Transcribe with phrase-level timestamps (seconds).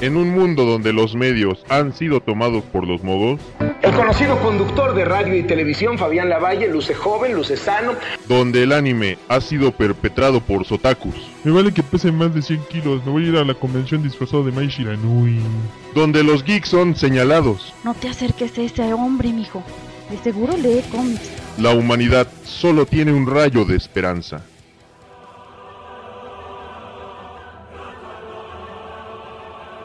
[0.00, 3.38] En un mundo donde los medios han sido tomados por los modos,
[3.82, 7.92] El conocido conductor de radio y televisión Fabián Lavalle luce joven, luce sano.
[8.26, 11.14] donde el anime ha sido perpetrado por sotakus,
[11.44, 13.04] Me vale que pese más de 100 kilos.
[13.04, 15.38] Me voy a ir a la convención disfrazado de Mai Shiranui.
[15.94, 19.62] donde los geeks son señalados, No te acerques a ese hombre, mijo.
[20.10, 21.30] De seguro lee cómics.
[21.58, 24.42] la humanidad solo tiene un rayo de esperanza.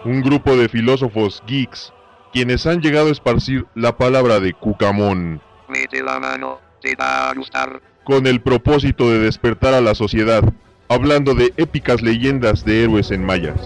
[0.05, 1.91] Un grupo de filósofos geeks,
[2.32, 7.34] quienes han llegado a esparcir la palabra de Cucamón, Mete la mano, te va a
[7.34, 7.82] gustar.
[8.04, 10.44] con el propósito de despertar a la sociedad,
[10.90, 13.60] hablando de épicas leyendas de héroes en mayas.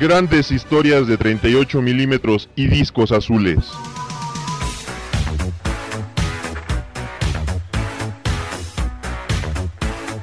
[0.00, 3.58] Grandes historias de 38 milímetros y discos azules.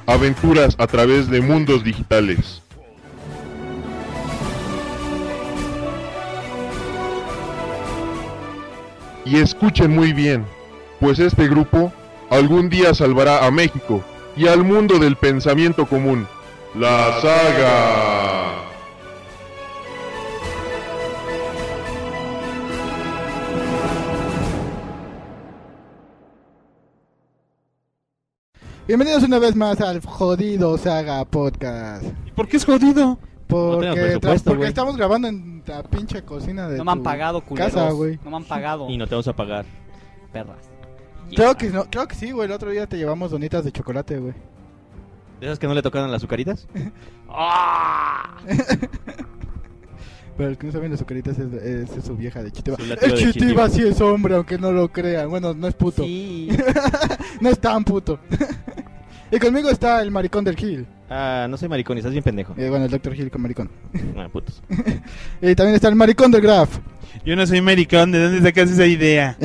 [0.05, 2.61] Aventuras a través de mundos digitales.
[9.25, 10.45] Y escuchen muy bien,
[10.99, 11.93] pues este grupo
[12.29, 14.03] algún día salvará a México
[14.35, 16.27] y al mundo del pensamiento común.
[16.75, 18.20] La saga.
[28.87, 32.03] Bienvenidos una vez más al jodido Saga Podcast.
[32.25, 33.17] ¿Y por qué es jodido?
[33.47, 34.67] Porque, güey.
[34.67, 37.73] estamos grabando en la pinche cocina de No me han tu pagado, culeros.
[37.73, 38.19] casa, güey.
[38.23, 38.89] No me han pagado.
[38.89, 39.65] Y no te vamos a pagar.
[40.33, 40.69] Perras.
[41.35, 42.47] Creo que, no, creo que sí, güey.
[42.47, 44.33] El otro día te llevamos donitas de chocolate, güey.
[45.39, 46.67] ¿De esas que no le tocaron las azucaritas?
[47.29, 48.37] ¡Ah!
[50.41, 52.75] Pero el que no saben de azucaritas es, es, es su vieja de Chitiba.
[52.79, 53.69] El Chitiba Chitiba.
[53.69, 55.29] sí es hombre, aunque no lo crean.
[55.29, 56.03] Bueno, no es puto.
[56.03, 56.49] Sí.
[57.41, 58.19] no es tan puto.
[59.31, 60.87] y conmigo está el maricón del Gil.
[61.11, 62.55] Ah, no soy maricón, estás bien pendejo.
[62.57, 63.13] Eh, bueno, el Dr.
[63.13, 63.69] Gil con maricón.
[64.17, 64.63] Ah, putos.
[65.43, 66.79] y también está el maricón del Graf.
[67.23, 69.37] Yo no soy maricón, ¿de dónde sacas esa idea?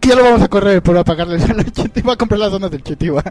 [0.00, 2.14] Que ya lo vamos a correr por apagarle el Chitiba.
[2.14, 3.22] a comprar las zonas del Chitiba.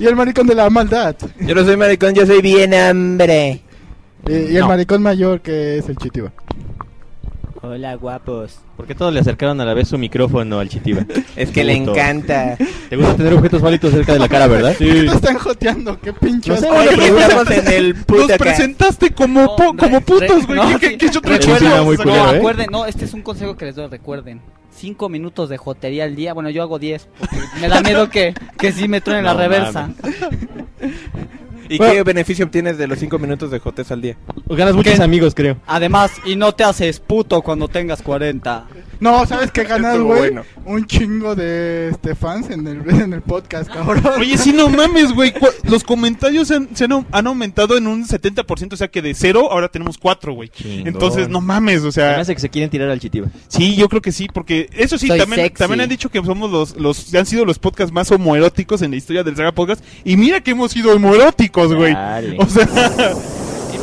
[0.00, 1.14] y el maricón de la maldad.
[1.38, 3.62] Yo no soy maricón, yo soy bien hambre.
[4.28, 4.68] Y, y el No.
[4.68, 6.30] maricón mayor que es el Chitiba.
[7.62, 8.58] Hola, guapos.
[8.76, 11.04] ¿Por qué todos le acercaron a la vez su micrófono al chitiba?
[11.36, 11.92] Es que le Puto.
[11.92, 12.56] encanta.
[12.88, 14.70] Te gusta tener objetos válidos cerca de la cara, ¿verdad?
[14.78, 16.00] ¿Por qué te están joteando?
[16.00, 16.78] ¿Qué pinche No sé, asco.
[16.80, 18.44] Oye, estamos en el puto Nos acá.
[18.44, 20.58] presentaste como, No, po- como re- putos, güey.
[20.58, 20.96] no, ¿Qué, sí.
[20.96, 21.58] qué, qué Recuerden-?
[21.58, 22.32] Sí, muy no, culero, ¿eh?
[22.32, 24.40] recuerden, no, este es un consejo que les doy, recuerden.
[24.74, 28.32] Cinco minutos de jotería al día, bueno, yo hago diez, porque me da miedo que,
[28.56, 29.90] que sí me truene la No reversa.
[31.70, 31.94] ¿Y Bueno.
[31.94, 34.16] qué beneficio obtienes de los 5 minutos de jotes al día?
[34.48, 35.02] Ganas muchos ¿Qué?
[35.02, 35.56] amigos, creo.
[35.66, 38.66] Además, y no te haces puto cuando tengas 40.
[38.98, 40.18] No, ¿sabes qué ganas, güey?
[40.18, 40.42] bueno.
[40.66, 44.02] Un chingo de este, fans en el, en el podcast, cabrón.
[44.18, 45.32] Oye, sí, no mames, güey.
[45.62, 49.48] Los comentarios han, se han, han aumentado en un 70%, o sea que de cero
[49.52, 50.48] ahora tenemos cuatro, güey.
[50.48, 50.88] Chingón.
[50.88, 52.18] Entonces, no mames, o sea.
[52.18, 53.28] hace que se quieren tirar al chitiba.
[53.48, 55.58] Sí, yo creo que sí, porque eso sí, Soy también, sexy.
[55.58, 58.96] también han dicho que somos los, los, han sido los podcasts más homoeróticos en la
[58.96, 59.84] historia del Saga Podcast.
[60.04, 61.92] Y mira que hemos sido homoeróticos, güey.
[61.92, 62.36] Dale.
[62.38, 62.66] O sea,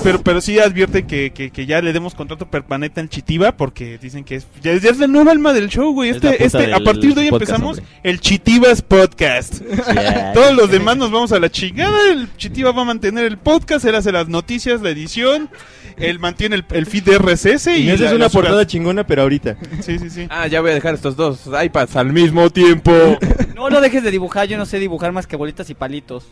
[0.03, 3.97] pero, pero sí advierten que, que, que ya le demos contrato permanente al Chitiba porque
[3.97, 6.11] dicen que es, ya, ya es la nueva alma del show, güey.
[6.11, 7.95] Este, este, a partir de hoy podcast, empezamos hombre.
[8.03, 9.61] el Chitibas Podcast.
[10.33, 12.11] Todos los demás nos vamos a la chingada.
[12.11, 15.49] El Chitiba va a mantener el podcast, él hace las noticias, la edición.
[15.97, 19.23] Él mantiene el, el feed de RSS y, Y esa es una portada chingona, pero
[19.23, 19.57] ahorita.
[19.81, 20.27] Sí, sí, sí.
[20.29, 22.91] Ah, ya voy a dejar estos dos iPads al mismo tiempo.
[23.57, 26.27] No lo dejes de dibujar, yo no sé dibujar más que bolitas y palitos.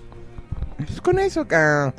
[0.77, 1.93] Pues con eso acá.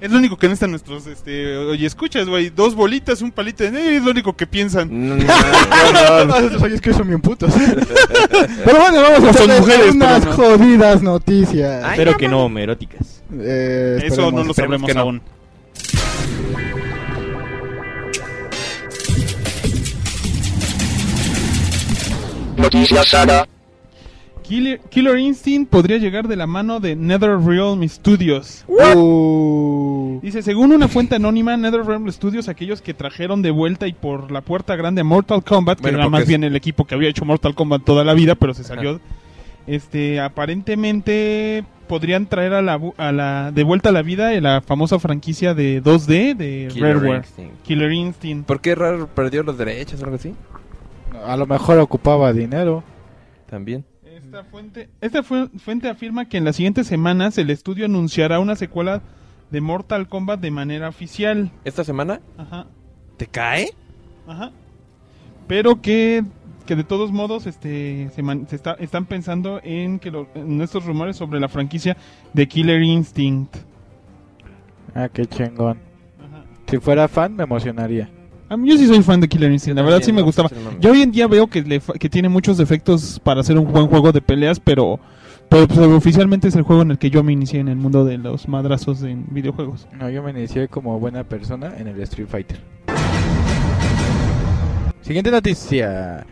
[0.00, 3.70] Es lo único que necesitan nuestros, este, oye, escuchas, güey, dos bolitas, un palito de
[3.70, 4.88] negro, es lo único que piensan.
[4.90, 5.24] No, no,
[5.92, 6.36] no, no.
[6.36, 7.52] Esos oyes que son bien putos.
[8.64, 10.36] pero bueno, vamos a hacer mujeres, unas pero no.
[10.36, 11.84] jodidas noticias.
[11.84, 13.22] Ay, Espero que no homoeróticas.
[13.38, 15.20] Eh, Eso no lo sabremos que aún.
[22.56, 23.46] Noticias Saga.
[24.50, 28.64] Killer, Killer Instinct podría llegar de la mano de NetherRealm Studios.
[28.66, 34.32] Uh, Dice, según una fuente anónima, NetherRealm Studios, aquellos que trajeron de vuelta y por
[34.32, 36.96] la puerta grande a Mortal Kombat, que Bueno, era más es- bien el equipo que
[36.96, 39.00] había hecho Mortal Kombat toda la vida, pero se salió.
[39.68, 44.62] Este, aparentemente podrían traer a la, bu- a la de vuelta a la vida la
[44.62, 47.18] famosa franquicia de 2D de Killer Rareware.
[47.18, 47.62] Instinct.
[47.62, 48.46] Killer Instinct.
[48.48, 50.34] ¿Por qué Raro perdió los derechos o algo así?
[51.24, 52.82] a lo mejor ocupaba dinero.
[53.48, 53.84] También.
[54.30, 58.54] Esta fuente, esta fu- fuente afirma que en las siguientes semanas el estudio anunciará una
[58.54, 59.02] secuela
[59.50, 61.50] de Mortal Kombat de manera oficial.
[61.64, 62.20] ¿Esta semana?
[62.38, 62.66] Ajá,
[63.16, 63.70] ¿Te cae?
[64.28, 64.52] ajá.
[65.48, 66.22] Pero que,
[66.64, 70.60] que de todos modos este se, man- se está, están pensando en que lo- en
[70.62, 71.96] estos rumores sobre la franquicia
[72.32, 73.56] de Killer Instinct.
[74.94, 75.78] Ah, qué chingón.
[76.68, 78.08] Si fuera fan, me emocionaría.
[78.50, 80.48] A mí yo sí soy fan de Killer Instinct, la verdad sí me no, gustaba.
[80.48, 80.80] sí, no, no.
[80.80, 83.70] Ya hoy en día veo que, le fa- que tiene muchos defectos para hacer un
[83.72, 84.98] buen juego de peleas, pero,
[85.48, 88.04] pero pues, oficialmente es el juego en el que yo me inicié en el mundo
[88.04, 89.86] de los madrazos en videojuegos.
[89.96, 92.58] No, yo me inicié como buena persona en el Street Fighter.
[95.02, 96.26] Siguiente noticia.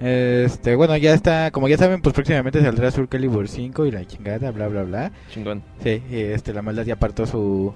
[0.00, 4.04] Este, bueno, ya está, como ya saben, pues próximamente saldrá Soul Calibur 5 y la
[4.06, 5.12] chingada, bla bla bla.
[5.32, 5.62] Chingón.
[5.82, 7.74] Sí, este, la maldad ya apartó su,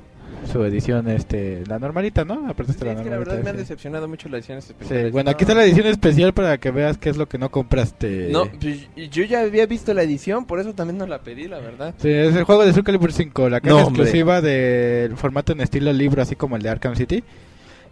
[0.51, 2.49] su edición, este, la normalita, ¿no?
[2.49, 3.61] Apartaste Sí, la es que la verdad me han sí.
[3.63, 5.13] decepcionado mucho las ediciones Sí, especiales.
[5.13, 5.51] bueno, aquí No.
[5.51, 8.29] está la edición especial para que veas qué es lo que no compraste.
[8.31, 11.59] No, pues, yo ya había visto la edición, por eso también no la pedí, la
[11.59, 11.95] verdad.
[11.99, 15.61] Sí, es el juego de Soul Calibur 5, la caja No, exclusiva del formato en
[15.61, 17.23] estilo libro, así como el de Arkham City.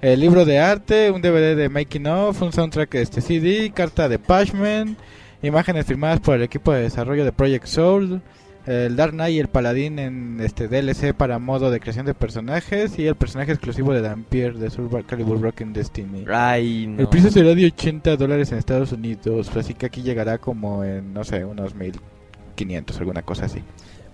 [0.00, 4.08] El libro de arte, un DVD de Making of, un soundtrack de este CD, carta
[4.08, 4.96] de Pashman,
[5.42, 8.20] imágenes firmadas por el equipo de desarrollo de Project Soul,
[8.66, 12.98] el Dark Knight y el Paladín en este DLC para modo de creación de personajes
[12.98, 16.24] y el personaje exclusivo de Dampier de Soul Calibur Broken Destiny.
[16.28, 17.00] Ay, no.
[17.00, 21.14] El precio será de 80 dólares en Estados Unidos, así que aquí llegará como en,
[21.14, 23.62] no sé, unos 1500, alguna cosa así.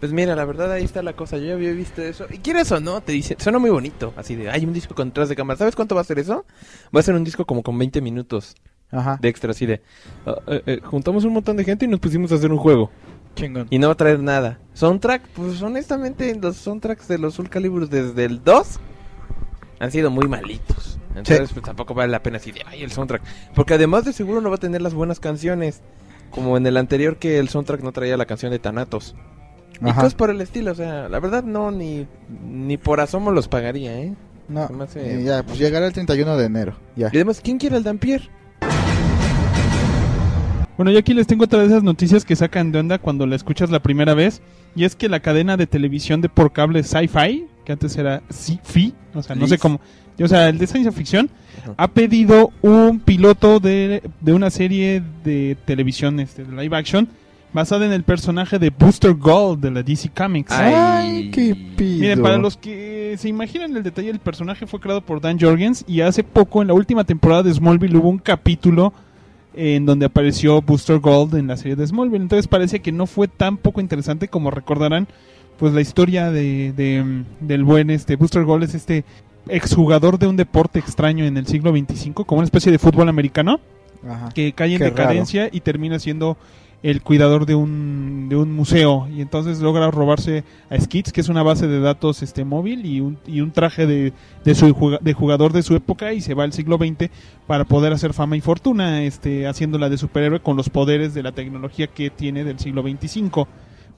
[0.02, 1.38] Pues mira, la verdad ahí está la cosa.
[1.38, 2.26] Yo ya había visto eso.
[2.28, 4.12] Y quieres o no, te dice, suena muy bonito.
[4.16, 5.56] Así de, hay un disco con detrás de cámara.
[5.56, 6.44] ¿Sabes cuánto va a ser eso?
[6.94, 8.56] Va a ser un disco como con 20 minutos
[8.90, 9.80] Ajá, de extra, así de.
[10.26, 12.90] ah, eh, eh, juntamos un montón de gente y nos pusimos a hacer un juego.
[13.34, 13.66] Chingón.
[13.70, 14.58] Y no va a traer nada.
[14.74, 18.78] Soundtrack, pues honestamente, los soundtracks de los Soul Calibur desde el 2
[19.80, 20.98] han sido muy malitos.
[21.14, 23.22] Entonces, pues tampoco vale la pena así de, ay, el soundtrack.
[23.54, 25.82] Porque además de seguro no va a tener las buenas canciones.
[26.30, 29.14] Como en el anterior que el soundtrack no traía la canción de Thanatos.
[29.82, 29.96] Y Ajá.
[30.00, 32.06] cosas por el estilo, o sea, la verdad no, ni,
[32.48, 34.14] ni por asomo los pagaría, ¿eh?
[34.48, 37.08] No, hace- y ya, pues llegará el 31 de enero, ya.
[37.12, 38.30] Y además, ¿quién quiere el Dampier?
[40.82, 43.36] Bueno, yo aquí les tengo otra de esas noticias que sacan de onda cuando la
[43.36, 44.42] escuchas la primera vez.
[44.74, 48.92] Y es que la cadena de televisión de por cable Sci-Fi, que antes era Sci-Fi,
[49.14, 49.80] o sea, no sé cómo.
[50.20, 51.30] O sea, el de ciencia ficción,
[51.76, 57.06] ha pedido un piloto de, de una serie de televisión este, de live action
[57.52, 60.50] basada en el personaje de Booster Gold de la DC Comics.
[60.50, 62.00] Ay, qué pido.
[62.00, 65.84] Miren, para los que se imaginan el detalle, el personaje fue creado por Dan Jorgens
[65.86, 68.92] y hace poco, en la última temporada de Smallville, hubo un capítulo
[69.54, 72.22] en donde apareció Booster Gold en la serie de Smallville.
[72.22, 75.08] Entonces parece que no fue tan poco interesante como recordarán,
[75.58, 79.04] pues la historia de, de, del buen este Booster Gold es este
[79.48, 83.60] exjugador de un deporte extraño en el siglo 25, como una especie de fútbol americano
[84.08, 84.30] Ajá.
[84.34, 86.36] que cae en decadencia y termina siendo
[86.82, 89.08] el cuidador de un, de un museo.
[89.08, 93.00] Y entonces logra robarse a Skids que es una base de datos este móvil y
[93.00, 94.12] un, y un traje de,
[94.44, 97.10] de su de jugador de su época y se va al siglo XX
[97.46, 101.32] para poder hacer fama y fortuna este haciéndola de superhéroe con los poderes de la
[101.32, 103.48] tecnología que tiene del siglo 25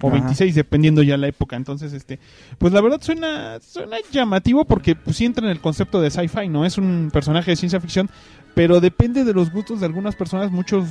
[0.03, 0.17] o Ajá.
[0.17, 1.57] 26 dependiendo ya la época.
[1.57, 2.19] Entonces este
[2.59, 6.49] pues la verdad suena suena llamativo porque pues sí entra en el concepto de sci-fi
[6.49, 8.11] no es un personaje de ciencia ficción
[8.55, 10.51] pero depende de los gustos de algunas personas.
[10.51, 10.87] Muchos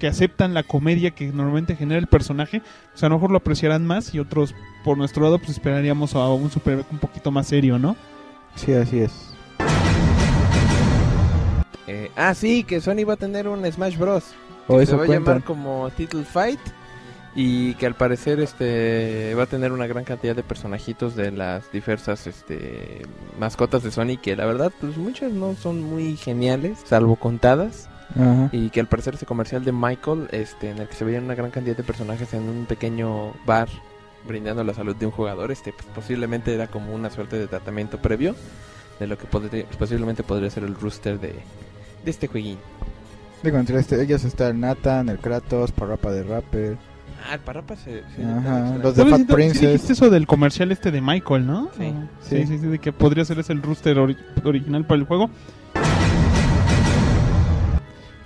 [0.00, 3.86] que aceptan la comedia que normalmente genera el personaje pues a lo mejor lo apreciarán
[3.86, 7.78] más y otros por nuestro lado pues esperaríamos a un superhéroe un poquito más serio
[7.78, 7.96] no
[8.56, 9.12] Sí, así es.
[11.86, 14.24] Eh, ah, sí, que Sony va a tener un Smash Bros.
[14.68, 16.60] O que eso se va a llamar como Title Fight
[17.34, 21.70] y que al parecer este va a tener una gran cantidad de personajitos de las
[21.70, 23.02] diversas este
[23.38, 28.48] mascotas de Sony que la verdad pues muchas no son muy geniales salvo contadas Ajá.
[28.52, 31.34] y que al parecer ese comercial de Michael este en el que se veían una
[31.34, 33.68] gran cantidad de personajes en un pequeño bar
[34.26, 37.98] brindando la salud de un jugador este pues, posiblemente era como una suerte de tratamiento
[37.98, 38.34] previo
[38.98, 41.34] de lo que podría- posiblemente podría ser el rooster de,
[42.04, 42.58] de este jueguín
[43.42, 46.76] Digo, entre este, ellos está el Nathan, el Kratos, Parapa de Rapper.
[47.26, 48.02] Ah, el Parapa se...
[48.14, 49.06] se- Ajá, los de.
[49.06, 49.60] Fat Sí, sí Princess.
[49.62, 51.70] dijiste eso del comercial este de Michael, ¿no?
[51.78, 51.90] Sí.
[51.96, 52.36] Ah, Sí.
[52.42, 55.30] sí, sí, sí, de que podría ser ese el rooster ori- original para el juego.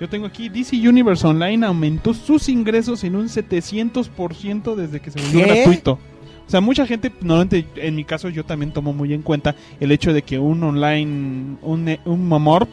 [0.05, 5.19] Yo tengo aquí DC Universe Online aumentó sus ingresos en un 700% desde que se
[5.19, 5.93] volvió gratuito.
[6.47, 9.91] O sea, mucha gente, normalmente en mi caso yo también tomo muy en cuenta el
[9.93, 12.69] hecho de que un online, un, un Momorp,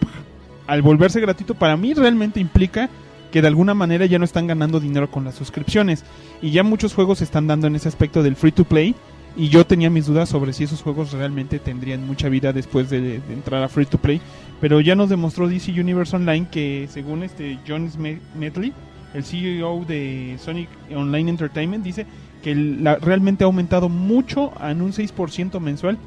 [0.67, 2.89] al volverse gratuito para mí realmente implica
[3.31, 6.03] que de alguna manera ya no están ganando dinero con las suscripciones.
[6.41, 8.93] Y ya muchos juegos se están dando en ese aspecto del free to play.
[9.37, 13.21] Y yo tenía mis dudas sobre si esos juegos realmente tendrían mucha vida después de,
[13.29, 14.19] entrar a free to play.
[14.59, 17.89] Pero ya nos demostró DC Universe Online que según este John
[18.37, 18.73] Medley,
[19.13, 22.05] el CEO de Sonic Online Entertainment, dice
[22.43, 25.97] que la- realmente ha aumentado mucho en un 6% mensual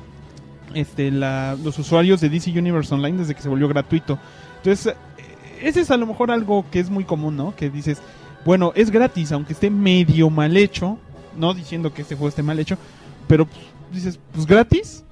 [0.75, 4.19] este, la- los usuarios de DC Universe Online desde que se volvió gratuito.
[4.59, 5.25] Entonces, eh,
[5.63, 7.55] ese es a lo mejor algo que es muy común, ¿no?
[7.57, 7.99] Que dices,
[8.45, 10.99] bueno, es gratis, aunque esté medio mal hecho,
[11.39, 12.77] no diciendo que este juego esté mal hecho,
[13.29, 13.61] pero pues,
[13.93, 15.05] dices, pues gratis,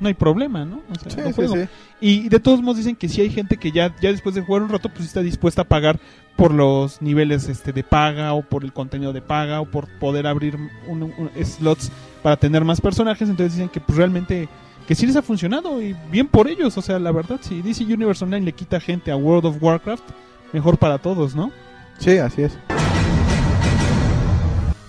[0.00, 0.82] no hay problema, ¿no?
[0.90, 1.54] O sea, Sí, lo sí, juego.
[1.54, 1.68] sí.
[2.00, 4.62] Y de todos modos dicen que sí hay gente que ya, ya después de jugar
[4.62, 5.98] un rato, pues está dispuesta a pagar
[6.36, 10.26] por los niveles este de paga o por el contenido de paga o por poder
[10.26, 10.56] abrir
[10.86, 11.90] un- un- slots
[12.22, 13.28] para tener más personajes.
[13.30, 14.46] Entonces dicen que pues realmente
[14.86, 16.76] que sí les ha funcionado y bien por ellos.
[16.76, 20.04] O sea, la verdad, si DC Universe Online le quita gente a World of Warcraft,
[20.52, 21.50] mejor para todos, ¿no?
[21.98, 22.58] Sí, así es.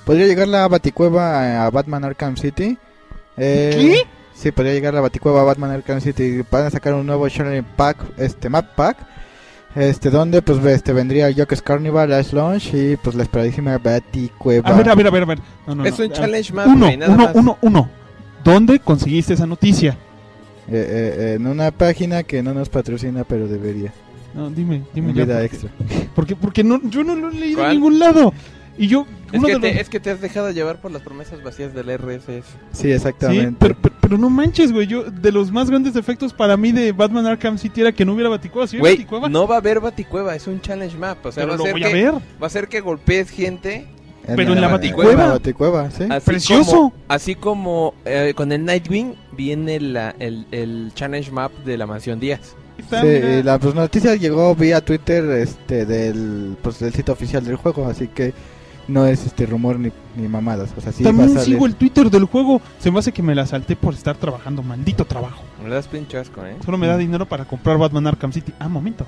[0.08, 2.78] Podría llegar la Baticueva a Batman Arkham City.
[3.38, 4.02] Eh, ¿Qué?
[4.34, 6.44] Sí, podría llegar la Baticueva a Batman Arkham City.
[6.50, 8.98] Van a sacar un nuevo Challenge Pack, este Map Pack.
[9.76, 14.68] Este, donde pues este vendría el Joker's Carnival, Ash Launch y pues la esperadísima Baticueva.
[14.70, 15.40] A ver, a ver, a ver, a ver.
[15.68, 16.06] No, no, Es no.
[16.06, 17.36] un A- challenge map, Uno, nada uno, más.
[17.36, 17.90] uno, uno.
[18.44, 19.98] ¿Dónde conseguiste esa noticia?
[20.70, 23.94] Eh, eh, en una página que no nos patrocina, pero debería.
[24.34, 25.26] No, dime, dime En ya.
[25.26, 25.70] vida porque- extra.
[26.16, 27.74] Porque, porque no, yo no lo he leído en ¿Cuál?
[27.74, 28.34] ningún lado.
[28.78, 30.92] Y yo, Es uno que, de te, los- es que te has dejado llevar por
[30.92, 32.46] las promesas vacías del RSS.
[32.72, 33.56] Sí, Sí, exactamente.
[33.60, 34.86] pero, pero, pero no manches, güey.
[34.88, 38.14] Yo, de los más grandes defectos para mí de Batman Arkham City era que no
[38.14, 38.68] hubiera Baticueva.
[38.68, 41.26] Si hubiera Güey, Baticueva, no va a haber Baticueva, es un challenge map.
[41.26, 42.14] O sea, pero va a lo ser voy que, a ver.
[42.42, 43.88] va a ser que golpees gente.
[44.28, 45.30] pero en la Baticueva.
[45.32, 45.82] Baticueva.
[45.88, 46.04] Baticueva, sí.
[46.10, 46.72] Así ¡Precioso!
[46.72, 51.88] Como, así como eh, con el Nightwing viene la- el, el challenge map de la
[51.88, 52.56] mansión Díaz.
[52.78, 57.88] Sí, la pues, noticia llegó vía Twitter este del pues del sitio oficial del juego,
[57.88, 58.34] así que
[58.88, 62.10] no es este rumor ni, ni mamadas, o sea, sí a También sigo el Twitter
[62.10, 62.62] del juego.
[62.80, 64.64] Se me hace que me la salté por estar trabajando.
[64.64, 65.44] Maldito trabajo.
[65.64, 66.56] Me das pinche asco, ¿eh?
[66.64, 68.54] Solo me da dinero para comprar Batman Arkham City.
[68.60, 69.06] Ah, momento.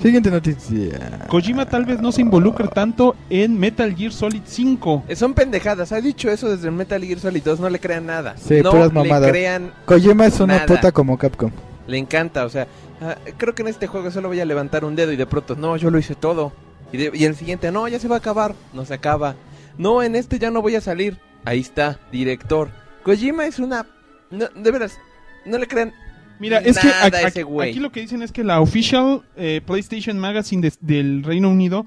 [0.00, 1.24] Siguiente noticia.
[1.28, 5.04] Kojima tal vez no se involucre tanto en Metal Gear Solid 5.
[5.08, 8.34] Eh, Son pendejadas, ha dicho eso desde Metal Gear Solid 2, no le crean nada.
[8.36, 9.30] Sí, no puras le mamadas.
[9.30, 10.66] crean, Kojima es una Nada.
[10.66, 11.50] puta como Capcom.
[11.86, 12.66] le encanta, o sea,
[13.00, 15.56] ah, creo que en este juego solo voy a levantar un dedo y de pronto,
[15.56, 16.52] no, yo lo hice todo.
[16.94, 19.34] Y, de- y el siguiente, no, ya se va a acabar, no se acaba.
[19.76, 21.18] No, en este ya no voy a salir.
[21.44, 22.70] Ahí está, director.
[23.02, 23.84] Kojima es una...
[24.30, 24.96] no, de veras,
[25.44, 25.92] no le crean
[26.38, 30.18] Mira, es que a- a aquí lo que dicen es que la Official eh, PlayStation
[30.18, 31.84] Magazine des- del Reino Unido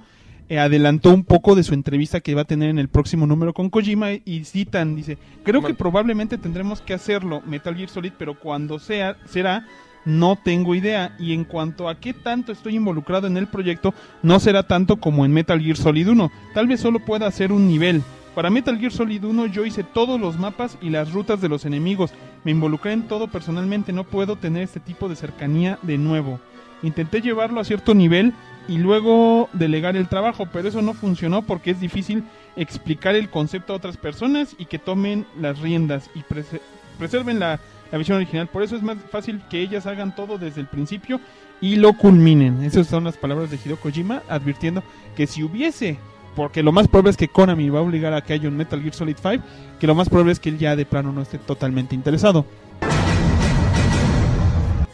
[0.49, 3.53] eh, adelantó un poco de su entrevista que va a tener en el próximo número
[3.53, 8.37] con Kojima y citan, dice, creo que probablemente tendremos que hacerlo Metal Gear Solid, pero
[8.39, 9.65] cuando sea, será,
[10.07, 11.15] no tengo idea.
[11.19, 15.25] Y en cuanto a qué tanto estoy involucrado en el proyecto, no será tanto como
[15.25, 16.31] en Metal Gear Solid 1.
[16.53, 18.01] Tal vez solo pueda hacer un nivel.
[18.33, 21.65] Para Metal Gear Solid 1 yo hice todos los mapas y las rutas de los
[21.65, 22.11] enemigos.
[22.43, 26.39] Me involucré en todo personalmente, no puedo tener este tipo de cercanía de nuevo.
[26.83, 28.33] Intenté llevarlo a cierto nivel
[28.67, 32.23] y luego delegar el trabajo, pero eso no funcionó porque es difícil
[32.55, 36.61] explicar el concepto a otras personas y que tomen las riendas y prese-
[36.99, 37.59] preserven la,
[37.91, 38.47] la visión original.
[38.47, 41.19] Por eso es más fácil que ellas hagan todo desde el principio
[41.61, 42.63] y lo culminen.
[42.63, 44.83] Esas son las palabras de Hideo Kojima advirtiendo
[45.15, 45.97] que si hubiese,
[46.35, 48.81] porque lo más probable es que Konami va a obligar a que haya un Metal
[48.81, 49.43] Gear Solid 5,
[49.79, 52.45] que lo más probable es que él ya de plano no esté totalmente interesado.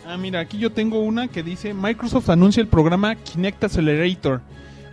[0.07, 4.41] Ah, mira, aquí yo tengo una que dice Microsoft anuncia el programa Kinect Accelerator.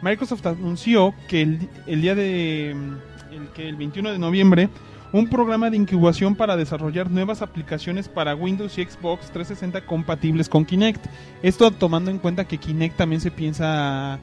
[0.02, 3.11] Microsoft anunció que el, el día de mm,
[3.54, 4.69] que el 21 de noviembre
[5.12, 10.64] un programa de incubación para desarrollar nuevas aplicaciones para Windows y Xbox 360 compatibles con
[10.64, 11.05] Kinect.
[11.43, 14.19] Esto tomando en cuenta que Kinect también se piensa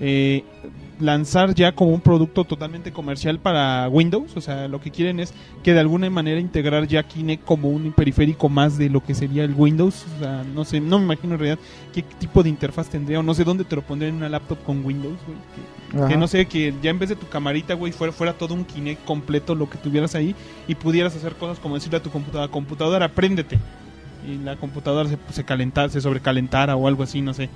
[0.00, 0.44] eh,
[1.00, 4.36] lanzar ya como un producto totalmente comercial para Windows.
[4.36, 7.92] O sea, lo que quieren es que de alguna manera integrar ya Kinect como un
[7.92, 10.04] periférico más de lo que sería el Windows.
[10.16, 11.58] O sea, no sé, no me imagino en realidad
[11.92, 14.62] qué tipo de interfaz tendría o no sé dónde te lo pondría en una laptop
[14.64, 16.08] con Windows, güey.
[16.08, 18.64] Que no sé, que ya en vez de tu camarita, güey, fuera, fuera todo un
[18.64, 20.36] Kinect completo lo que tuvieras ahí
[20.68, 23.58] y pudieras hacer cosas como decirle a tu computadora, computadora, préndete.
[24.28, 27.48] Y la computadora se, se calentara, se sobrecalentara o algo así, no sé.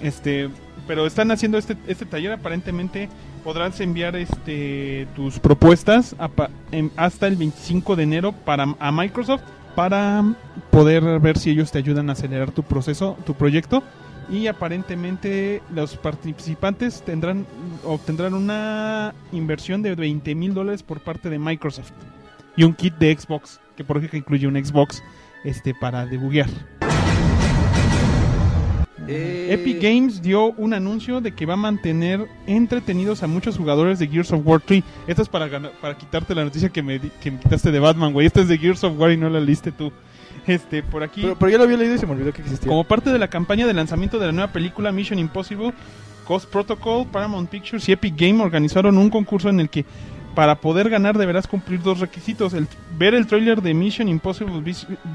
[0.00, 0.48] Este,
[0.86, 3.08] pero están haciendo este, este taller, aparentemente
[3.44, 6.14] podrás enviar este tus propuestas
[6.96, 9.42] hasta el 25 de enero para a Microsoft
[9.74, 10.22] para
[10.70, 13.82] poder ver si ellos te ayudan a acelerar tu proceso, tu proyecto
[14.30, 17.46] y aparentemente los participantes tendrán
[17.84, 21.92] obtendrán una inversión de 20 mil dólares por parte de Microsoft
[22.56, 25.02] y un kit de Xbox que por ejemplo incluye un Xbox
[25.44, 26.48] este para debuguear.
[29.08, 33.98] Eh, Epic Games dio un anuncio de que va a mantener entretenidos a muchos jugadores
[33.98, 34.82] de Gears of War 3.
[35.06, 38.12] Esto es para, ganar- para quitarte la noticia que me, que me quitaste de Batman,
[38.12, 38.26] güey.
[38.26, 39.92] Esta es de Gears of War y no la leíste tú.
[40.46, 41.22] Este, por aquí.
[41.22, 42.68] Pero, pero yo lo había leído y se me olvidó que existía.
[42.68, 45.72] Como parte de la campaña de lanzamiento de la nueva película Mission Impossible,
[46.26, 49.84] Ghost Protocol, Paramount Pictures y Epic Game organizaron un concurso en el que
[50.34, 52.54] Para poder ganar deberás cumplir dos requisitos.
[52.54, 54.62] El, ver el tráiler de Mission Impossible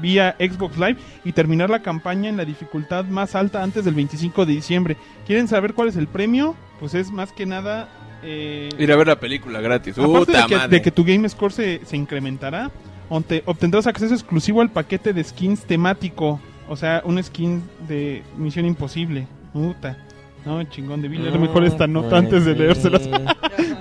[0.00, 4.46] vía Xbox Live y terminar la campaña en la dificultad más alta antes del 25
[4.46, 4.96] de diciembre.
[5.26, 6.54] ¿Quieren saber cuál es el premio?
[6.78, 7.88] Pues es más que nada...
[8.22, 9.98] eh, Ir a ver la película gratis.
[9.98, 10.68] Aparte de que, madre.
[10.76, 12.70] de que tu game score se, se incrementará,
[13.10, 16.40] onte- obtendrás acceso exclusivo al paquete de skins temático.
[16.68, 19.26] O sea, un skin de Misión Imposible.
[19.52, 19.96] Puta.
[20.44, 23.08] No, chingón, debí leer mejor esta nota antes de leérselas.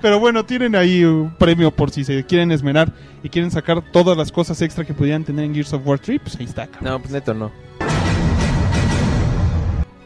[0.08, 4.16] Pero bueno, tienen ahí un premio por si se quieren esmerar y quieren sacar todas
[4.18, 6.66] las cosas extra que pudieran tener en Gears of War 3, pues ahí está.
[6.66, 6.94] cabrón.
[6.94, 7.52] No, pues neto no.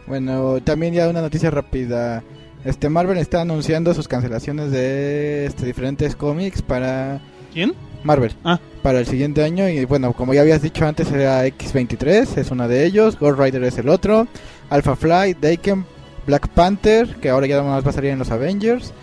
[0.07, 2.23] Bueno, también ya una noticia rápida.
[2.65, 7.21] Este Marvel está anunciando sus cancelaciones de este, diferentes cómics para
[7.53, 7.75] ¿Quién?
[8.03, 8.33] Marvel.
[8.43, 8.59] Ah.
[8.81, 12.67] Para el siguiente año y bueno, como ya habías dicho antes era X23, es uno
[12.67, 14.27] de ellos, Ghost Rider es el otro,
[14.71, 15.85] Alpha Flight, Daken,
[16.25, 18.95] Black Panther, que ahora ya nada más va a salir en los Avengers,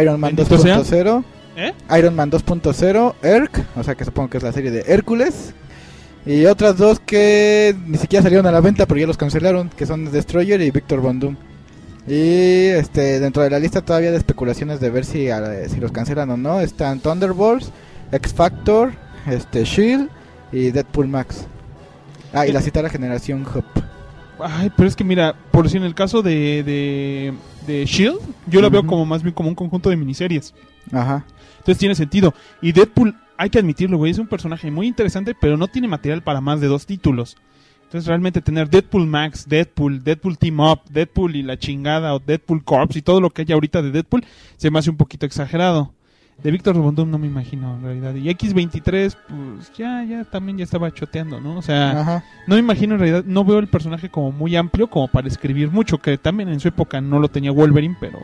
[0.00, 0.78] Iron Man Bendito sea.
[0.80, 1.24] 2.0,
[1.56, 1.72] ¿Eh?
[1.98, 5.54] Iron Man 2.0, Erk, o sea que supongo que es la serie de Hércules.
[6.26, 9.86] Y otras dos que ni siquiera salieron a la venta, pero ya los cancelaron, que
[9.86, 11.36] son Destroyer y Victor Von Doom.
[12.08, 15.92] Y este dentro de la lista todavía de especulaciones de ver si, a- si los
[15.92, 17.70] cancelan o no están Thunderbolts,
[18.12, 18.92] X Factor,
[19.28, 20.08] este Shield
[20.52, 21.46] y Deadpool Max.
[22.32, 23.64] Ah, y la citada generación Hub.
[24.38, 27.34] Ay, pero es que mira, por decir en el caso de, de,
[27.66, 30.54] de Shield, yo lo veo como más bien como un conjunto de miniseries.
[30.92, 31.24] Ajá.
[31.58, 32.34] Entonces tiene sentido.
[32.60, 36.22] Y Deadpool, hay que admitirlo, güey, es un personaje muy interesante, pero no tiene material
[36.22, 37.36] para más de dos títulos.
[37.84, 42.64] Entonces realmente tener Deadpool Max, Deadpool, Deadpool Team Up, Deadpool y la chingada o Deadpool
[42.64, 44.24] Corps y todo lo que hay ahorita de Deadpool
[44.56, 45.92] se me hace un poquito exagerado.
[46.42, 48.14] De Víctor Von Doom no me imagino en realidad.
[48.14, 51.56] Y X23, pues ya, ya también ya estaba choteando, ¿no?
[51.56, 52.24] O sea, Ajá.
[52.46, 55.70] no me imagino en realidad, no veo el personaje como muy amplio como para escribir
[55.70, 58.18] mucho, que también en su época no lo tenía Wolverine, pero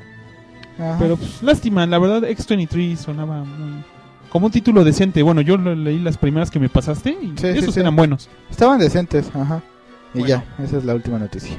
[0.78, 0.96] Ajá.
[0.98, 3.82] pero pues, lástima, la verdad X23 sonaba muy
[4.28, 5.22] como un título decente.
[5.22, 7.80] Bueno, yo lo leí las primeras que me pasaste y Sí, sí, esos sí.
[7.80, 8.28] eran buenos.
[8.50, 9.62] Estaban decentes, ajá.
[10.14, 10.28] Y Bueno.
[10.28, 11.56] ya, esa es la última noticia.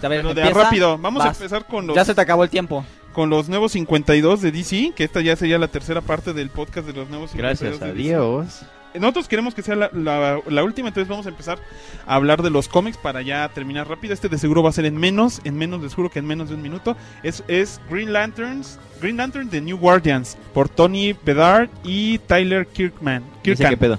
[0.00, 1.28] A ver, Pero de empieza, rápido, vamos vas.
[1.40, 2.84] a empezar con los Ya se te acabó el tiempo.
[3.18, 6.86] Con los nuevos 52 de DC, que esta ya sería la tercera parte del podcast
[6.86, 7.98] de los nuevos 52 Gracias a DC.
[7.98, 8.60] Dios.
[8.94, 11.58] Nosotros queremos que sea la, la- la última, entonces vamos a empezar
[12.06, 14.14] a hablar de los cómics para ya terminar rápido.
[14.14, 16.48] Este de seguro va a ser en menos, en menos, les juro que en menos
[16.48, 16.96] de un minuto.
[17.24, 23.24] Es, es Green Lanterns, Green Lantern The New Guardians, por Tony Bedard y Tyler Kirkman.
[23.42, 23.98] Qué pedo.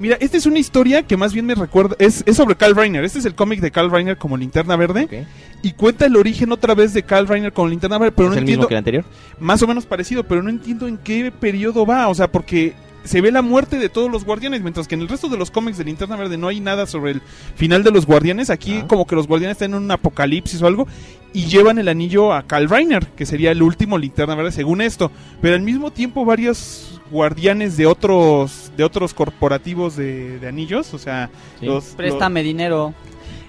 [0.00, 3.02] Mira, esta es una historia que más bien me recuerda, es, es sobre Kyle Reiner.
[3.04, 5.26] Este es el cómic de Kyle Reiner como Linterna Verde.
[5.62, 8.38] Y cuenta el origen otra vez de Kyle Reiner como Linterna Verde, pero ¿Es no
[8.38, 9.04] el mismo entiendo que el anterior?
[9.40, 13.20] más o menos parecido, pero no entiendo en qué periodo va, o sea, porque se
[13.20, 15.78] ve la muerte de todos los guardianes, mientras que en el resto de los cómics
[15.78, 17.22] de Linterna Verde no hay nada sobre el
[17.56, 18.86] final de los guardianes, aquí Ah.
[18.86, 20.86] como que los guardianes están en un apocalipsis o algo
[21.32, 25.10] y llevan el anillo a Kyle Reiner, que sería el último Linterna Verde según esto,
[25.40, 30.98] pero al mismo tiempo varios guardianes de otros de otros corporativos de, de anillos, o
[30.98, 31.66] sea, Sí.
[31.66, 32.92] los, Préstame dinero.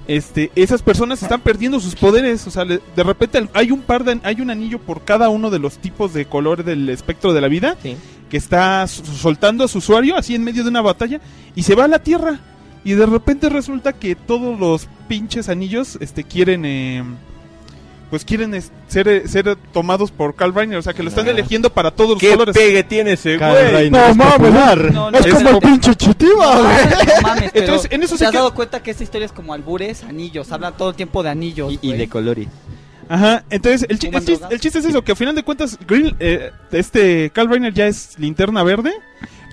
[0.10, 4.04] Este, esas personas están perdiendo sus poderes, o sea, le- de repente hay un par
[4.04, 7.42] de, hay un anillo por cada uno de los tipos de color del espectro de
[7.42, 7.96] la vida Sí.
[8.28, 11.22] que está soltando a su usuario así en medio de una batalla
[11.56, 12.40] y se va a la Tierra
[12.84, 17.04] y de repente resulta que todos los pinches anillos este quieren eh,
[18.10, 21.70] pues quieren ser eh, ser tomados por Carl Reiner, o sea, que lo están eligiendo
[21.70, 22.56] para todos los ¿Qué colores.
[22.56, 23.72] pegue tiene ese Carl güey?
[23.72, 24.94] Reiner No es mames.
[24.94, 26.74] No, no, es es como el pinche chutiba, No güey.
[26.74, 29.04] mames, no mames, pero Entonces, en eso ¿te se has queda- dado cuenta que esta
[29.04, 30.52] historia es como albures, anillos?
[30.52, 32.48] Hablan todo el tiempo de anillos, Y, de colores.
[33.12, 36.16] Ajá, entonces el, chi- ¿Fuman el chiste es eso, que a final de cuentas Green,
[36.20, 38.94] eh, este Carl Reiner ya es linterna verde,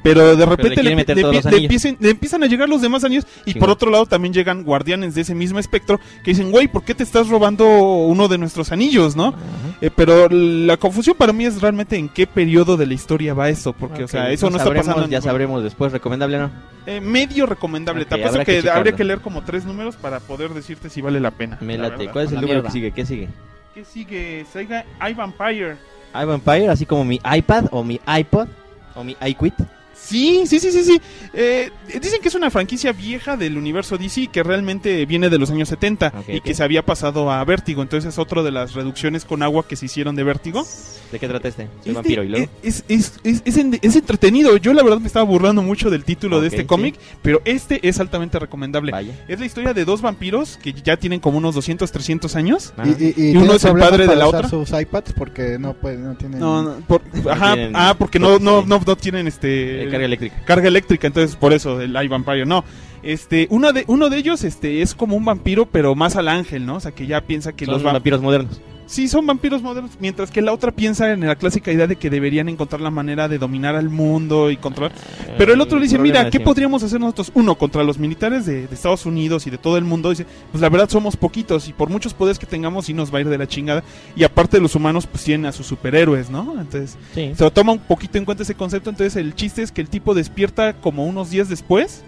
[0.08, 2.46] pero de repente quieren le, meter le- todos le- los le empiezan, le empiezan a
[2.46, 3.60] llegar los demás anillos y Chingón.
[3.60, 6.94] por otro lado también llegan guardianes de ese mismo espectro que dicen, güey, ¿por qué
[6.94, 9.34] te estás robando uno de nuestros anillos, no?
[9.80, 13.48] Eh, pero la confusión para mí es realmente en qué periodo de la historia va
[13.48, 15.92] eso, porque o sea, eso no está sabremos, pasando en Ya sabremos después.
[15.92, 16.50] ¿Recomendable o no?
[16.86, 18.02] eh, medio recomendable.
[18.04, 21.00] Ok, Te apuesto que, que habría que leer como tres números para poder decirte si
[21.00, 21.58] vale la pena.
[21.60, 22.08] Me la late.
[22.10, 22.68] ¿Cuál es el la número mierda.
[22.68, 22.92] que sigue?
[22.92, 23.28] ¿Qué sigue?
[23.74, 24.46] ¿Qué sigue?
[24.52, 25.76] Sega iVampire.
[26.14, 28.48] iVampire, así como mi iPad o mi iPod
[28.94, 29.54] o mi iQuit.
[29.98, 31.00] Sí, sí, sí, sí, sí.
[31.34, 35.50] Eh, dicen que es una franquicia vieja del universo DC que realmente viene de los
[35.50, 37.82] años 70 Ok, y que se había pasado a Vértigo.
[37.82, 40.64] Entonces es otro de las reducciones con agua que se hicieron de Vértigo.
[41.10, 41.64] ¿De qué trata este?
[41.66, 42.50] Soy Este vampiro y luego.
[42.62, 44.56] Es, es, es, es en- es entretenido.
[44.56, 46.66] Yo la verdad me estaba burlando mucho del título de este sí.
[46.66, 48.92] cómic, pero este es altamente recomendable.
[48.92, 49.14] Vaya.
[49.28, 52.72] Es la historia de dos vampiros que ya tienen como unos 200, 300 años.
[52.76, 52.88] Ajá.
[52.98, 54.50] Y, y, y Y uno es el padre de para la usar otra.
[54.50, 56.40] sus iPads porque no no tienen.
[56.40, 60.42] No, no, por- ajá, tienen- ah, porque no, no, no, no tienen este Carga eléctrica.
[60.44, 62.64] carga eléctrica, entonces por eso el iVampire no.
[63.02, 66.66] Este, uno de, uno de ellos este, es como un vampiro, pero más al ángel,
[66.66, 66.76] ¿no?
[66.76, 68.60] O sea, que ya piensa que Son los va- vampiros modernos.
[68.86, 72.08] Sí, son vampiros modernos, mientras que la otra piensa en la clásica idea de que
[72.08, 74.92] deberían encontrar la manera de dominar al mundo y controlar.
[75.36, 77.32] Pero el otro le dice, Eh, mira, ¿qué podríamos hacer nosotros?
[77.34, 80.10] Uno, contra los militares de, de Estados Unidos y de todo el mundo.
[80.10, 83.18] Dice, pues la verdad somos poquitos y por muchos poderes que tengamos sí nos va
[83.18, 83.82] a ir de la chingada.
[84.14, 86.52] Y aparte los humanos pues tienen a sus superhéroes, ¿no?
[86.60, 87.32] Entonces Sí.
[87.34, 88.90] se lo toma un poquito en cuenta ese concepto.
[88.90, 92.04] Entonces el chiste es que el tipo despierta como unos días después.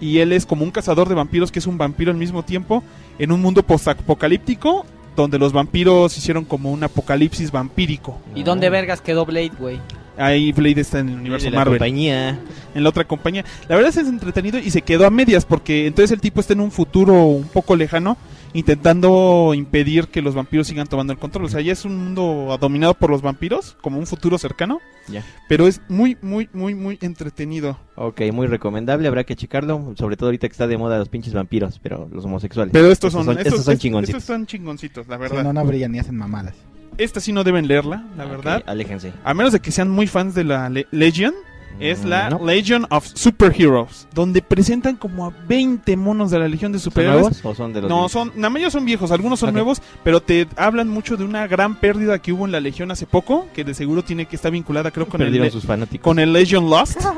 [0.00, 2.84] Y él es como un cazador de vampiros que es un vampiro al mismo tiempo
[3.18, 4.84] en un mundo postapocalíptico
[5.22, 8.20] donde los vampiros hicieron como un apocalipsis vampírico.
[8.34, 9.78] ¿Y dónde vergas quedó Blade, güey?
[10.18, 12.38] Ahí Blade está en el universo De la Marvel compañía.
[12.74, 13.44] en la otra compañía.
[13.68, 16.40] La verdad es que es entretenido y se quedó a medias porque entonces el tipo
[16.40, 18.16] está en un futuro un poco lejano
[18.58, 21.44] intentando impedir que los vampiros sigan tomando el control.
[21.44, 25.24] O sea, ya es un mundo dominado por los vampiros, como un futuro cercano, Ya.
[25.48, 27.78] pero es muy, muy, muy, muy entretenido.
[27.94, 29.94] Ok, muy recomendable, habrá que checarlo.
[29.96, 32.72] Sobre todo ahorita que está de moda los pinches vampiros, pero los homosexuales.
[32.72, 34.22] Pero estos son, estos estos, son chingoncitos.
[34.22, 35.44] estos son chingoncitos, la Sí, verdad.
[35.44, 36.54] no, no brillan ni hacen mamadas.
[36.98, 38.62] Esta sí no deben leerla, la Ok, verdad.
[38.66, 39.12] aléjense.
[39.22, 41.34] A menos de que sean muy fans de la Le- Legion.
[41.78, 42.44] Es la no.
[42.44, 47.20] Legion of Superheroes, donde presentan como a 20 monos de la Legión de ¿Son Superhéroes.
[47.20, 48.12] nuevos o son de los No, viejos?
[48.12, 51.74] son, la mayoría son viejos, algunos son nuevos, pero te hablan mucho de una gran
[51.76, 54.90] pérdida que hubo en la Legión hace poco, que de seguro tiene que estar vinculada,
[54.90, 56.02] creo, con el, Perdieron sus fanáticos.
[56.04, 56.98] con el Legion Lost.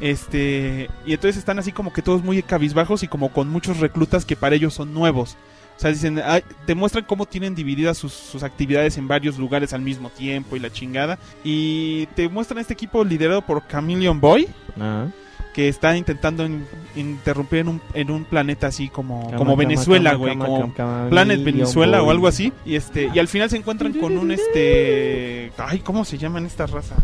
[0.00, 4.24] Este, y entonces están así como que todos muy cabizbajos y como con muchos reclutas
[4.24, 5.36] que para ellos son nuevos.
[5.76, 9.72] O sea, dicen, ay, te muestran cómo tienen divididas sus, sus actividades en varios lugares
[9.72, 11.18] al mismo tiempo y la chingada.
[11.42, 15.08] Y te muestran este equipo liderado por Chameleon Boy, Ajá.
[15.54, 20.14] que está intentando in- interrumpir en un, en un planeta así como, Cama, como Venezuela,
[20.14, 22.52] güey, como cama, cama, Planet Venezuela o algo así.
[22.64, 26.66] Y este y al final se encuentran con un este, ay, ¿cómo se llaman esta
[26.66, 26.94] raza?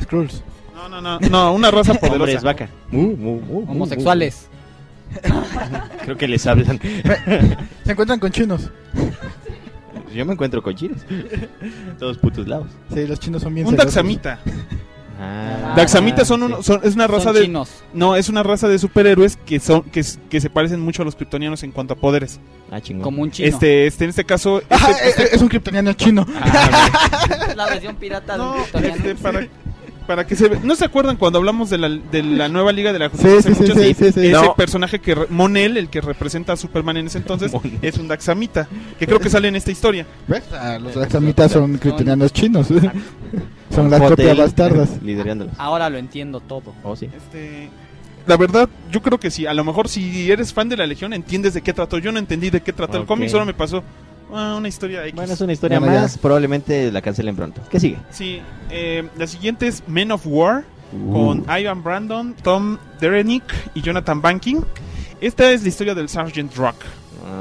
[0.00, 0.42] Skrulls.
[0.74, 2.44] No, no, no, no, una raza Hombres poderosa.
[2.44, 2.68] vaca.
[2.90, 4.48] Mu, mu, mu, mu, Homosexuales.
[6.04, 6.80] Creo que les hablan.
[7.84, 8.70] Se encuentran con chinos.
[10.14, 10.98] Yo me encuentro con chinos.
[11.98, 12.68] Todos putos lados.
[12.94, 13.94] Sí, los chinos son bien Un celosos.
[13.94, 14.38] Daxamita.
[15.18, 16.64] Ah, Daxamitas son, uno- sí.
[16.64, 17.70] son- es una raza Son de chinos.
[17.94, 21.16] no, es una raza de superhéroes que son que, que se parecen mucho a los
[21.16, 22.38] kryptonianos en cuanto a poderes.
[22.70, 23.02] Ah, chingón.
[23.02, 23.48] Como un chino.
[23.48, 26.26] Este, este en este caso Ah, este- eh, eh, es un kryptoniano chino.
[27.48, 28.94] Es la versión pirata de un kryptoniano.
[28.96, 29.46] este, para,
[30.06, 32.92] para que se ve- ¿No se acuerdan cuando hablamos de la, de la nueva Liga
[32.92, 33.42] de la Justicia?
[33.42, 34.20] sí, sí, sí, sí, sí.
[34.26, 34.54] Ese No.
[34.54, 35.14] personaje que...
[35.14, 37.78] re- Monel, el que representa a Superman en ese entonces, Monel.
[37.82, 40.06] es un Daxamita, que creo que sale en esta historia.
[40.28, 40.44] ¿Ves?
[40.52, 42.68] Ah, los daxamitas son kryptonianos chinos.
[43.74, 44.90] son las copias bastardas.
[45.02, 45.54] Liderándolos.
[45.58, 46.72] Ahora lo entiendo todo.
[46.82, 47.08] Oh, sí.
[47.16, 47.68] Este...
[48.26, 49.46] La verdad, yo creo que sí.
[49.46, 51.98] A lo mejor si eres fan de la Legión, entiendes de qué trató.
[51.98, 53.84] Yo no entendí de qué trató el cómic, solo me pasó
[54.32, 55.14] ah, una historia X.
[55.14, 55.86] Bueno, es una historia ya.
[55.86, 56.18] más.
[56.18, 57.60] Probablemente la cancelen pronto.
[57.70, 57.98] ¿Qué sigue?
[58.10, 61.12] Sí, eh, la siguiente es Men of War, Uh.
[61.12, 63.42] con Ivan Brandon, Tom Derenick
[63.74, 64.60] y Jonathan Banking.
[65.20, 66.76] Esta es la historia del Sergeant Rock.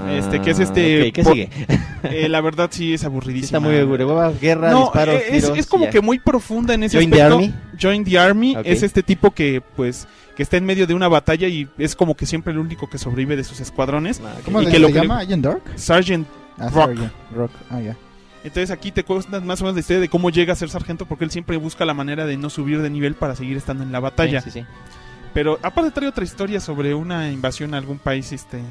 [0.10, 1.50] Este, que es este Ah, ok, ¿Qué sigue?
[2.06, 3.58] Eh, la verdad sí es Sí, aburridísima.
[3.58, 6.84] está muy hueva, guerra, No, disparos, eh, es, tiros, es como que muy profunda en
[6.84, 7.22] ese Join the.
[7.22, 7.54] Army.
[7.82, 11.48] Join the Army es este tipo que pues que está en medio de una batalla
[11.48, 14.22] y es como que siempre el único que sobrevive de sus escuadrones.
[14.24, 14.46] Ah, ok.
[14.46, 15.20] ¿Cómo Y le- que se lo que le- llama?
[15.20, 15.62] ¿Agent Dark?
[15.76, 17.52] Sergeant Ah, Rock.
[17.70, 17.96] Ah, ya.
[18.44, 21.06] Entonces aquí te cuentan más o menos la historia de cómo llega a ser sargento
[21.08, 23.92] porque él siempre busca la manera de no subir de nivel para seguir estando en
[23.92, 24.40] la batalla.
[24.42, 24.66] Sí, sí, sí.
[25.34, 28.62] Pero aparte trae otra historia sobre una invasión a algún país este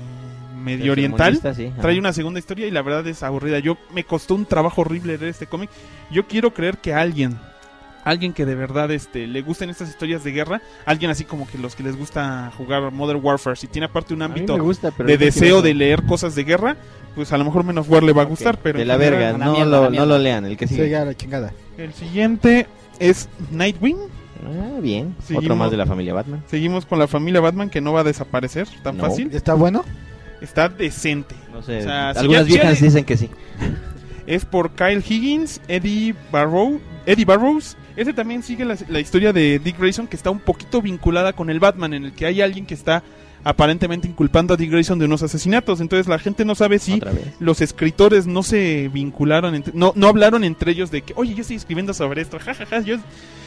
[0.65, 1.41] medio oriental.
[1.55, 1.73] Sí.
[1.81, 3.59] Trae una segunda historia y la verdad es aburrida.
[3.59, 5.69] Yo me costó un trabajo horrible leer este cómic.
[6.11, 7.39] Yo quiero creer que alguien,
[8.05, 11.59] alguien que de verdad este le gusten estas historias de guerra, alguien así como que
[11.59, 15.63] los que les gusta jugar Modern Warfare, si tiene aparte un ámbito gusta, de deseo
[15.63, 16.77] de leer cosas de guerra,
[17.15, 19.33] pues a lo mejor Men of War le va a gustar, pero de la verga,
[19.33, 20.91] no, mierda, lo, la no lo lean, el que Sí, sigue.
[20.91, 21.53] ya la chingada.
[21.79, 22.67] El siguiente
[22.99, 23.97] es Nightwing.
[24.47, 25.15] Ah, bien.
[25.23, 25.45] Seguimos.
[25.45, 26.43] Otro más de la familia Batman.
[26.49, 29.05] Seguimos con la familia Batman que no va a desaparecer tan No.
[29.05, 29.31] fácil.
[29.33, 29.85] ¿Está bueno?
[30.43, 31.35] Está decente.
[31.51, 33.31] No sé, O sea, si algunas ya- viejas ya- dicen que sí.
[34.27, 37.77] Es por Kyle Higgins, Eddie Barrow, Eddie Barrows.
[37.97, 41.49] Este también sigue la, la historia de Dick Grayson que está un poquito vinculada con
[41.51, 43.03] el Batman, en el que hay alguien que está
[43.45, 45.81] aparentemente inculpando a Dick Grayson de unos asesinatos.
[45.81, 46.99] Entonces la gente no sabe si
[47.41, 51.43] los escritores no se vincularon, entre- no, no hablaron entre ellos de que, oye, yo
[51.43, 52.97] estoy escribiendo sobre esto, jajaja, yo...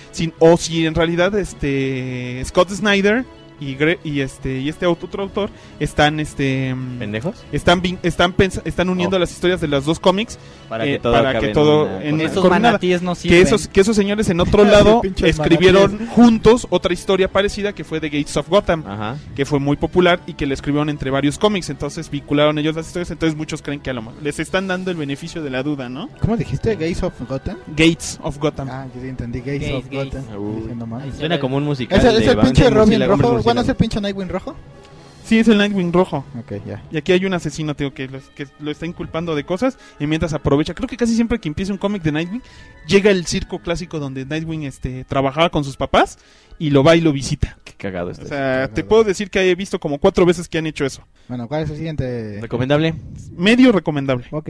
[0.10, 3.26] Sin, o si en realidad este Scott Snyder
[3.60, 7.36] y, Gre- y este y este otro autor están este mm, ¿Pendejos?
[7.52, 8.34] están están
[8.66, 9.20] están uniendo Oh.
[9.20, 10.38] las historias de los dos cómics
[10.70, 12.22] Para eh, que todo para que en todo una en-.
[12.22, 13.42] Esos manatíes no que sirven.
[13.42, 18.10] esos que esos señores en otro lado escribieron juntos otra historia parecida que fue de
[18.10, 19.18] Gates of Gotham Ajá.
[19.36, 22.88] que fue muy popular y que le escribieron entre varios cómics entonces vincularon ellos las
[22.88, 25.64] historias entonces muchos creen que a lo mejor les están dando el beneficio de la
[25.64, 26.76] duda no ¿Cómo dijiste?
[26.76, 27.58] ¿Gays of Gotham?
[27.76, 29.42] Gates of Gotham Ah, yo sí entendí.
[29.42, 29.86] Gays, of.
[29.90, 30.24] Gotham.
[30.38, 31.12] Uh.
[31.18, 31.98] Suena como un musical.
[32.00, 33.42] ¿Es el, es de el Van- pinche Robin rojo?
[33.48, 33.72] ¿Bueno, es murciélago.
[33.72, 34.56] el pinche Nightwing rojo?
[35.24, 36.24] Sí, es el Nightwing rojo.
[36.40, 36.82] Ok, ya.
[36.90, 40.08] Y aquí hay un asesino, tío, que lo, que lo está inculpando de cosas y
[40.08, 40.74] mientras aprovecha.
[40.74, 42.42] Creo que casi siempre que empieza un cómic de Nightwing,
[42.88, 46.18] llega el circo clásico donde Nightwing este, trabajaba con sus papás
[46.60, 47.58] y lo va y lo visita.
[47.66, 48.24] Qué cagado este.
[48.24, 51.04] O sea, te puedo decir que he visto como cuatro veces que han hecho eso.
[51.28, 52.40] Bueno, ¿cuál es el siguiente?
[52.42, 52.94] ¿Recomendable?
[53.36, 54.28] Medio recomendable.
[54.32, 54.50] Ok.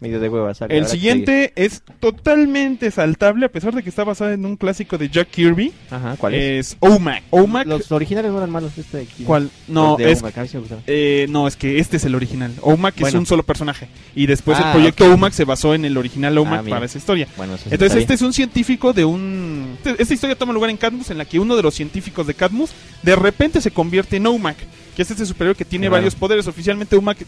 [0.00, 0.72] Medio de hueva, saga.
[0.76, 5.08] El siguiente es totalmente saltable, a pesar de que está basado en un clásico de
[5.08, 5.72] Jack Kirby.
[5.90, 6.72] Ajá, ¿cuál es?
[6.72, 7.24] Es OMAC.
[7.30, 8.78] OMAC, Los originales no eran malos.
[8.78, 9.24] Este de aquí.
[9.24, 9.50] ¿cuál?
[9.66, 10.84] No, Los de es, Omac, a mí sí me gustaron.
[10.86, 12.52] eh, no, es que este es el original.
[12.60, 13.18] OMAC es Bueno.
[13.18, 13.88] un solo personaje.
[14.14, 15.14] Y después Ah, el proyecto ok.
[15.14, 16.76] OMAC se basó en el original OMAC Ah, mira.
[16.76, 17.26] para esa historia.
[17.36, 19.76] Bueno, eso sí Entonces está este es un científico de un...
[19.84, 22.34] este- Esta historia toma lugar en Cadmus, en la que uno de los científicos de
[22.34, 22.70] Cadmus
[23.02, 24.56] de repente se convierte en OMAC,
[24.94, 25.96] que es este superior que tiene Claro.
[26.02, 26.46] varios poderes.
[26.46, 27.18] Oficialmente OMAC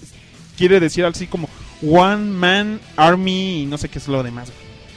[0.57, 1.49] quiere decir así como
[1.83, 4.53] One Man Army y no sé qué es lo demás.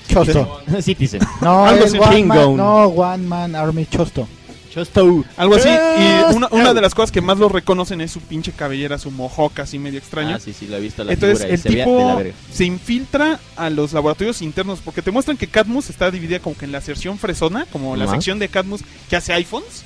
[0.08, 0.62] Chosto.
[0.82, 1.22] Citizen.
[1.42, 4.28] No, Algo es one man, no, One Man Army Chosto.
[4.74, 5.24] Chosto.
[5.38, 5.70] Algo así.
[5.70, 6.26] ¡Eh!
[6.32, 9.12] Y una, una de las cosas que más lo reconocen es su pinche cabellera, su
[9.12, 10.36] mohawk así medio extraño.
[10.36, 12.24] Ah, sí, sí, lo he visto la Entonces figura y el se veía de la
[12.24, 16.58] tipo se infiltra a los laboratorios internos porque te muestran que Cadmus está dividida como
[16.58, 19.84] que en la sección fresona, como la sección de Cadmus que hace iPhones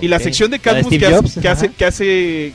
[0.00, 2.54] y la sección de Cadmus que, hace, que hace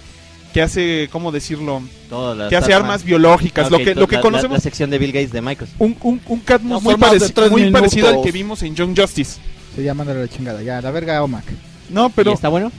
[0.54, 2.86] que hace cómo decirlo Todas las que hace armas.
[2.92, 5.42] armas biológicas Ah, lo que lo que la- conocemos La, sección de Bill Gates de
[5.42, 5.76] Microsoft.
[5.80, 9.40] un, un, un Cadmus No muy, pareci- muy parecido al que vimos en Young Justice
[9.76, 10.62] Se llama de la chingada.
[10.64, 11.46] Ya, la verga Omac.
[11.90, 12.72] no pero ¿Y está bueno?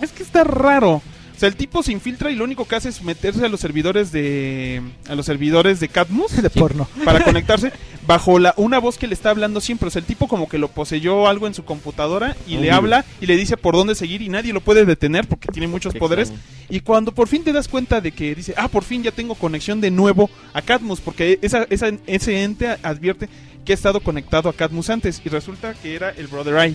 [0.00, 0.92] Es que está raro.
[1.36, 3.60] O sea, el tipo se infiltra y lo único que hace es meterse a los
[3.60, 6.88] servidores de a los servidores de Cadmus De porno.
[7.04, 7.70] para conectarse
[8.08, 9.86] bajo la una voz que le está hablando siempre.
[9.86, 13.04] O sea, el tipo como que lo poseyó algo en su computadora y le habla
[13.20, 15.98] y le dice por dónde seguir y nadie lo puede detener porque tiene muchos Qué
[16.00, 16.30] poderes.
[16.30, 16.58] extraño.
[16.70, 19.34] Y cuando por fin te das cuenta de que dice, ah, por fin ya tengo
[19.34, 23.28] conexión de nuevo a Cadmus, porque esa, esa- ese ente advierte
[23.64, 26.74] que ha estado conectado a Cadmus antes y resulta que era el Brother Eye.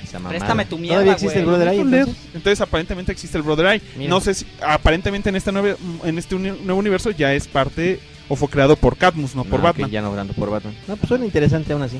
[0.00, 0.08] Ay.
[0.28, 1.46] Préstame tu mierda, ¿Todavía existe el.
[1.46, 2.16] Brother Eye, entonces?
[2.34, 3.82] Entonces aparentemente existe el Brother Eye.
[3.96, 4.10] Mira.
[4.10, 8.36] No sé si aparentemente en este nuevo en este nuevo universo ya es parte o
[8.36, 9.90] fue creado por Cadmus, no por No, Batman.
[9.90, 10.74] ya no hablando por Batman.
[10.88, 11.98] No, pues suena interesante aún así.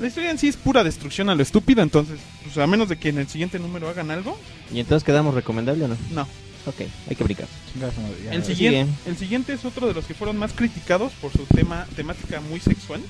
[0.00, 2.96] La historia en sí es pura destrucción a lo estúpido, entonces, pues, a menos de
[2.98, 4.36] que en el siguiente número hagan algo,
[4.72, 5.96] ¿Y entonces quedamos recomendable o no?
[6.12, 6.22] no.
[6.66, 7.46] Ok, hay que brincar.
[8.32, 11.86] El siguiente, el siguiente es otro de los que fueron más criticados por su tema
[11.94, 13.00] temática muy sexual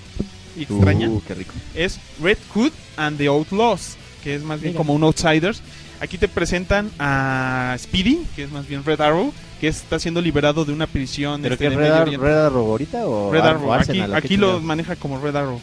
[0.57, 1.09] y extraña.
[1.09, 1.55] Uh, qué rico.
[1.75, 4.79] es Red Hood and the Outlaws, que es más bien Mira.
[4.79, 5.62] como un Outsiders.
[6.00, 10.66] Aquí te presentan a Speedy, que es más bien Red Arrow, que está siendo liberado
[10.66, 13.72] de una prisión ¿Pero este, Red, Ar- Arrow ahorita o, Red Ar- Arrow.
[13.72, 15.59] Aquí, aquí lo maneja como Red Arrow.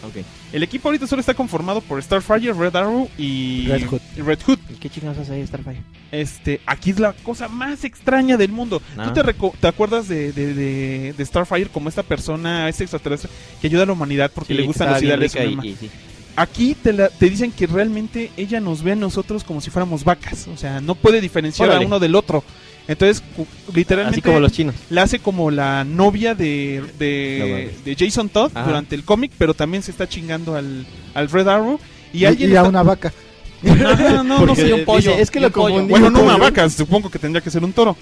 [0.52, 4.02] El equipo ahorita solo está conformado por Starfire, Red Arrow y Red Hood.
[4.18, 4.58] y Red Hood.
[4.72, 5.84] ¿Y qué chingados hace ahí Starfire?
[6.12, 8.82] Este, aquí es la cosa más extraña del mundo.
[8.98, 9.04] No.
[9.04, 13.30] ¿Tú te, reco- te acuerdas de, de, de- de Starfire como esta persona, este extraterrestre
[13.62, 15.90] que ayuda a la humanidad porque Sí, le gustan los ideales y- y sí.
[16.36, 20.04] Aquí te, la- te dicen que realmente ella nos ve a nosotros como si fuéramos
[20.04, 20.48] vacas.
[20.48, 21.84] O sea, no puede diferenciar Órale.
[21.84, 22.44] a uno del otro.
[22.88, 23.24] Entonces,
[23.74, 24.76] literalmente, Así como los chinos.
[24.90, 28.66] la hace como la novia de, de, No Jason Todd Ajá.
[28.68, 31.80] durante el cómic, pero también se está chingando al, al Red Arrow.
[32.12, 33.14] Y, Y, alguien y a está- una vaca.
[33.64, 34.74] Ajá, no, no Porque sé.
[34.74, 35.68] un pollo, dice, es que lo un pollo.
[35.76, 35.92] confundí.
[35.92, 37.96] Bueno, no una vaca, supongo que tendría que ser un toro.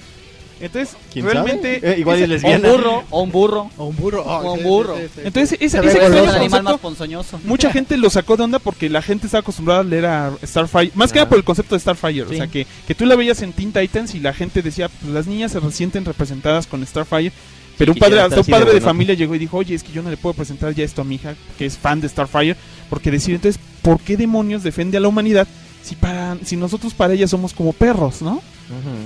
[0.62, 1.80] Entonces, ¿Quién realmente...
[1.80, 1.94] sabe?
[1.96, 3.70] Eh, igual O un burro, o un burro.
[3.78, 4.24] O un burro.
[4.24, 4.98] O un burro.
[5.24, 7.40] Entonces, ese, Se ese es el animal más ponzoñoso.
[7.44, 10.92] mucha gente lo sacó de onda porque la gente está acostumbrada a leer a Starfire,
[10.96, 11.22] más que Ah.
[11.24, 13.72] nada por el concepto de Starfire, o sea, que, que tú la veías en Teen
[13.72, 17.32] Titans y la gente decía, pues las niñas se sienten representadas con Starfire,
[17.78, 19.92] pero un padre, hasta un de padre de familia llegó y dijo, oye, es que
[19.92, 22.56] yo no le puedo presentar ya esto a mi hija, que es fan de Starfire,
[22.90, 25.48] porque decir, entonces, ¿por qué demonios defiende a la humanidad
[25.84, 28.42] si para si nosotros para ella somos como perros, ¿no?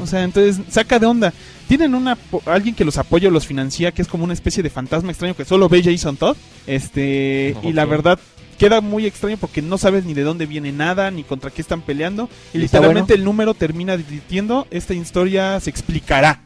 [0.02, 1.34] O sea, entonces saca de onda.
[1.68, 4.70] Tienen una alguien que los apoya o los financia, que es como una especie de
[4.70, 6.38] fantasma extraño que solo ve Jason Todd.
[6.68, 8.20] Este, y la verdad
[8.58, 11.82] queda muy extraño porque no sabes ni de dónde viene nada, ni contra qué están
[11.82, 12.30] peleando.
[12.54, 13.22] Y ¿Y está literalmente bueno?
[13.22, 16.42] el número termina diciendo, esta historia se explicará.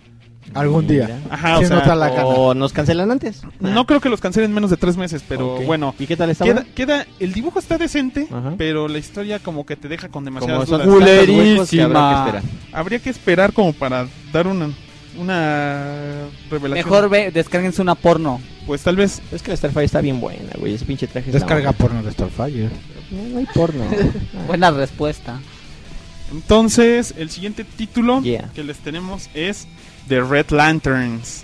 [0.53, 1.19] Algún día.
[1.29, 2.09] Ajá, o sea, no está la.
[2.25, 3.41] O nos cancelan antes.
[3.59, 5.65] no creo que los cancelen en menos de tres meses, pero Ok.
[5.65, 5.93] bueno.
[5.99, 6.45] ¿Y qué tal está?
[6.75, 8.53] Queda, el dibujo está decente, Ajá.
[8.57, 11.07] pero la historia como que te deja con Como demasiadas son dudas.
[11.07, 12.19] tantos huecos que habrá que Culerísima.
[12.25, 12.43] esperar.
[12.71, 14.69] Habría que esperar como para dar una,
[15.17, 16.89] una revelación.
[16.89, 18.39] Mejor ve, descárguense una porno.
[18.65, 20.73] Pues tal vez Es que la Starfire está bien buena, güey.
[20.75, 22.69] Ese pinche traje es la Descarga porno de Starfire.
[23.11, 23.83] No, no hay porno.
[24.47, 25.39] Buena respuesta.
[26.31, 28.49] Entonces, el siguiente título Yeah.
[28.53, 29.67] que les tenemos es
[30.09, 31.43] The Red Lanterns.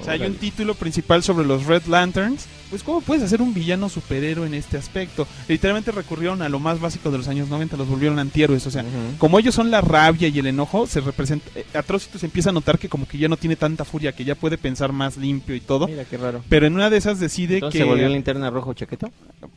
[0.00, 3.52] O sea, hay un título principal sobre los Red Lanterns pues cómo puedes hacer un
[3.52, 5.26] villano superhéroe en este aspecto.
[5.46, 8.82] Literalmente recurrieron a lo más básico de los años 90, los volvieron antihéroes, o sea,
[9.18, 12.52] como ellos son la rabia y el enojo, se representa eh, Atrocity se empieza a
[12.54, 15.54] notar que como que ya no tiene tanta furia, que ya puede pensar más limpio
[15.54, 15.86] y todo.
[15.86, 16.42] Mira qué raro.
[16.48, 19.10] Pero en una de esas decide Entonces que se volvió linterna rojo chaqueto.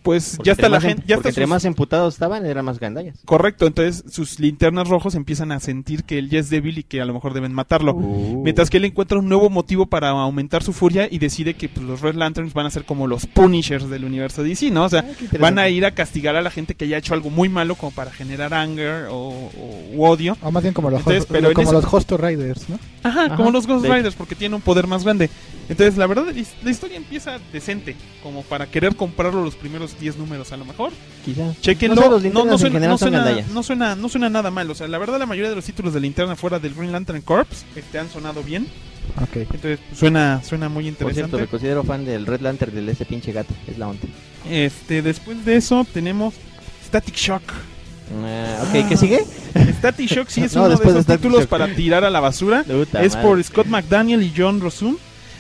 [0.04, 2.16] pues Porque ya está la más em- gente, ya porque está entre sus- más emputados
[2.16, 3.18] estaban, eran más gandallas.
[3.24, 7.00] Correcto, entonces sus linternas rojos empiezan a sentir que él ya es débil y que
[7.00, 7.94] a lo mejor deben matarlo.
[7.94, 8.42] Uh.
[8.44, 11.86] Mientras que él encuentra un nuevo motivo para aumentar su furia y decide que pues,
[11.86, 14.86] los Red Lanterns van a ser como los Punishers del universo DC, ¿no?
[14.86, 15.38] O sea, interesante.
[15.38, 17.92] van a ir a castigar a la gente que haya hecho algo muy malo como
[17.92, 19.52] para generar anger o, o-
[19.94, 20.38] u odio.
[20.42, 22.80] O más bien como los, Entonces, host- pero como los Hosto Riders, ¿no?
[23.04, 23.86] Ajá, Ajá, como los Ghost.
[23.86, 25.30] Riders, porque tiene un poder más grande.
[25.70, 26.26] Entonces, la verdad,
[26.64, 30.92] la historia empieza decente, como para querer comprarlo los primeros 10 números a lo mejor.
[31.24, 31.60] Quizás.
[31.62, 34.70] Chequenlo, No sé, no, no suena, no, suena, no, suena, no suena nada mal.
[34.70, 37.22] O sea, la verdad, la mayoría de los títulos de linterna fuera del Green Lantern
[37.22, 38.68] Corps este, han sonado bien.
[39.22, 39.36] Ok.
[39.36, 41.14] Entonces, suena, suena muy Por interesante.
[41.22, 43.54] cierto, me considero fan del Red Lantern de ese pinche gato.
[43.68, 44.02] Es la onda.
[44.50, 46.34] Este, después de eso, tenemos
[46.86, 47.44] Static Shock.
[48.24, 49.20] Ah, ok, ¿qué sigue?
[49.80, 51.50] Static Shock sí es No, uno de de esos Static títulos Shock.
[51.50, 52.64] para tirar a la basura.
[52.64, 53.28] Puta es madre.
[53.28, 54.98] por Scott McDaniel y John Rosum.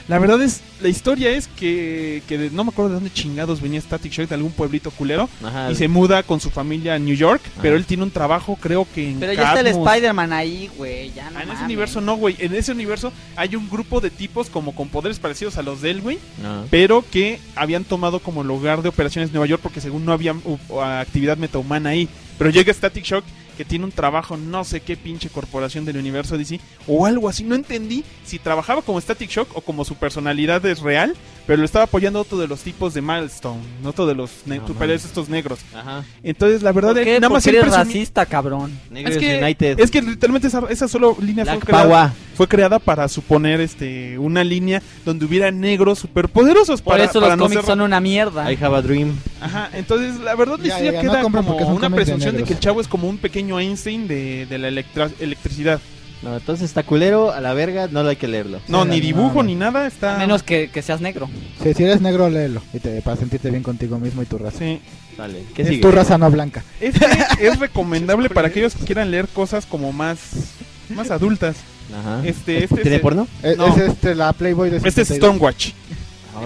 [0.07, 3.59] La verdad es, la historia es que, que de- no me acuerdo de dónde chingados
[3.59, 5.27] venía Static Shock, de algún pueblito culero.
[5.43, 5.71] Ajá.
[5.71, 7.61] Y se muda con su familia a New York, Ajá.
[7.63, 9.87] pero él tiene un trabajo, creo que en Pero ya está el Cadmus.
[9.87, 11.11] Spider-Man ahí, güey.
[11.13, 11.63] Ya no Ah, en ese mames.
[11.65, 12.35] universo no, güey.
[12.39, 15.89] En ese universo hay un grupo de tipos como con poderes parecidos a los de
[15.91, 16.19] él, güey.
[16.41, 16.65] No.
[16.69, 20.81] Pero que habían tomado como lugar de operaciones Nueva York porque según no había uh,
[20.81, 22.07] actividad metahumana ahí.
[22.37, 23.23] Pero llega Static Shock
[23.55, 27.43] que tiene un trabajo no sé qué pinche corporación del universo DC o algo así.
[27.43, 31.15] No entendí si trabajaba como Static Shock o como su personalidad es real,
[31.47, 34.65] pero lo estaba apoyando otro de los tipos de Milestone, no otro de los No,
[34.67, 35.59] superhéroes estos negros.
[35.75, 36.03] Ajá.
[36.23, 37.19] Entonces, la verdad, ¿Por él qué?
[37.19, 38.71] nada más eres racista, cabrón.
[38.89, 39.79] Negros es que, United.
[39.79, 44.17] es que literalmente esa, esa solo línea fue Black creada, fue creada para suponer este
[44.19, 47.81] una línea donde hubiera negros superpoderosos Por para, eso para los no cómics ser- son
[47.81, 48.51] una mierda.
[48.51, 49.13] I have a dream.
[49.41, 52.35] Ajá, entonces la verdad la Ya, ya, ya, no queda compren como una de presunción
[52.37, 55.79] de, que el chavo es como un pequeño Einstein de, de la electra- electricidad.
[56.21, 58.59] No, entonces está culero, a la verga, no lo hay que leerlo.
[58.67, 59.43] No, Sí, ni dibujo no.
[59.43, 60.15] ni nada, está...
[60.15, 61.29] A menos que, que seas negro.
[61.61, 62.61] Sí, si eres negro, léelo.
[62.73, 64.57] Y te, para sentirte bien contigo mismo y tu raza.
[64.59, 64.79] Sí.
[65.17, 65.81] Dale, ¿qué Es sigue?
[65.81, 66.63] tu raza no blanca.
[66.81, 67.05] Este
[67.39, 70.19] es recomendable para aquellos que quieran leer cosas como más
[70.89, 71.55] más adultas.
[71.97, 72.21] Ajá.
[72.25, 73.27] Este, este ¿Tiene es- porno?
[73.43, 73.67] Es, No.
[73.67, 75.17] es este, la Playboy de Este es 72.
[75.29, 75.71] Stormwatch.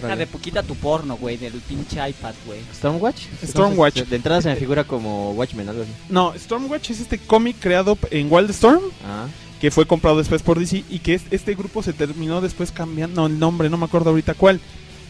[0.01, 2.59] Deja de poquita tu porno, güey, del pinche iPad, güey.
[2.75, 3.23] ¿Stormwatch?
[3.43, 3.95] Stormwatch.
[3.97, 5.91] Entonces, de entrada se me figura como Watchmen, algo así.
[6.09, 9.25] No, Stormwatch es este cómic creado en Wildstorm Ah.
[9.59, 13.25] Que fue comprado después por DC y que es- este grupo se terminó después cambiando
[13.27, 14.59] el nombre, no me acuerdo ahorita cuál.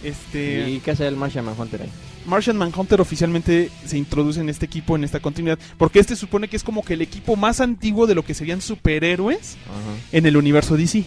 [0.04, 1.90] Este ¿Y qué hace el Martian Manhunter ahí?
[2.26, 6.56] Martian Manhunter oficialmente se introduce en este equipo, en esta continuidad, porque este supone que
[6.58, 9.98] es como que el equipo más antiguo de lo que serían superhéroes Ajá.
[10.18, 11.06] en el universo DC.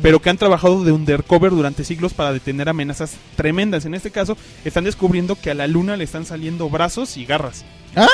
[0.00, 3.84] Pero que han trabajado de undercover durante siglos para detener amenazas tremendas.
[3.84, 7.64] En este caso, están descubriendo que a la luna le están saliendo brazos y garras.
[7.96, 8.06] ¿Ah?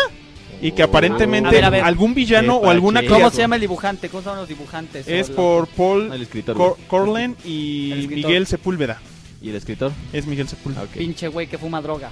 [0.60, 1.84] Y que aparentemente A ver, a ver.
[1.84, 3.00] algún villano o alguna.
[3.00, 4.08] ¿Cómo criatura- se llama el dibujante?
[4.08, 5.06] ¿Cómo se llaman los dibujantes?
[5.08, 6.56] Es por Paul No, el escritor.
[6.56, 6.76] Cor-.
[6.88, 8.06] Corlen y.
[8.08, 9.00] Miguel Sepúlveda.
[9.40, 9.92] ¿Y el escritor?
[10.12, 10.84] Es Miguel Sepúlveda.
[10.86, 12.10] Pinche güey que fuma drogas.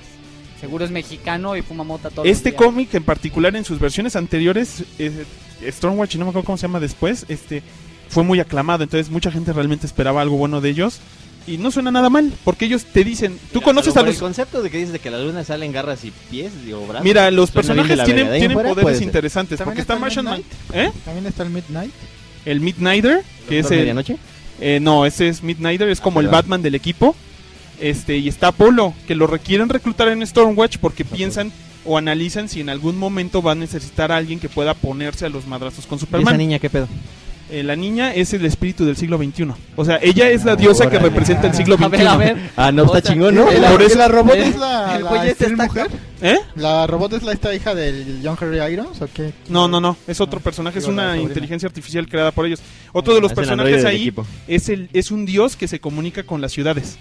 [0.61, 4.85] Seguro es mexicano y fuma mota todo Este cómic en particular en sus versiones anteriores,
[4.99, 5.25] eh,
[5.69, 7.63] Stormwatch, y no me acuerdo cómo se llama después, este
[8.09, 11.01] fue muy aclamado, entonces mucha gente realmente esperaba algo bueno de ellos.
[11.47, 14.15] Y no suena nada mal, porque ellos te dicen, tú Mira, conoces a los...
[14.17, 17.05] El concepto de que dices de que la luna salen garras y pies, digo, brazos.
[17.05, 20.45] Mira, los personajes tienen, en fuera, poderes interesantes, ¿También porque está está Martian?
[20.73, 20.91] ¿Eh?
[21.05, 21.93] También está el Midnight.
[22.45, 23.81] El Midnighter, que es ¿Doctor el...
[23.81, 24.17] medianoche?
[24.61, 26.29] Eh, no, ese es Midnighter, es como el.
[26.29, 27.15] Batman del equipo.
[27.81, 31.53] Este, y está Apolo, que lo requieren reclutar en Stormwatch porque piensan
[31.85, 35.29] o analizan si en algún momento va a necesitar a alguien que pueda ponerse a
[35.29, 36.39] los madrazos con ¿Y esa Superman.
[36.39, 36.89] niña qué pedo?
[37.49, 39.47] Eh, la niña es el espíritu del siglo XXI.
[39.77, 41.85] O sea, ella es la diosa que representa el siglo XXI.
[41.87, 42.37] A ver, a ver.
[42.57, 43.53] Ah, no, O está sea, chingón, ¿no?
[43.53, 45.87] ¿Y la, Por eso- la robot el- es la, el la güey mujer?
[46.23, 46.39] ¿Eh?
[46.57, 49.33] ¿La robot es la esta hija del John Henry Irons o qué?
[49.49, 49.97] No, no, no.
[50.09, 52.61] Es otro personaje, es una inteligencia artificial creada por ellos.
[52.93, 54.27] Otro de los el personajes ahí equipo.
[54.49, 56.97] es el es un dios que se comunica con las ciudades.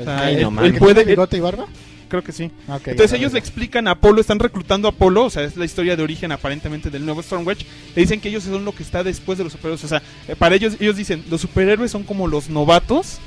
[0.00, 0.68] O sea, Ay, él- no él mames.
[0.68, 1.66] ¿El que puede, bigote y barba?
[2.10, 2.50] Creo que sí.
[2.90, 5.96] Entonces ellos le explican a Apolo, están reclutando a Apolo, o sea, es la historia
[5.96, 7.64] de origen aparentemente del nuevo Stormwatch.
[7.96, 9.82] Le dicen que ellos son lo que está después de los superhéroes.
[9.84, 13.18] O sea, eh, para ellos, ellos dicen, los superhéroes son como los novatos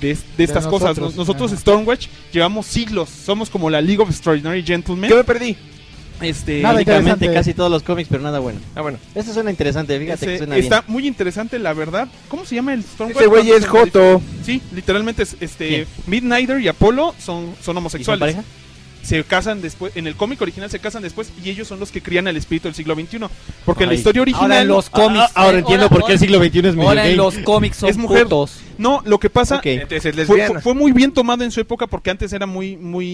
[0.00, 0.90] de, de estas cosas.
[0.90, 1.60] nosotros, Nos- Nosotros, ajá.
[1.60, 3.08] Stormwatch, llevamos siglos.
[3.08, 5.10] Somos como la League of Extraordinary Gentlemen.
[5.10, 5.56] ¿Qué me perdí?
[6.20, 7.32] Este, Nada Básicamente interesante.
[7.34, 8.58] casi todos los cómics, pero nada bueno.
[8.74, 8.98] Ah, bueno.
[9.14, 10.92] Eso suena interesante, fíjate ese- que suena está bien.
[10.92, 12.08] muy interesante, la verdad.
[12.28, 13.16] ¿Cómo se llama el Stormwatch?
[13.18, 13.68] Ese güey ¿Cuántos es?
[13.68, 14.22] Joto.
[14.44, 15.86] Sí, literalmente es, este ¿Quién?
[16.06, 18.20] Midnighter y Apolo son, son ¿Y son homosexuales.
[18.20, 18.42] pareja?
[19.00, 22.02] se casan después, en el cómic original se casan después y ellos son los que
[22.02, 23.20] crían al espíritu del siglo XXI.
[23.64, 23.98] Porque en la Ay.
[23.98, 25.24] historia original Ahora en los cómics.
[25.28, 27.12] Ah, ahora eh, entiendo ahora- por qué el siglo XXI es medio Ahora gay.
[27.12, 28.24] en los cómics son Es mujer.
[28.24, 28.58] putos.
[28.78, 29.60] No, lo que pasa.
[29.62, 30.52] Entonces fue, lesbiana.
[30.54, 33.06] fue- fue muy bien tomado en su época porque antes era muy muy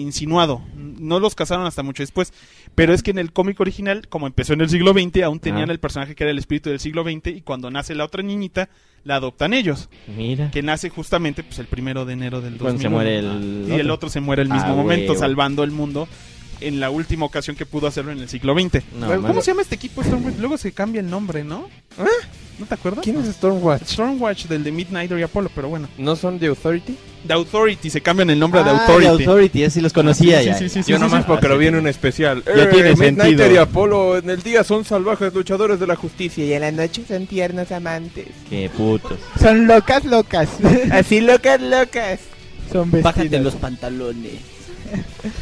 [0.00, 0.60] insinuado.
[0.76, 2.32] No los casaron hasta mucho después.
[2.74, 5.68] Pero es que en el cómic original, como empezó en el siglo XX, aún tenían
[5.70, 5.72] Ah.
[5.72, 8.68] el personaje que era el espíritu del siglo XX y cuando nace la otra niñita,
[9.04, 9.88] la adoptan ellos.
[10.16, 10.50] Mira.
[10.50, 12.82] Que nace justamente pues el primero de enero del Cuando 2001.
[12.82, 14.08] se muere el Y el otro.
[14.08, 15.20] se muere al Ah, mismo momento, huevo.
[15.20, 16.08] salvando el mundo
[16.68, 18.82] en la última ocasión que pudo hacerlo en el siglo XX.
[18.98, 20.02] No, ¿Cómo se llama este equipo?
[20.02, 20.38] Stormwatch?
[20.38, 21.68] Luego se cambia el nombre, ¿no?
[22.58, 23.02] ¿No te acuerdas?
[23.02, 23.82] ¿Quién es Stormwatch?
[23.88, 25.88] Stormwatch del de Midnighter y Apollo, pero bueno.
[25.98, 26.96] ¿No son de Authority?
[27.26, 29.02] The Authority, se cambian el nombre de Ah, Authority.
[29.02, 30.54] de Authority, ese sí los conocía Sí, ya.
[30.58, 31.24] sí, sí, sí, Yo sí, nomás sí.
[31.28, 32.42] porque Ah, lo vi en un especial.
[32.44, 33.52] Ya tiene Midnighter sentido.
[33.52, 37.02] y Apolo en el día son salvajes luchadores de la justicia y en la noche
[37.08, 38.26] son tiernos amantes.
[38.50, 39.18] Qué putos.
[39.40, 40.48] Son locas, locas.
[40.92, 42.20] Así locas, locas.
[42.72, 43.44] Son Bájate vestidas.
[43.44, 44.32] los pantalones.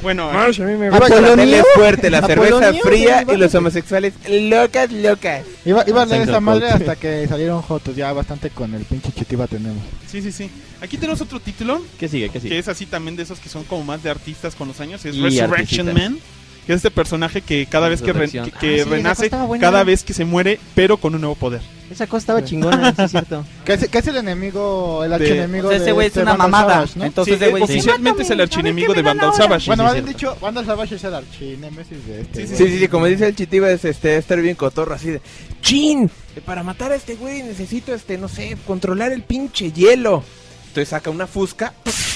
[0.02, 2.82] Bueno, Marsh, a mí me gusta la fuerte, la cerveza ¿Apolonio?
[2.82, 5.44] fría y los homosexuales locas, locas.
[5.64, 7.94] Iba, iba a leer esa madre hasta que salieron jotos.
[7.96, 9.82] Ya bastante con el pinche chitiba tenemos.
[10.06, 10.50] sí, sí, sí.
[10.82, 12.28] Aquí tenemos otro título ¿Qué sigue?
[12.28, 12.58] ¿Qué que sigue?
[12.58, 15.04] es así también de esos que son como más de artistas con los años.
[15.04, 16.10] Es Y Resurrection artistas.
[16.12, 16.18] Man.
[16.66, 19.60] Que es este personaje que cada vez que, re- que- Ah, que sí, renace, buena.
[19.60, 21.60] cada vez que se muere, pero con un nuevo poder.
[21.90, 23.44] Esa cosa estaba chingona, sí es cierto.
[23.64, 26.10] ¿Qué es, qué es el enemigo, el De- archienemigo O sea, ese de güey es
[26.12, 26.74] este una Vandal mamada.
[26.74, 27.04] Savage, ¿no?
[27.04, 29.66] Entonces, Sí, ese güey eh, oficialmente es el archienemigo de Vandal Savage.
[29.66, 32.46] Bueno, habían sí, dicho, Vandal Savage es el archinémesis de este.
[32.46, 32.78] Sí, sí.
[32.78, 35.20] Sí, como dice el chitiba es este estar bien cotorro así de
[35.62, 36.10] ¡Chin!
[36.46, 40.22] Para matar a este güey necesito este, no sé, controlar el pinche hielo.
[40.68, 41.74] Entonces saca una fusca,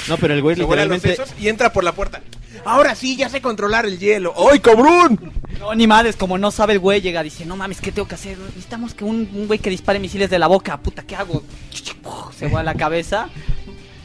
[0.09, 1.25] No, pero el güey se vuela los literalmente...
[1.33, 2.23] sesos y entra por la puerta.
[2.65, 4.33] Ahora sí, ya sé controlar el hielo.
[4.51, 5.33] ¡Ay, cabrón!
[5.59, 8.15] No, ni madres, como no sabe el güey, llega, dice, no mames, ¿qué tengo que
[8.17, 8.37] hacer?
[8.39, 11.43] Necesitamos que un, un güey que dispare misiles de la boca, puta, ¿qué hago?
[12.39, 13.29] Se va a la cabeza.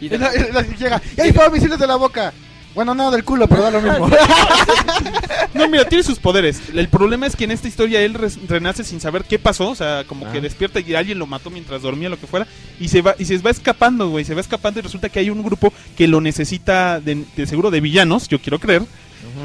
[0.02, 1.02] Y la- y la- y llega.
[1.18, 2.32] ¡Ya disparó misiles de la boca!
[2.76, 4.10] Bueno, no, del culo, pero da lo mismo.
[5.54, 6.62] No, mira, tiene sus poderes.
[6.74, 8.14] El problema es que en esta historia él
[8.48, 10.32] renace sin saber qué pasó, o sea, como Ah.
[10.32, 12.48] que despierta y alguien lo mató mientras dormía, lo que fuera,
[12.80, 15.30] y se va y se va escapando, güey, se va escapando y resulta que hay
[15.32, 18.84] un grupo que lo necesita de, de seguro de villanos, yo quiero creer,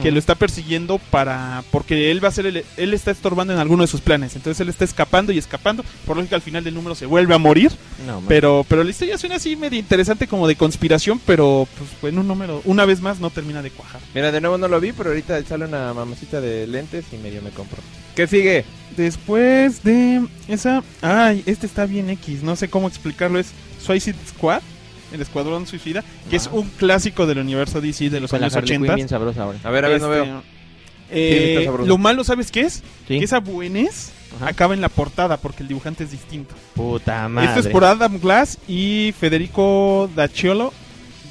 [0.03, 3.59] que lo está persiguiendo para porque él va a ser el, él está estorbando en
[3.59, 6.74] alguno de sus planes, entonces él está escapando y escapando, por lógica al final del
[6.74, 7.72] número se vuelve a morir,
[8.07, 11.66] No, pero pero la historia suena así medio interesante como de conspiración, pero
[12.01, 14.01] pues en un número una vez más no termina de cuajar.
[14.14, 17.43] Mira, de nuevo no lo vi, pero ahorita sale una mamacita de lentes y medio
[17.43, 17.78] me compro.
[18.14, 18.64] ¿Qué sigue?
[18.97, 20.82] Después de esa.
[21.03, 22.43] Ay, este está bien X.
[22.43, 23.39] No sé cómo explicarlo.
[23.39, 23.49] Es
[23.85, 24.62] Suicide Squad.
[25.15, 26.03] El Escuadrón Suicida.
[26.29, 28.95] Que es un clásico del universo DC de los Con la años Quinn 80.
[28.97, 29.59] bien sabrosa ahora.
[29.62, 30.43] A ver, a ver, no Este, veo.
[31.11, 31.89] eh, Sí, está sabroso.
[31.89, 32.75] lo malo, ¿sabes qué es?
[33.07, 33.19] Sí.
[33.19, 33.41] Que esa
[34.37, 34.49] Ajá.
[34.49, 36.55] acaba en la portada porque el dibujante es distinto.
[36.75, 37.49] Puta madre.
[37.49, 40.73] Esto es por Adam Glass y Federico Daciolo.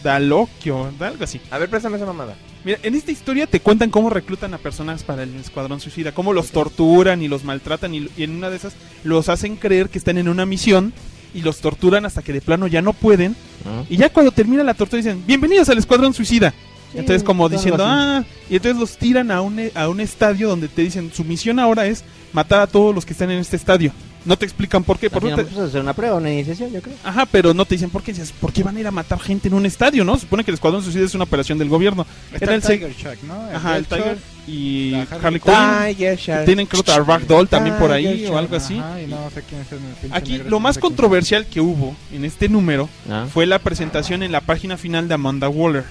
[0.04, 1.40] Dalocchio, algo así.
[1.50, 2.36] A ver, préstame esa mamada.
[2.66, 6.34] Mira, en esta historia te cuentan cómo reclutan a personas para el Escuadrón Suicida, cómo
[6.34, 8.74] los torturan y los maltratan y, y en una de esas
[9.04, 10.94] los hacen creer que están en una misión
[11.34, 13.84] y los torturan hasta que de plano ya no pueden Ah.
[13.90, 16.52] y ya cuando termina la tortura dicen, bienvenidos al Escuadrón Suicida.
[16.92, 20.68] Sí, entonces como diciendo, ah, y entonces los tiran a un, a un estadio donde
[20.68, 22.04] te dicen, su misión ahora es
[22.34, 23.92] matar a todos los que están en este estadio.
[24.26, 25.10] No te explican por qué.
[25.10, 26.96] Por no no, te- pues, hacer una prueba, una iniciación, yo creo.
[27.04, 28.14] Ajá, pero no te dicen por qué.
[28.14, 30.18] Dices, ¿por qué van a ir a matar gente en un estadio, no?
[30.18, 32.06] Supone que el Escuadrón Suicida es una operación del gobierno.
[32.32, 33.34] Está Era el el se- Tiger Shark, ¿no?
[33.56, 34.18] Ajá, el Tiger
[34.48, 35.54] y Harley Quinn.
[35.96, 36.46] Tiger Shark.
[36.46, 38.78] Tienen creo que a Ragdoll también por ahí o algo así.
[38.78, 40.82] Ajá, y no sé quién es el Aquí negro, lo no más quién.
[40.90, 43.26] controversial que hubo en este número Ah.
[43.34, 45.84] fue la presentación en la página final de Amanda Waller,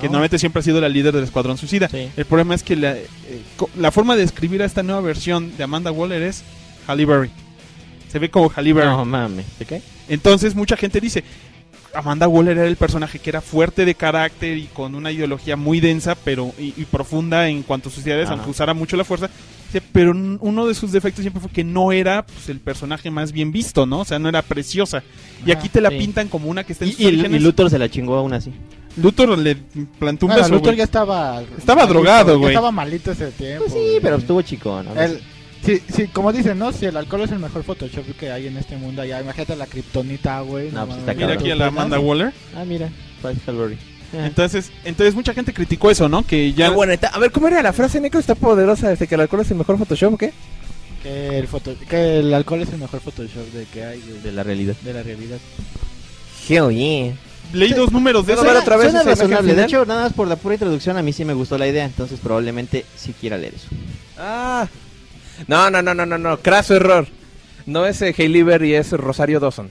[0.00, 0.10] que Oh.
[0.10, 1.88] normalmente siempre ha sido la líder del Escuadrón Suicida.
[1.88, 2.08] Sí.
[2.16, 3.06] El problema es que la, eh,
[3.56, 6.42] co- la forma de escribir a esta nueva versión de Amanda Waller es
[6.86, 7.30] Halle Berry.
[8.12, 8.88] Se ve como Halle Berry.
[8.90, 9.46] No mames.
[9.58, 9.80] ¿De qué?
[10.08, 11.24] Entonces mucha gente dice,
[11.94, 15.80] Amanda Waller era el personaje que era fuerte de carácter y con una ideología muy
[15.80, 19.30] densa pero y, y profunda en cuanto a sus ideas, aunque usara mucho la fuerza.
[19.92, 23.52] Pero uno de sus defectos siempre fue que no era pues, el personaje más bien
[23.52, 24.00] visto, ¿no?
[24.00, 25.02] O sea, no era preciosa.
[25.46, 25.96] Y Ajá, aquí te la sí.
[25.96, 27.38] pintan como una que está en Y, sus y.
[27.38, 28.52] Luthor se la chingó aún así.
[28.98, 29.56] Luthor le
[29.98, 31.40] plantó un Bueno, beso, Luthor ya estaba.
[31.56, 32.52] Estaba malito, drogado, güey.
[32.52, 33.64] Estaba malito ese tiempo.
[33.64, 35.00] Pues sí, pero estuvo chico, ¿no?
[35.00, 35.22] El-
[35.64, 36.72] sí, sí, como dicen, ¿no?
[36.72, 39.66] Si el alcohol es el mejor Photoshop que hay en este mundo, ya imagínate la
[39.66, 40.70] kriptonita, güey.
[40.70, 42.32] No, pues está Mira aquí a la Amanda Waller.
[42.56, 42.90] Ah, mira.
[43.20, 43.78] Price Calvary.
[44.12, 46.26] Entonces, entonces mucha gente criticó eso, ¿no?
[46.26, 47.08] Que ya Qué buena está.
[47.08, 48.20] A ver, ¿cómo era la frase, Necro?
[48.20, 50.34] ¿Está poderosa desde que el alcohol es el mejor Photoshop o qué?
[51.02, 54.30] Que el, foto, que el alcohol es el mejor Photoshop de que hay, güey, De
[54.32, 54.76] la realidad.
[54.82, 55.38] de la realidad.
[56.46, 57.14] Hell yeah.
[57.54, 58.52] leí dos números de ¿Puedo eso.
[58.52, 59.54] ver otra vez Suena razonable.
[59.54, 61.86] De hecho, nada más por la pura introducción, a mí sí me gustó la idea.
[61.86, 63.68] Entonces, probablemente sí quiera leer eso.
[64.18, 64.68] Ah.
[65.46, 66.38] No, no, no, no, no, no.
[66.38, 67.06] Craso error.
[67.66, 69.70] No es eh, Hailey Berry, es Rosario Dawson.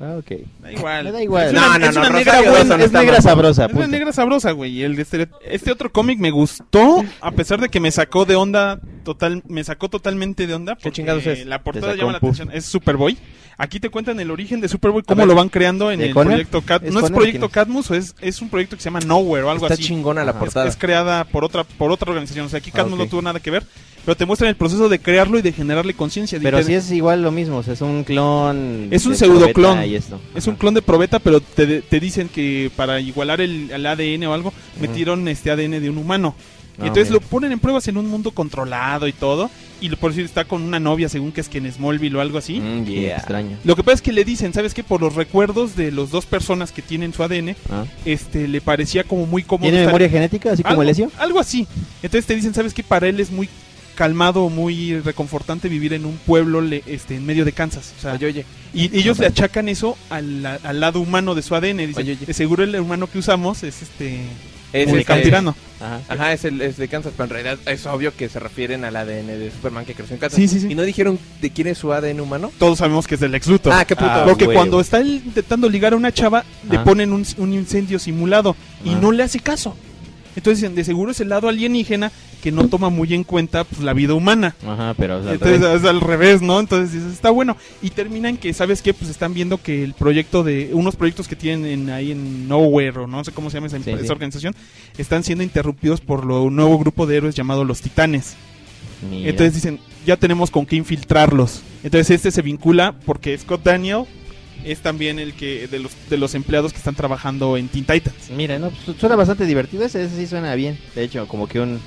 [0.00, 0.32] Ah, ok.
[0.60, 1.04] Da igual.
[1.04, 1.46] Me da igual.
[1.48, 2.74] Es No, una, no, es no, una negra Dawson buena.
[2.76, 3.22] es está negra mal.
[3.22, 3.66] sabrosa.
[3.66, 4.72] Es una negra sabrosa, güey.
[4.72, 8.24] Y el de este, este otro cómic me gustó, a pesar de que me sacó
[8.24, 10.74] de onda total, me sacó totalmente de onda.
[10.76, 11.44] Porque chingados es?
[11.46, 12.30] La portada llama la puff.
[12.30, 12.56] atención.
[12.56, 13.18] Es Superboy.
[13.58, 16.14] Aquí te cuentan el origen de Superboy, cómo ver, lo van creando en ¿de el
[16.14, 16.32] Conner?
[16.32, 16.82] proyecto Cat.
[16.84, 17.66] ¿Es No es Conner proyecto o quién es?
[17.66, 19.82] Cadmus, es, es un proyecto que se llama Nowhere o algo Está así.
[19.84, 20.66] chingona la portada.
[20.66, 22.46] Es creada por otra por otra organización.
[22.46, 23.62] O sea, aquí Ah, Cadmus no tuvo nada que ver.
[24.04, 26.38] Pero te muestran el proceso de crearlo y de generarle conciencia.
[26.42, 28.88] Pero Te- sí es igual lo mismo, o sea, es un clon.
[28.90, 29.78] Es un pseudoclon.
[30.34, 34.24] Es un clon de probeta, pero te, te dicen que para igualar el, el ADN
[34.26, 36.34] o algo, metieron este ADN de un humano.
[36.78, 39.50] Y Ah, entonces lo ponen en pruebas en un mundo controlado y todo.
[39.80, 42.38] Y por decir, está con una novia, según que es que en Smallville o algo
[42.38, 42.60] así.
[42.60, 43.16] Mm, yeah.
[43.18, 43.58] extraño.
[43.62, 44.82] Lo que pasa es que le dicen, ¿sabes qué?
[44.82, 47.84] Por los recuerdos de las dos personas que tienen su ADN, Ah.
[48.06, 49.64] este le parecía como muy cómodo.
[49.66, 51.10] ¿Tiene estar- memoria genética, así como algo, el Ezio?
[51.18, 51.66] algo así.
[52.02, 52.82] Entonces te dicen, ¿sabes qué?
[52.82, 53.48] Para él es muy
[53.94, 57.92] calmado, muy reconfortante vivir en un pueblo le- este, en medio de Kansas.
[57.98, 58.44] O sea, Oye, oye.
[58.74, 61.78] y ellos le achacan eso al, al lado humano de su ADN.
[61.86, 62.26] Dicen, Oye, oye.
[62.26, 64.20] "De seguro el humano que usamos es este...
[64.74, 65.54] Es campirano.
[65.82, 66.00] Ajá.
[66.08, 68.96] Ajá, es, el, es de Kansas, pero en realidad es obvio que se refieren al
[68.96, 70.38] ADN de Superman que creció en Kansas.
[70.38, 70.68] Sí, sí, sí.
[70.70, 72.50] ¿Y no dijeron de quién es su ADN humano?
[72.58, 73.74] Todos sabemos que es del ex Luthor.
[73.74, 74.08] Ah, qué puto.
[74.10, 76.84] Ah, Porque cuando está él intentando ligar a una chava, le Ah.
[76.84, 78.98] ponen un, un incendio simulado y Ah.
[78.98, 79.76] no le hace caso.
[80.36, 82.10] Entonces dicen, de seguro es el lado alienígena
[82.42, 84.54] que no toma muy en cuenta pues, la vida humana.
[84.66, 86.58] Ajá, pero o sea, al Entonces es al revés, ¿no?
[86.60, 87.56] Entonces dices, está bueno.
[87.80, 88.92] Y terminan que, ¿sabes qué?
[88.92, 90.70] Pues están viendo que el proyecto de...
[90.72, 93.78] Unos proyectos que tienen en- ahí en Nowhere, o no sé cómo se llama esa,
[93.78, 94.10] Sí, esa sí.
[94.10, 94.54] organización,
[94.98, 98.34] están siendo interrumpidos por lo un nuevo grupo de héroes llamado los Titanes.
[99.08, 99.30] Mira.
[99.30, 101.62] Entonces dicen, ya tenemos con qué infiltrarlos.
[101.84, 104.04] Entonces este se vincula porque Scott Daniel
[104.64, 108.30] es también el que de los, de los empleados que están trabajando en Teen Titans.
[108.36, 109.84] Mira, no, suena bastante divertido.
[109.84, 110.78] Ese, ese sí suena bien.
[110.94, 111.80] De hecho, como que un,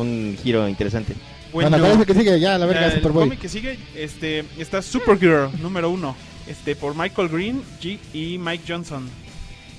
[0.00, 1.14] un giro interesante.
[1.52, 2.40] Bueno, ¿cuál es el que sigue?
[2.40, 3.24] Ya, la verga, el Superboy.
[3.24, 6.14] cómic que sigue este, está Supergirl número uno,
[6.46, 9.08] este, por Michael Green G y Mike Johnson.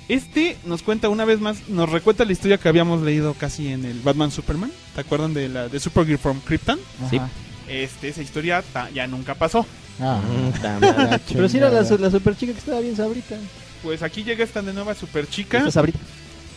[0.08, 3.84] Este nos cuenta una vez más, nos recuenta la historia que habíamos leído casi en
[3.84, 4.72] el Batman Superman.
[4.94, 6.78] ¿Te acuerdan de la de Supergirl from Krypton?
[7.10, 7.20] Sí.
[7.68, 9.66] Este, esa historia ta- ya nunca pasó.
[10.00, 10.20] Ah.
[10.26, 13.36] Mm, pero sí era la, la super chica que estaba bien sabrita.
[13.82, 15.58] Pues aquí llega esta de nueva super chica.
[15.58, 15.98] ¿Está sabrita?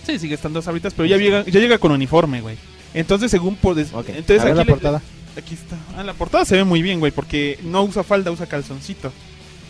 [0.05, 2.55] Sí, sigue estando sabritas, pero ya llega, ya llega con uniforme, güey.
[2.93, 5.01] Entonces, según por des- entonces A ver aquí la le- portada.
[5.37, 5.77] aquí está.
[5.95, 9.11] Ah, la portada se ve muy bien, güey, porque no usa falda, usa calzoncito.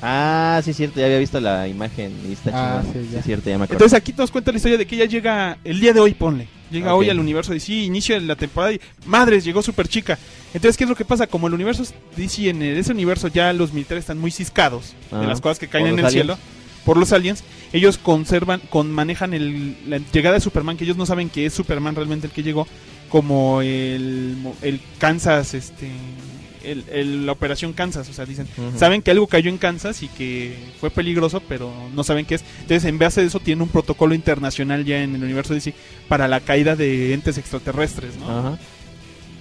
[0.04, 1.00] Ah, sí, es cierto.
[1.00, 3.20] Ya había visto la imagen y está Ah, sí, Sí, ya.
[3.20, 3.76] es cierto, ya me acuerdo.
[3.86, 6.48] Entonces aquí nos cuenta la historia de que ella llega el día de hoy, ponle.
[6.72, 10.18] Llega hoy al universo DC, inicio de la temporada y madres, llegó super chica.
[10.54, 11.28] Entonces, ¿qué es lo que pasa?
[11.28, 11.84] Como el universo
[12.16, 15.88] DC, en ese universo ya los militares están muy ciscados de las cosas que caen
[15.88, 16.38] en el cielo
[16.86, 17.44] por los aliens.
[17.74, 21.54] Ellos conservan, con, manejan el, la llegada de Superman, que ellos no saben que es
[21.54, 22.68] Superman realmente el que llegó,
[23.12, 25.90] como el, el Kansas, este,
[26.64, 28.08] el, el- la operación Kansas.
[28.10, 28.48] O sea, dicen,
[28.78, 32.44] saben que algo cayó en Kansas y que fue peligroso, pero no saben qué es.
[32.62, 35.74] Entonces, en base a eso, tienen un protocolo internacional ya en el universo DC
[36.08, 38.28] para la caída de entes extraterrestres, ¿no?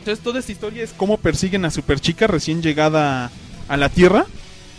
[0.01, 3.31] Entonces, toda esta historia es cómo persiguen a Superchica recién llegada
[3.69, 4.25] a la Tierra,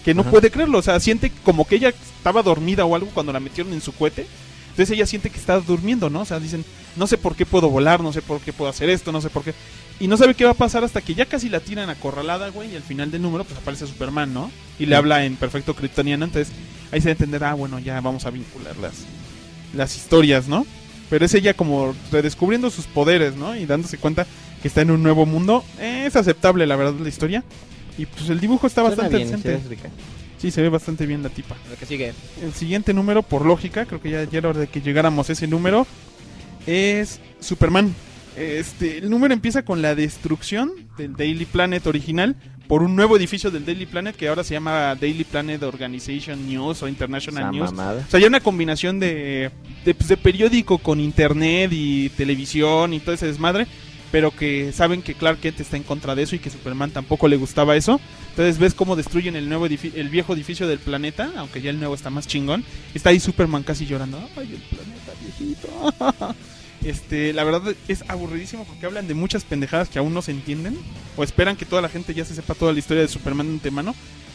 [0.04, 0.80] que no puede creerlo.
[0.80, 3.94] O sea, siente como que ella estaba dormida o algo cuando la metieron en su
[3.94, 4.26] cohete.
[4.72, 6.22] Entonces ella siente que está durmiendo, ¿no?
[6.22, 6.66] O sea, dicen,
[6.96, 9.30] no sé por qué puedo volar, no sé por qué puedo hacer esto, no sé
[9.30, 9.54] por qué.
[10.00, 12.72] Y no sabe qué va a pasar hasta que ya casi la tiran acorralada, güey,
[12.74, 14.50] y al final del número pues aparece Superman, ¿no?
[14.80, 14.98] Y le Sí.
[14.98, 16.54] habla en perfecto kryptoniano, entonces
[16.92, 18.94] ahí se va a entender, ah, bueno, ya vamos a vincular las,
[19.76, 20.66] las historias, ¿no?
[21.10, 23.56] Pero es ella como redescubriendo sus poderes, ¿no?
[23.56, 24.26] Y dándose cuenta
[24.62, 25.64] que está en un nuevo mundo.
[25.80, 27.44] Eh, es aceptable, la verdad, la historia.
[27.98, 29.56] Y pues el dibujo está Suena bastante bien, decente.
[29.58, 29.90] sí, es rica.
[30.40, 31.56] Sí, se ve bastante bien la tipa.
[31.70, 32.14] Lo que sigue.
[32.42, 35.34] El siguiente número, por lógica, creo que ya, ya era hora de que llegáramos a
[35.34, 35.86] ese número,
[36.66, 37.94] es Superman.
[38.38, 42.36] Este, el número empieza con la destrucción del Daily Planet original
[42.68, 46.82] por un nuevo edificio del Daily Planet que ahora se llama Daily Planet Organization News
[46.82, 47.74] o International Esa News.
[47.74, 48.06] mamada.
[48.08, 49.52] O sea, ya una combinación de,
[49.84, 53.68] de, pues, de periódico con internet y televisión y todo ese desmadre,
[54.14, 57.28] pero que saben que Clark Kent está en contra de eso y que Superman tampoco
[57.28, 58.00] le gustaba eso.
[58.30, 61.96] Entonces ves cómo destruyen el nuevo el viejo edificio del planeta, aunque ya el nuevo
[61.96, 62.64] está más chingón.
[62.94, 64.18] Está ahí Superman casi llorando.
[64.38, 65.01] Ay, el planeta
[65.38, 65.68] viejito.
[66.84, 70.76] Este, la verdad es aburridísimo porque hablan de muchas pendejadas que aún no se entienden
[71.16, 73.54] o esperan que toda la gente ya se sepa toda la historia de Superman de
[73.54, 73.94] antemano.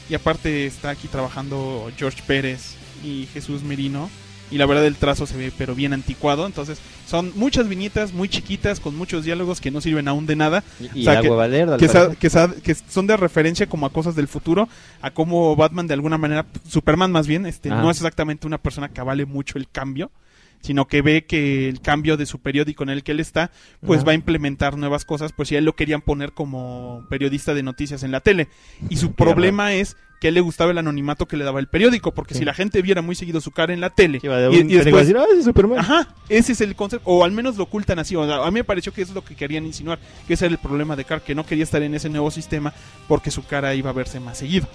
[0.08, 4.08] Y aparte está aquí trabajando George Pérez y Jesús Merino.
[4.48, 6.46] Y la verdad el trazo se ve pero bien anticuado.
[6.46, 6.78] Entonces
[7.08, 10.62] son muchas viñetas muy chiquitas con muchos diálogos que no sirven aún de nada.
[10.94, 11.26] Y, O sea, que-
[11.72, 14.68] al que, sa- que sa- que son de referencia como a cosas del futuro,
[15.02, 17.82] a cómo Batman de alguna manera, Superman más bien, este, Ajá.
[17.82, 20.12] no es exactamente una persona que vale mucho el cambio,
[20.60, 23.50] sino que ve que el cambio de su periódico en el que él está,
[23.84, 27.54] pues va a implementar nuevas cosas, pues si a él lo querían poner como periodista
[27.54, 28.48] de noticias en la tele.
[28.88, 31.66] Y su problema es que a él le gustaba el anonimato que le daba el
[31.68, 32.38] periódico, porque Sí.
[32.40, 35.16] si la gente viera muy seguido su cara en la tele, y, y después decir,
[35.18, 35.78] "Ah, es Superman".
[35.78, 38.16] Ajá, ese es el concepto, o al menos lo ocultan así.
[38.16, 40.46] O sea, a mí me pareció que eso es lo que querían insinuar, que ese
[40.46, 42.72] era el problema de Clark, que no quería estar en ese nuevo sistema
[43.08, 44.66] porque su cara iba a verse más seguido.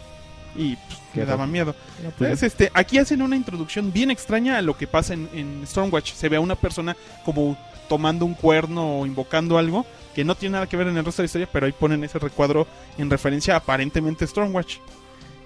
[0.56, 1.76] y pues, me daba miedo.
[2.18, 5.68] Pues, Entonces, este, aquí hacen una introducción bien extraña a lo que pasa en, en
[5.68, 6.14] Stormwatch.
[6.14, 6.96] Se ve a una persona
[7.26, 7.58] como
[7.90, 9.86] tomando un cuerno o invocando algo
[10.16, 12.04] que no tiene nada que ver en el resto de la historia, pero ahí ponen
[12.04, 14.78] ese recuadro en referencia a aparentemente Stormwatch.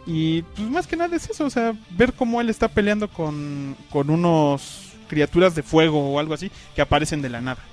[0.07, 3.75] Y pues más que nada es eso, o sea, ver cómo él está peleando con,
[3.89, 7.63] con unos criaturas de fuego o algo así que aparecen de la nada.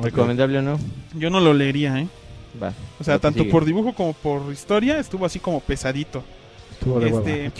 [0.00, 0.78] ¿Recomendable o no?
[1.14, 2.08] Yo no lo leería, ¿eh?
[2.62, 2.72] Va.
[3.00, 3.50] O sea, tanto sigue.
[3.50, 6.22] por dibujo como por historia estuvo así como pesadito.
[7.02, 7.50] Este,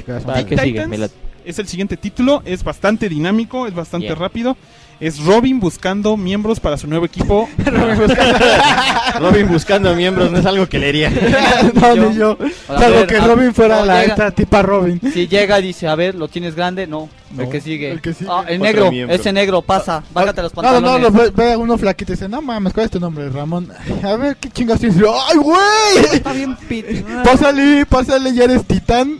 [1.45, 4.15] es el siguiente título, es bastante dinámico, es bastante Yeah.
[4.17, 4.57] rápido.
[5.01, 7.49] Es Robin buscando miembros para su nuevo equipo.
[9.21, 11.11] Robin buscando miembros no es algo que leería.
[11.75, 12.39] no, ni yo.
[12.67, 14.13] Salvo ver, que ah, Robin fuera no, la llega.
[14.15, 15.01] esta tipa Robin.
[15.13, 16.87] Si llega y dice, a ver, ¿lo tienes grande?
[16.87, 17.09] No.
[17.33, 17.91] el No, que sigue.
[17.91, 18.31] el que sigue.
[18.33, 18.91] Ah, el negro.
[18.91, 19.15] miembro.
[19.15, 20.03] Ese negro, pasa.
[20.13, 21.03] Bájate los No, no, pantalones.
[21.03, 23.29] no, lo ve, ve a uno flaquito y dice, no mames, ¿cuál es tu nombre?
[23.29, 23.69] Ramón.
[24.03, 24.99] A ver, ¿qué chingas tienes?
[24.99, 26.15] ¡Ay, güey!
[26.15, 26.87] Está bien pit.
[27.25, 29.19] Pásale, pásale, ya eres titán.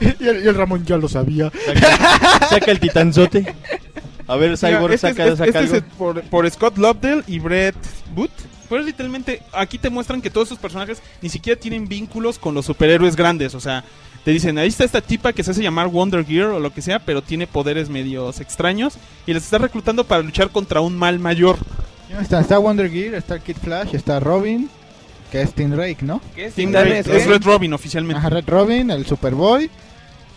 [0.00, 1.50] y, el, y el Ramón ya lo sabía.
[2.50, 3.54] Saca el titanzote.
[4.28, 5.76] A ver, Cyborg, Mira, este es- saca, este- saca este algo.
[5.76, 7.76] es por, por Scott Lobdell y Brett
[8.14, 8.30] Booth.
[8.68, 12.66] Pues literalmente aquí te muestran que todos esos personajes ni siquiera tienen vínculos con los
[12.66, 13.54] superhéroes grandes.
[13.54, 13.84] O sea,
[14.24, 16.82] te dicen, ahí está esta tipa que se hace llamar Wonder Gear o lo que
[16.82, 21.20] sea, pero tiene poderes medios extraños y les está reclutando para luchar contra un mal
[21.20, 21.56] mayor.
[22.20, 24.68] Está, está Wonder Gear, está Kid Flash, está Robin,
[25.30, 26.20] que es Tim Drake, ¿no?
[26.34, 26.54] ¿Qué es?
[26.54, 27.16] Team Red- ¿qué?
[27.18, 28.18] es Red Robin oficialmente.
[28.18, 29.70] Ajá, Red Robin, el Superboy.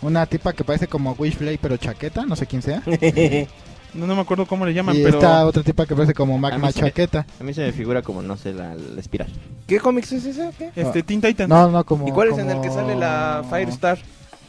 [0.02, 2.82] Una tipa que parece como Wishblade pero chaqueta, no sé quién sea.
[3.94, 5.18] No, no me acuerdo cómo le llaman, y pero...
[5.18, 7.26] esta otra tipa que parece como A Magma chaqueta.
[7.40, 9.28] A mí se me figura como, no sé, la, la espiral.
[9.66, 10.50] ¿Qué cómics es ese?
[10.58, 10.70] qué?
[10.76, 11.48] Este, Teen Titans.
[11.48, 12.06] No, no, como.
[12.08, 13.98] ¿Y cuál es en como- el que sale la Firestar?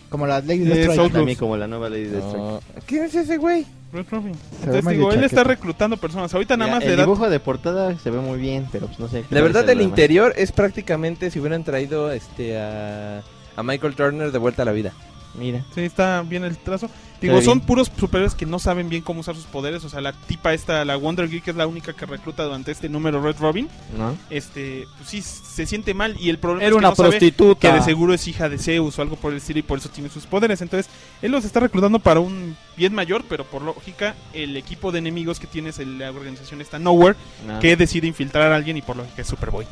[0.10, 1.24] Como la Lady Deathstrike.
[1.24, 2.62] Mí como la nueva Lady Deathstroke.
[2.86, 3.66] ¿Quién es ese güey?
[3.94, 4.36] Red Robin.
[4.64, 6.34] Entonces digo, él está reclutando personas.
[6.34, 7.04] Ahorita nada Mira, más el le da...
[7.04, 9.24] dibujo de portada se ve muy bien, pero pues no sé.
[9.30, 13.22] La verdad, el interior es prácticamente si hubieran traído este a,
[13.56, 14.92] a Michael Turner de vuelta a la vida.
[15.34, 15.64] Mira.
[15.74, 16.90] Sí, está bien el trazo.
[17.22, 17.68] Digo, son bien.
[17.68, 19.84] puros superhéroes que no saben bien cómo usar sus poderes.
[19.86, 22.72] O sea, la tipa esta, la Wonder Gear, que es la única que recluta durante
[22.72, 24.18] este número Red Robin, ¿No?
[24.32, 26.18] este, pues sí, se siente mal.
[26.20, 27.60] Y el problema Era es que una no sabe prostituta.
[27.70, 29.90] que de seguro es hija de Zeus o algo por el estilo y por eso
[29.90, 30.62] tiene sus poderes.
[30.62, 34.98] Entonces, él los está reclutando para un bien mayor, pero por lógica, el equipo de
[35.00, 37.16] enemigos que tiene es la organización está Nowhere,
[37.46, 37.60] No.
[37.60, 39.68] que decide infiltrar a alguien y por lógica es Superboy.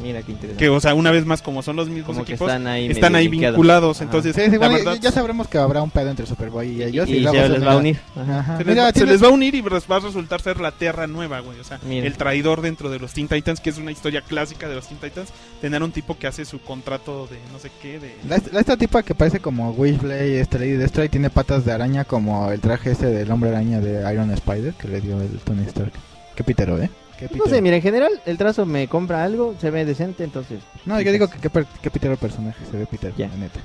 [0.00, 0.64] Mira qué interesante.
[0.64, 2.86] Que, o sea, una vez más, como son los mismos Como que equipos, están ahí,
[2.86, 3.96] están vinculados.
[3.96, 4.04] Ajá.
[4.04, 6.82] Entonces, Sí, sí, la bueno, verdad, ya sabremos que habrá un pedo entre Superboy y
[6.84, 7.08] ellos.
[7.08, 7.98] y luego se se les va a unir.
[8.14, 8.58] Ajá.
[8.58, 10.60] Se, les, Mira, va, se tiene- les va a unir y va a resultar ser
[10.60, 11.58] la Tierra Nueva, güey.
[11.58, 12.06] O sea, Mira.
[12.06, 15.00] el traidor dentro de los Teen Titans, que es una historia clásica de los Teen
[15.00, 15.30] Titans.
[15.60, 17.98] Tener un tipo que hace su contrato de no sé qué.
[17.98, 18.14] De...
[18.28, 22.04] La, la- esta tipa que parece como Wishblade, este Lady Deathstrike, tiene patas de araña
[22.04, 25.62] como el traje ese del hombre araña de Iron Spider que le dio el Tony
[25.66, 25.92] Stark.
[26.36, 26.88] Qué pitero, ¿eh?
[27.18, 30.60] Qué No sé, mira, en general el trazo me compra algo, se ve decente, entonces...
[30.86, 33.28] No, yo digo que qué, per- qué pitero el personaje, se ve pitero, Ya.
[33.28, 33.60] la neta.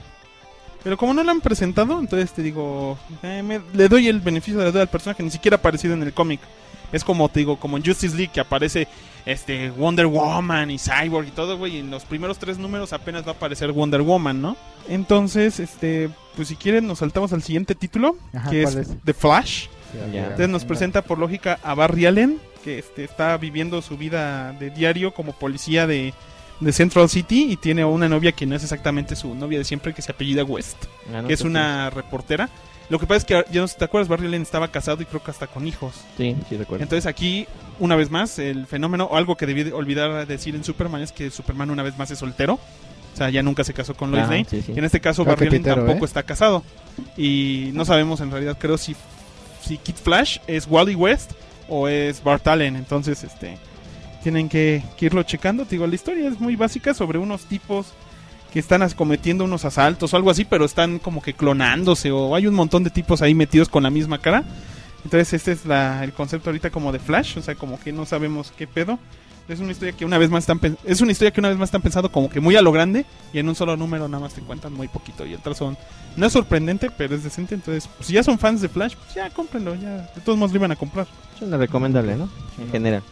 [0.83, 4.57] Pero como no lo han presentado, entonces te digo, eh, me- le doy el beneficio
[4.59, 6.39] de la duda al personaje, ni siquiera ha aparecido en el cómic.
[6.91, 8.87] Es como te digo, como en Justice League que aparece
[9.25, 13.25] este Wonder Woman y Cyborg y todo, güey, y en los primeros tres números apenas
[13.25, 14.57] va a aparecer Wonder Woman, ¿no?
[14.89, 18.95] Entonces, este, pues si quieren nos saltamos al siguiente título, Ajá, que ¿cuál es, es?
[19.05, 19.67] The Flash.
[20.13, 24.69] Entonces nos presenta por lógica a Barry Allen, que este, está viviendo su vida de
[24.69, 26.13] diario como policía de,
[26.59, 29.93] de Central City y tiene una novia que no es exactamente su novia de siempre,
[29.93, 30.77] que se apellida West,
[31.13, 32.49] Ah, no, que es una reportera.
[32.89, 35.01] Lo que pasa es que, ya no sé si te acuerdas, Barry Allen estaba casado
[35.01, 35.95] y creo que hasta con hijos.
[36.17, 36.83] Sí, sí recuerdo.
[36.83, 37.47] Entonces aquí,
[37.79, 41.11] una vez más, el fenómeno, o algo que debí de olvidar decir en Superman es
[41.11, 42.55] que Superman una vez más es soltero.
[42.55, 44.45] O sea, ya nunca se casó con Lois Ah, Lane.
[44.49, 44.73] sí, sí.
[44.75, 46.07] Y en este caso qué Barry Allen pitero, tampoco ¿eh?
[46.07, 46.63] está casado.
[47.17, 48.95] Y no sabemos en realidad, creo, si,
[49.65, 51.31] si Kid Flash es Wally West
[51.67, 52.75] o es Bart Allen.
[52.75, 53.57] Entonces, este
[54.23, 55.65] tienen que, irlo checando.
[55.65, 57.93] Te digo, la historia es muy básica sobre unos tipos
[58.51, 62.47] que están cometiendo unos asaltos o algo así, pero están como que clonándose o hay
[62.47, 64.43] un montón de tipos ahí metidos con la misma cara.
[65.03, 68.05] Entonces este es la, el concepto ahorita como de Flash, o sea, como que no
[68.05, 68.99] sabemos qué pedo.
[69.47, 71.67] Es una historia que una vez más están es una historia que una vez más
[71.67, 74.33] están pensando como que muy a lo grande y en un solo número nada más
[74.33, 75.75] te cuentan muy poquito y el trazo
[76.15, 79.15] no es sorprendente, pero es decente, entonces pues, si ya son fans de Flash, pues
[79.15, 81.07] ya cómprenlo, ya de todos modos lo iban a comprar.
[81.35, 82.29] Es una recomendable, ¿no?
[82.57, 83.03] En general.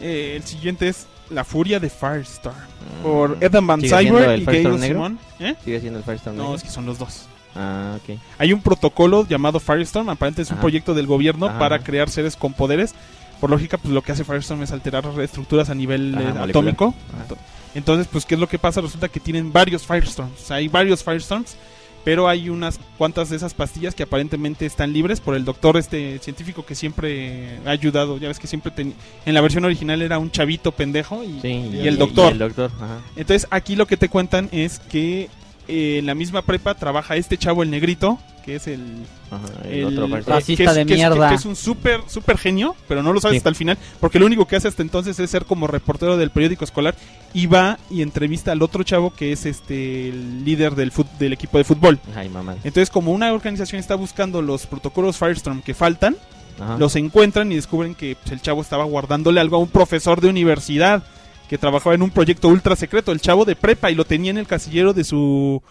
[0.00, 3.02] Eh, el siguiente es La Furia de Firestar Mm.
[3.02, 4.80] por Ethan Van ¿Sigue siendo Cyber y Gail?
[4.80, 5.18] Simon.
[5.40, 5.54] ¿Eh?
[5.64, 6.56] ¿Sigue siendo el Firestorm No, negro?
[6.56, 7.26] es que son los dos.
[7.56, 8.16] Ah, ok.
[8.38, 12.52] Hay un protocolo llamado Firestorm, aparentemente es un proyecto del gobierno para crear seres con
[12.52, 12.94] poderes.
[13.40, 16.94] Por lógica, pues lo que hace Firestorm es alterar estructuras a nivel Ajá, eh, atómico.
[17.14, 17.24] Ajá.
[17.28, 17.38] Ento-
[17.74, 18.80] Entonces, pues, ¿qué es lo que pasa?
[18.80, 20.40] Resulta que tienen varios Firestorms.
[20.42, 21.56] O sea, hay varios Firestorms,
[22.04, 26.18] pero hay unas cuantas de esas pastillas que aparentemente están libres por el doctor este
[26.20, 28.16] científico que siempre ha ayudado.
[28.18, 28.94] Ya ves que siempre ten-
[29.26, 32.32] en la versión original era un chavito pendejo y, Sí, y el doctor.
[32.32, 32.98] el doctor, ajá.
[33.16, 35.28] entonces aquí lo que te cuentan es que
[35.68, 38.82] eh, en la misma prepa trabaja este chavo, el negrito, que es el...
[39.30, 41.28] Ajá, el otro que Racista es- de que es- que- mierda.
[41.28, 43.36] que es un súper, súper genio, pero no lo sabes Sí.
[43.38, 46.30] hasta el final, porque lo único que hace hasta entonces es ser como reportero del
[46.30, 46.94] periódico escolar
[47.34, 51.34] y va y entrevista al otro chavo que es este el líder del, fut- del
[51.34, 51.98] equipo de fútbol.
[52.16, 52.54] Ay, mamá.
[52.64, 56.16] Entonces, como una organización está buscando los protocolos Firestorm que faltan,
[56.58, 56.78] Ajá.
[56.78, 60.28] los encuentran y descubren que pues, el chavo estaba guardándole algo a un profesor de
[60.28, 61.02] universidad
[61.48, 64.38] que trabajaba en un proyecto ultra secreto, el chavo de prepa, y lo tenía en
[64.38, 65.62] el casillero de su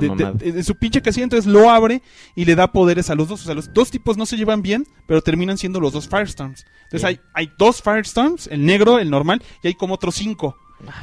[0.00, 2.02] de, su pinche casilla, entonces lo abre
[2.34, 3.42] y le da poderes a los dos.
[3.42, 6.64] O sea, los dos tipos no se llevan bien, pero terminan siendo los dos Firestorms.
[6.84, 10.56] Entonces hay, hay dos Firestorms, el negro, el normal, y hay como otros cinco.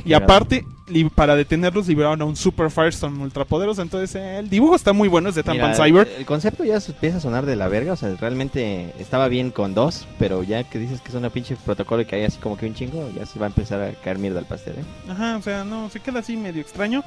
[0.06, 0.66] Y aparte,
[1.16, 3.82] para detenerlos, liberaron a un Super Firestorm ultrapoderoso.
[3.82, 6.08] Entonces, eh, el dibujo está muy bueno, es de Tampan Cyber.
[6.18, 9.74] El concepto ya empieza a sonar de la verga, o sea, realmente estaba bien con
[9.74, 12.58] dos, pero ya que dices que es una pinche protocolo y que hay así como
[12.58, 15.12] que un chingo, ya se va a empezar a caer mierda al pastel, ¿eh?
[15.12, 17.04] Ajá, o sea, no, se queda así medio extraño.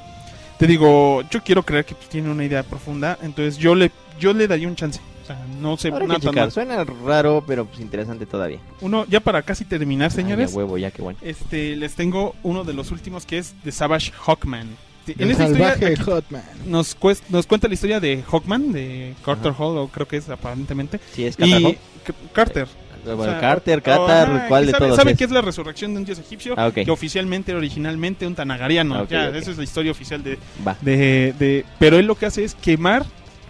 [0.58, 4.32] Te digo, yo quiero creer que pues, tiene una idea profunda, entonces yo le yo
[4.32, 5.00] le daría un chance.
[5.24, 6.52] O sea, no Habrá nada que tan checar, mal.
[6.52, 8.58] suena raro, pero pues interesante todavía.
[8.82, 11.18] Uno, ya para casi terminar, señores, Ay, huevo, ya que bueno.
[11.22, 14.68] este, les tengo uno de los últimos que es The Savage Hawkman.
[15.06, 15.76] En El esta historia
[16.66, 16.96] nos,
[17.28, 20.98] nos cuenta la historia de Hawkman, de Carter Hall, o creo que es aparentemente.
[21.12, 21.70] Sí, es Y Catarro.
[22.06, 22.68] C- Carter.
[23.04, 25.18] Bueno, O sea, Carter, Qatar, ¿cuál de sabe, todos sabe es?
[25.18, 28.94] que es la resurrección de un dios egipcio Ah, que oficialmente era originalmente un tanagariano.
[28.94, 30.74] Ah, ya, esa es la historia oficial de, Va.
[30.80, 33.04] de, de- pero él lo que hace es quemar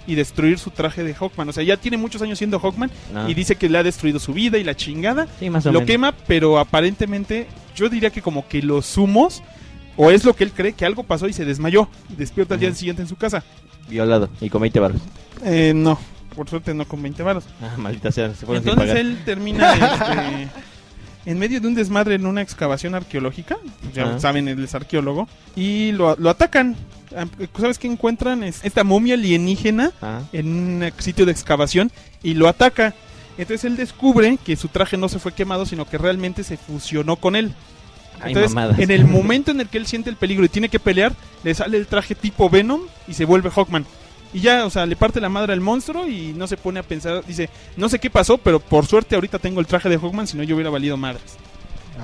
[0.06, 1.48] y destruir su traje de Hawkman.
[1.48, 3.26] O sea, ya tiene muchos años siendo Hawkman Ah.
[3.28, 5.26] y dice que le ha destruido su vida y la chingada.
[5.38, 5.86] Sí, más o Lo menos.
[5.86, 9.42] quema, pero aparentemente yo diría que como que los humos
[9.96, 12.74] o es lo que él cree que algo pasó y se desmayó despierta al día
[12.74, 13.42] siguiente en su casa.
[13.88, 15.00] Violado y con 20 baros.
[15.44, 15.98] Eh, no,
[16.34, 17.44] por suerte no con 20 varos.
[17.62, 19.06] Ah, maldita sea, se fueron sin Entonces pagar.
[19.06, 20.48] él termina este,
[21.26, 23.56] en medio de un desmadre en una excavación arqueológica.
[23.94, 25.28] Ya saben, él es arqueólogo.
[25.56, 26.76] Y lo, lo atacan.
[27.58, 28.42] ¿Sabes qué encuentran?
[28.42, 30.46] Es esta momia alienígena Ah, en
[30.82, 31.90] un sitio de excavación
[32.22, 32.94] y lo ataca.
[33.38, 37.16] Entonces él descubre que su traje no se fue quemado, sino que realmente se fusionó
[37.16, 37.52] con él.
[38.20, 38.78] Ay, Entonces, mamadas.
[38.78, 41.12] en el momento en el que él siente el peligro y tiene que pelear,
[41.42, 43.84] le sale el traje tipo Venom y se vuelve Hawkman.
[44.34, 46.82] Y ya, o sea, le parte la madre al monstruo y no se pone a
[46.82, 50.26] pensar, dice, no sé qué pasó, pero por suerte ahorita tengo el traje de Hawkman,
[50.26, 51.36] si no yo hubiera valido madres.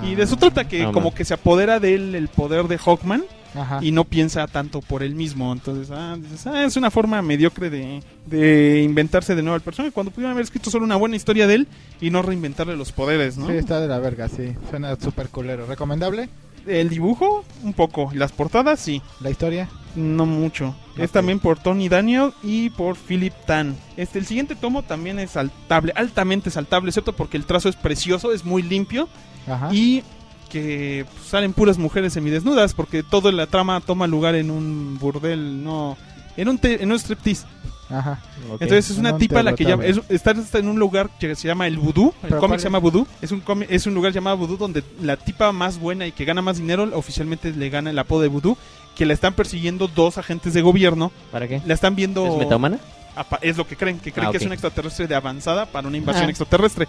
[0.05, 3.25] y de eso trata que como que se apodera de él el poder de Hawkman
[3.55, 3.81] Ajá.
[3.83, 5.53] y no piensa tanto por él mismo.
[5.53, 9.93] Entonces, ah, dices, ah, es una forma mediocre de, de inventarse de nuevo al personaje
[9.93, 11.69] cuando pudieron haber escrito solo una buena historia de él
[12.01, 13.49] y no reinventarle los poderes, ¿no?
[13.49, 14.55] Sí, está de la verga, sí.
[14.71, 15.67] Suena súper culero.
[15.67, 16.29] ¿Recomendable?
[16.67, 18.11] El dibujo, un poco.
[18.15, 19.03] Las portadas, sí.
[19.21, 19.69] ¿La historia?
[19.95, 20.75] No mucho.
[20.97, 23.75] Es también por Tony Daniel y por Philip Tan.
[23.97, 28.33] Este, el siguiente tomo también es saltable, altamente saltable, excepto porque el trazo es precioso,
[28.33, 29.09] es muy limpio
[29.47, 29.69] Ajá.
[29.73, 30.03] y
[30.51, 35.63] que pues, salen puras mujeres semidesnudas porque toda la trama toma lugar en un burdel,
[35.65, 35.97] no,
[36.37, 37.47] en un, te- en un striptease.
[37.89, 38.21] Ajá.
[38.53, 41.35] Entonces es una No tipa la que llama, es, está, está en un lugar que
[41.35, 44.13] se llama el Voodoo, el cómic ¿cuál se llama Voodoo, es un es un lugar
[44.13, 47.91] llamado Voodoo donde la tipa más buena y que gana más dinero oficialmente le gana
[47.91, 48.57] el apodo de Voodoo,
[49.01, 51.63] que la están persiguiendo dos agentes de gobierno, ¿Para qué?
[51.65, 52.79] la están viendo ¿Es metahumana?
[53.41, 55.97] es lo que creen, que creen Ah, que es un extraterrestre de avanzada para una
[55.97, 56.29] invasión Ah.
[56.29, 56.87] extraterrestre.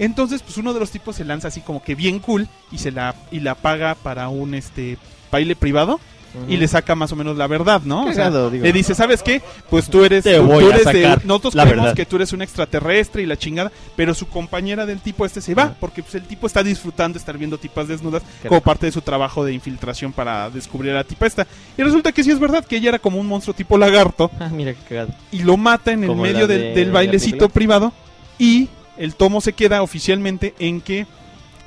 [0.00, 2.90] Entonces, pues uno de los tipos se lanza así como que bien cool y se
[2.90, 4.98] la y la paga para un este
[5.30, 6.00] baile privado
[6.48, 8.02] y le saca más o menos la verdad, ¿no?
[8.04, 8.64] O sea, Cagado, digo.
[8.64, 9.42] le dice, ¿sabes qué?
[9.68, 11.96] Pues tú eres, Te voy tú a de- sacar nosotros la creemos verdad.
[11.96, 15.54] que tú eres un extraterrestre y la chingada, pero su compañera del tipo este se
[15.54, 18.64] va, porque pues el tipo está disfrutando de estar viendo tipas desnudas Qué como rico.
[18.64, 21.46] parte de su trabajo de infiltración para descubrir a la tipa esta.
[21.76, 24.48] Y resulta que sí es verdad que ella era como un monstruo tipo lagarto Ah,
[24.50, 25.10] mira qué cagado.
[25.30, 27.92] y lo mata en el Como medio del, de del la bailecito privado
[28.38, 31.06] y el tomo se queda oficialmente en que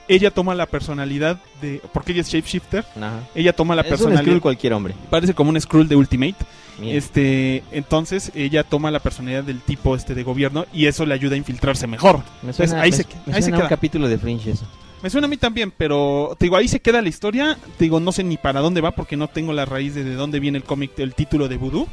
[0.08, 3.22] ella toma la personalidad de porque ella es shapeshifter Ajá.
[3.34, 4.94] ella toma la es un personalidad Skrull cualquier hombre.
[5.10, 6.36] parece como un Skrull de Ultimate
[6.80, 6.98] Mira.
[6.98, 11.36] este entonces ella toma la personalidad del tipo este de gobierno y eso le ayuda
[11.36, 13.62] a infiltrarse mejor me pues suena, ahí me- se- me ahí se suena a un
[13.64, 13.70] queda.
[13.70, 14.68] capítulo de Fringe eso.
[15.02, 18.00] me suena a mí también pero te digo ahí se queda la historia te digo
[18.00, 20.58] no sé ni para dónde va porque no tengo la raíz de, de dónde viene
[20.58, 21.88] el cómic del título de Voodoo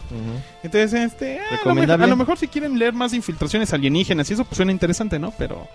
[0.62, 2.04] entonces, este, ah, a lo, mejor, ¿Recomendable?
[2.04, 5.18] a lo mejor si quieren leer más de infiltraciones alienígenas y eso pues suena interesante,
[5.18, 5.32] ¿no?
[5.38, 5.66] Pero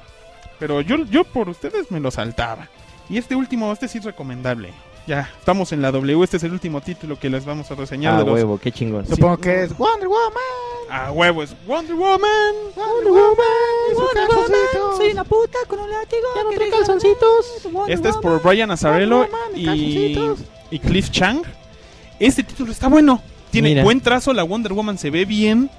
[0.60, 2.68] pero yo yo por ustedes me lo saltaba.
[3.10, 4.74] Y este último, este sí es recomendable.
[5.08, 8.16] Ya, estamos en la W, este es el último título que les vamos a reseñar
[8.16, 9.06] Ah, de los huevo, qué chingón.
[9.06, 9.12] Sí.
[9.16, 10.34] Supongo que es Wonder Woman.
[10.90, 12.20] Ah, huevo, es Wonder Woman.
[12.76, 13.38] Wonder Woman.
[13.90, 14.98] y su calzoncito.
[14.98, 16.28] Soy una puta con un látigo.
[16.36, 17.46] Ya no trae calzoncitos.
[17.72, 18.40] Wonder Este es Woman.
[18.42, 20.18] por Brian Azarello Wonder Woman y
[20.72, 21.42] y, Cliff Chang.
[22.20, 23.22] Este título está bueno.
[23.50, 23.84] Tiene Mira.
[23.86, 25.70] buen trazo, la Wonder Woman se ve bien.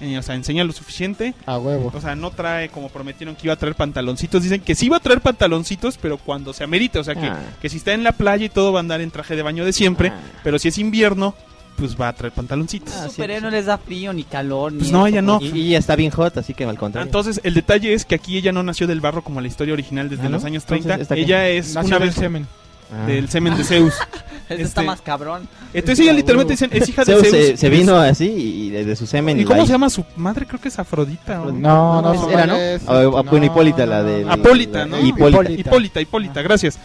[0.00, 1.34] Eh, o sea, enseña lo suficiente.
[1.46, 1.90] A huevo.
[1.94, 4.42] O sea, no trae como prometieron que iba a traer pantaloncitos.
[4.42, 6.98] Dicen que sí iba a traer pantaloncitos, pero cuando se amerite.
[6.98, 7.38] O sea, que, Ah.
[7.60, 9.64] que si está en la playa y todo va a andar en traje de baño
[9.64, 10.08] de siempre.
[10.08, 10.20] Ah.
[10.44, 11.34] Pero si es invierno
[11.76, 12.94] pues va a traer pantaloncitos.
[12.96, 14.72] Ah, sí, superhéroe no les da frío ni calor.
[14.72, 15.38] Pues ni no, ella no.
[15.42, 17.04] Y, está bien hot, así que al contrario.
[17.06, 20.08] Entonces, el detalle es que aquí ella no nació del barro como la historia original
[20.08, 20.36] desde Ah, ¿no?
[20.36, 21.02] los años Entonces, 30.
[21.02, 21.20] ¿esta qué?
[21.20, 22.46] ella es Nació una vez semen.
[22.92, 23.06] Ah.
[23.06, 23.94] del semen de Zeus.
[24.48, 25.48] Este Este- está más cabrón.
[25.74, 27.46] Entonces ella literalmente dicen, es hija de Zeus Zeus.
[27.46, 29.40] se, se vino así y de, de su semen.
[29.40, 30.46] ¿Y la cómo se llama su madre?
[30.46, 31.42] Creo que es Afrodita.
[31.42, 31.50] ¿o?
[31.50, 32.54] No, no, No, era, ¿no?
[32.54, 34.32] es- ah, bueno, Hipólita, la no, de- no.
[34.32, 35.00] Apólita, ¿no?
[35.04, 35.50] Hipólita.
[35.50, 36.78] Hipólita, Hipólita, gracias.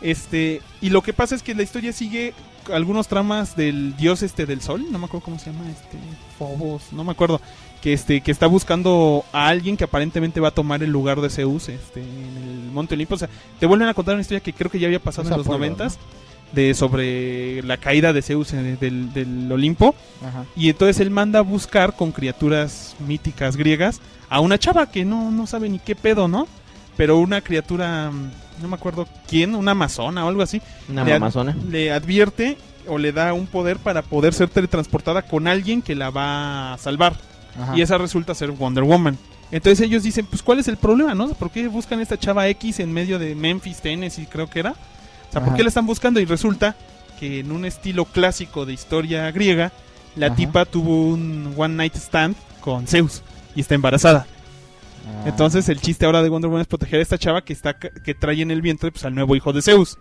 [0.00, 2.34] Este, y lo que pasa es que la historia sigue
[2.72, 5.96] algunos tramas del dios este del sol, no me acuerdo cómo se llama, este,
[6.38, 7.40] Phobos, no me acuerdo,
[7.82, 11.30] que este que está buscando a alguien que aparentemente va a tomar el lugar de
[11.30, 13.28] Zeus, este, en el Monte Olimpo, o sea,
[13.60, 15.46] te vuelven a contar una historia que creo que ya había pasado Es en los
[15.46, 15.98] noventas
[16.52, 19.94] de sobre la caída de Zeus en- del, del Olimpo
[20.26, 20.44] Ajá.
[20.56, 24.00] y entonces él manda a buscar con criaturas míticas griegas
[24.30, 26.48] a una chava que no, no sabe ni qué pedo, ¿no?
[26.96, 31.12] Pero una criatura, mm, no me acuerdo quién, una amazona o algo así, Una le,
[31.12, 31.56] ad- mamazona.
[31.70, 32.56] le advierte
[32.88, 36.78] o le da un poder para poder ser teletransportada con alguien que la va a
[36.78, 37.14] salvar.
[37.58, 37.76] Ajá.
[37.76, 39.18] Y esa resulta ser Wonder Woman.
[39.50, 41.28] Entonces ellos dicen, pues ¿cuál es el problema, no?
[41.30, 44.72] ¿Por qué buscan esta chava X en medio de Memphis, Tennessee, creo que era?
[44.72, 45.56] O sea, ¿por Ajá.
[45.56, 46.20] qué la están buscando?
[46.20, 46.76] Y resulta
[47.18, 49.72] que en un estilo clásico de historia griega,
[50.16, 50.36] la Ajá.
[50.36, 53.22] tipa tuvo un one night stand con Zeus
[53.54, 54.26] y está embarazada.
[55.06, 55.24] Ah.
[55.26, 58.14] Entonces el chiste ahora de Wonder Woman es proteger a esta chava que está que
[58.14, 59.98] trae en el vientre pues al nuevo hijo de Zeus.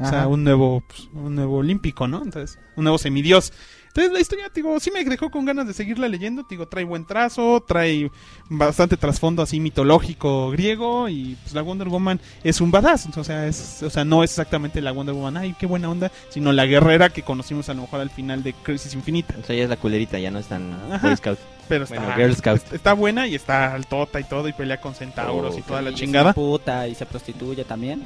[0.00, 2.22] O sea, un nuevo pues, un nuevo olímpico, ¿no?
[2.22, 3.52] Entonces, un nuevo semidios.
[3.88, 7.04] Entonces la historia, digo, sí me dejó con ganas de seguirla leyendo, digo, trae buen
[7.04, 8.10] trazo, trae
[8.48, 13.46] bastante trasfondo así mitológico griego y pues la Wonder Woman es un badass, o sea,
[13.46, 16.66] es o sea, no es exactamente la Wonder Woman, ay, qué buena onda, sino la
[16.66, 19.34] guerrera que conocimos a lo mejor al final de Crisis Infinita.
[19.40, 21.06] O sea, ella es la culerita, ya no es tan Ajá.
[21.08, 21.38] Boy Scout.
[21.68, 22.72] Pero está, Bueno, Girl Scout.
[22.72, 25.94] está- buena y está altota y todo y pelea con centauros y toda la Y
[25.94, 26.26] es chingada.
[26.26, 28.04] una puta y se prostituye también.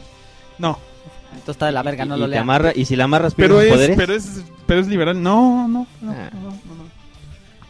[0.59, 0.79] No,
[1.33, 2.43] Entonces está de la verga, no y, lo y te lean.
[2.43, 3.97] amarra, y si la amarras pero es, poderes.
[3.97, 5.21] pero es, pero es liberal.
[5.23, 6.31] No, no, no, Ah.
[6.33, 6.82] no, no, no.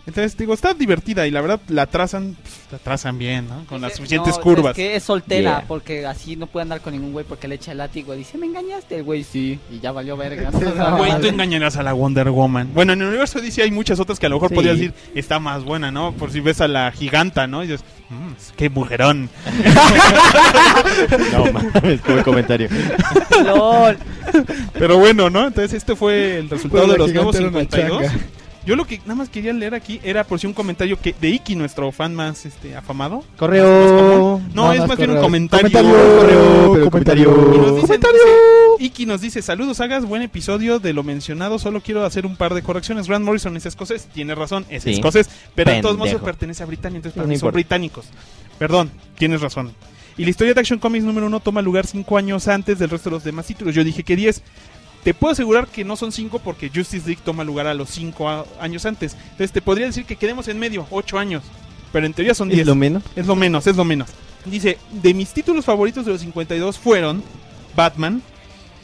[0.05, 3.65] Entonces digo, está divertida y la verdad la trazan, pf, la trazan bien, ¿no?
[3.67, 4.71] Con las Es que- suficientes no, curvas.
[4.73, 5.65] Es que es soltera, Yeah.
[5.69, 8.13] porque así no puede andar con ningún güey porque le echa el látigo.
[8.15, 9.61] Dice, me engañaste, el güey sí.
[9.71, 10.51] Y ya valió verga.
[10.99, 12.71] Güey, tú engañarás a la Wonder Woman.
[12.75, 14.55] Bueno, en el universo DC hay muchas otras que a lo mejor Sí.
[14.57, 16.13] podrías decir está más buena, ¿no?
[16.13, 17.63] Por si ves a la giganta, ¿no?
[17.63, 19.31] Y dices, "Mm, qué mujerón.
[21.33, 22.69] No mames, buen comentario.
[23.45, 23.97] Lol.
[24.75, 25.47] Pero bueno, ¿no?
[25.47, 28.03] Entonces este fue el resultado Pues de los nuevos era una 52.
[28.65, 31.29] Yo lo que nada más quería leer aquí era por si un comentario que de
[31.31, 33.25] Iki, nuestro fan más este afamado.
[33.37, 34.41] Correo.
[34.55, 35.69] No, No, es más bien un comentario.
[35.69, 37.31] Comentario, Correo, pero comentario.
[37.33, 38.21] Y nos dicen, Comentario.
[38.79, 42.37] dice, Iki nos dice, saludos, hagas buen episodio de lo mencionado, solo quiero hacer un
[42.37, 43.09] par de correcciones.
[43.09, 44.93] Grant Morrison es escocés, tiene razón, es Sí.
[44.93, 46.25] escocés, pero de todos modos Pendejo.
[46.25, 48.07] pertenece a Britania, entonces No para mí son británicos.
[48.59, 49.73] Perdón, tienes razón.
[50.17, 53.09] Y la historia de Action Comics número uno toma lugar cinco años antes del resto
[53.09, 53.75] de los demás títulos.
[53.75, 54.43] Yo dije que 10.
[55.03, 58.47] Te puedo asegurar que no son 5 porque Justice League toma lugar a los 5
[58.61, 59.15] años antes.
[59.33, 61.43] Entonces te podría decir que quedemos en medio, 8 años.
[61.93, 62.61] Pero en teoría son 10.
[62.61, 63.03] ¿Es lo menos?
[63.17, 64.11] Es lo menos, es lo menos.
[64.45, 67.23] Dice, de mis títulos favoritos de los 52 fueron
[67.77, 68.23] Batman,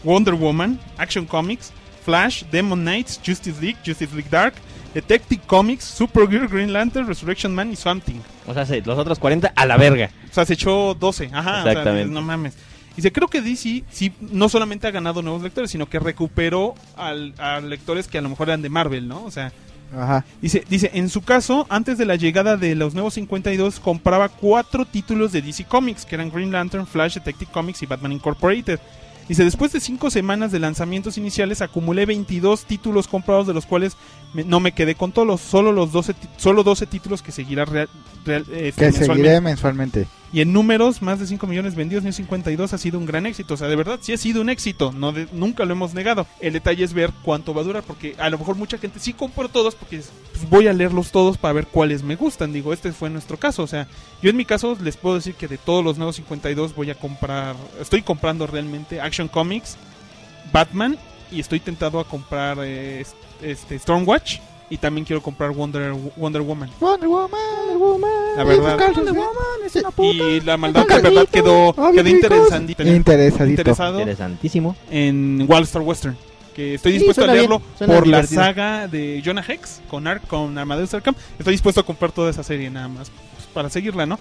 [0.05, 1.73] Wonder Woman, Action Comics,
[2.05, 4.55] Flash, Demon Knights, Justice League, Justice League Dark,
[4.95, 8.21] Detective Comics, Supergirl, Green Lantern, Resurrection Man y Swamp Thing.
[8.47, 10.11] O sea, se- los otros 40 a la verga.
[10.31, 11.31] O sea, se echó 12.
[11.33, 12.13] Ajá, o sea, Exactamente.
[12.13, 12.55] no mames.
[12.99, 17.33] Dice, creo que DC sí, no solamente ha ganado nuevos lectores, sino que recuperó al,
[17.39, 19.23] a lectores que a lo mejor eran de Marvel, ¿no?
[19.25, 19.53] O sea,
[19.97, 20.25] Ajá.
[20.43, 24.85] Dice, dice, en su caso, antes de la llegada de los nuevos 52, compraba cuatro
[24.85, 28.81] títulos de DC Comics, que eran Green Lantern, Flash, Detective Comics y Batman Incorporated.
[29.29, 33.97] Dice, después de cinco semanas de lanzamientos iniciales, acumulé 22 títulos comprados, de los cuales
[34.35, 37.65] me- no me quedé con todos, solo los 12, ti- solo 12 títulos que seguirá
[37.65, 37.89] real-
[38.27, 39.05] real- este, Que mensualmente.
[39.23, 40.07] seguiré mensualmente.
[40.31, 43.55] Y en números, más de 5 millones vendidos en 52 ha sido un gran éxito.
[43.55, 44.93] O sea, de verdad, sí ha sido un éxito.
[44.93, 46.27] No de- nunca lo hemos negado.
[46.41, 47.83] El detalle es ver cuánto va a durar.
[47.83, 50.03] Porque a lo mejor mucha gente sí compró todos porque
[50.33, 52.53] pues, voy a leerlos todos para ver cuáles me gustan.
[52.53, 53.63] Digo, este fue nuestro caso.
[53.63, 53.89] O sea,
[54.21, 56.95] yo en mi caso les puedo decir que de todos los nuevos 52 voy a
[56.95, 57.57] comprar...
[57.81, 59.79] Estoy comprando realmente Action Comics,
[60.53, 60.99] Batman
[61.31, 63.05] y estoy tentado a comprar eh,
[63.43, 64.41] este Stormwatch.
[64.71, 66.71] Y también quiero comprar Wonder, Wonder Woman.
[66.81, 68.11] Wonder Woman, Wonder Woman.
[68.37, 68.79] La verdad.
[68.79, 69.33] Wonder Woman
[69.65, 70.09] es una puta.
[70.09, 72.75] Y la maldad de verdad quedó, quedó interesante.
[72.85, 73.45] Interesadito.
[73.47, 74.77] interesado Interesantísimo.
[74.91, 76.17] en Wallstar Western.
[76.55, 80.59] Que estoy Sí, dispuesto a leerlo por la saga de Jonah Hex con, Ar con
[80.59, 81.15] Amadeus Arkham.
[81.39, 84.19] Estoy dispuesto a comprar toda esa serie nada más pues, para seguirla, ¿no?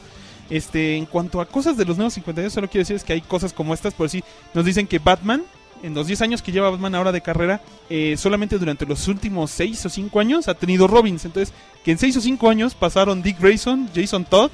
[0.50, 3.22] Este, en cuanto a cosas de los nuevos 52, solo quiero decir es que hay
[3.22, 4.24] cosas como estas, por si
[4.54, 5.44] nos dicen que Batman,
[5.84, 9.52] en los 10 años que lleva Batman ahora de carrera, eh, solamente durante los últimos
[9.52, 11.26] 6 o 5 años ha tenido Robins.
[11.26, 11.54] Entonces,
[11.84, 14.50] que en 6 o 5 años pasaron Dick Grayson, Jason Todd,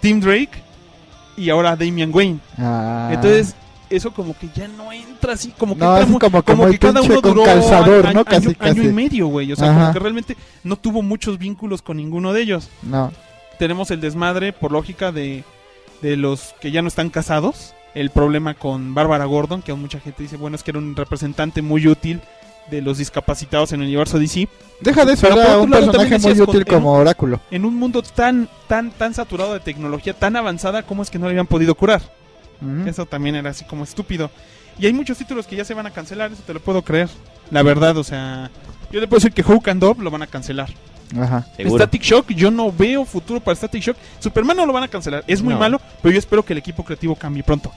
[0.00, 0.62] Tim Drake
[1.36, 2.38] y ahora Damian Wayne.
[2.58, 3.10] Ah.
[3.12, 3.54] Entonces,
[3.90, 6.72] eso como que ya no entra así, como que, No, entra muy- como- como el
[6.72, 8.20] que cada uno duró calzador, año, ¿no?
[8.20, 8.80] año- Casi, año casi.
[8.82, 9.52] y medio, güey.
[9.52, 9.80] O sea, Ajá.
[9.80, 12.68] como que realmente no tuvo muchos vínculos con ninguno de ellos.
[12.82, 13.12] No.
[13.58, 15.44] Tenemos el desmadre, por lógica, de,
[16.02, 17.74] de los que ya no están casados.
[17.94, 20.94] El problema con Bárbara Gordon, que aún mucha gente dice, bueno, es que era un
[20.94, 22.20] representante muy útil
[22.70, 24.48] de los discapacitados en el universo DC.
[24.80, 27.40] Deja de eso, Pero era un lado, personaje muy con- útil en como oráculo.
[27.50, 31.26] En un mundo tan, tan, tan saturado de tecnología, tan avanzada, ¿cómo es que no
[31.26, 32.00] le habían podido curar?
[32.86, 34.30] Eso también era así como estúpido.
[34.78, 37.08] Y hay muchos títulos que ya se van a cancelar, eso te lo puedo creer.
[37.50, 38.50] La verdad, o sea,
[38.92, 40.68] yo le puedo decir que Hook and Dove lo van a cancelar.
[41.18, 41.46] Ajá.
[41.56, 41.76] Seguro.
[41.78, 43.96] Static Shock, yo no veo futuro para Static Shock.
[44.18, 45.60] Superman no lo van a cancelar, es muy No.
[45.60, 47.72] malo, pero yo espero que el equipo creativo cambie pronto.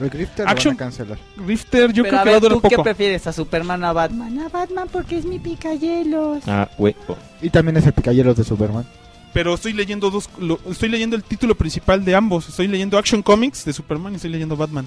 [0.00, 1.18] El Grifter Action- lo van a cancelar.
[1.36, 3.84] Rifter, yo Pero creo a que ver, va a durar ¿tú qué prefieres, a Superman
[3.84, 4.38] o a Batman?
[4.40, 6.42] A Batman porque es mi picayelos.
[6.48, 6.96] Ah, güey.
[7.08, 7.16] oh.
[7.40, 8.84] Y también es el picayelos de Superman.
[9.32, 12.48] Pero estoy leyendo dos, lo- estoy leyendo el título principal de ambos.
[12.48, 14.86] Estoy leyendo Action Comics de Superman y estoy leyendo Batman.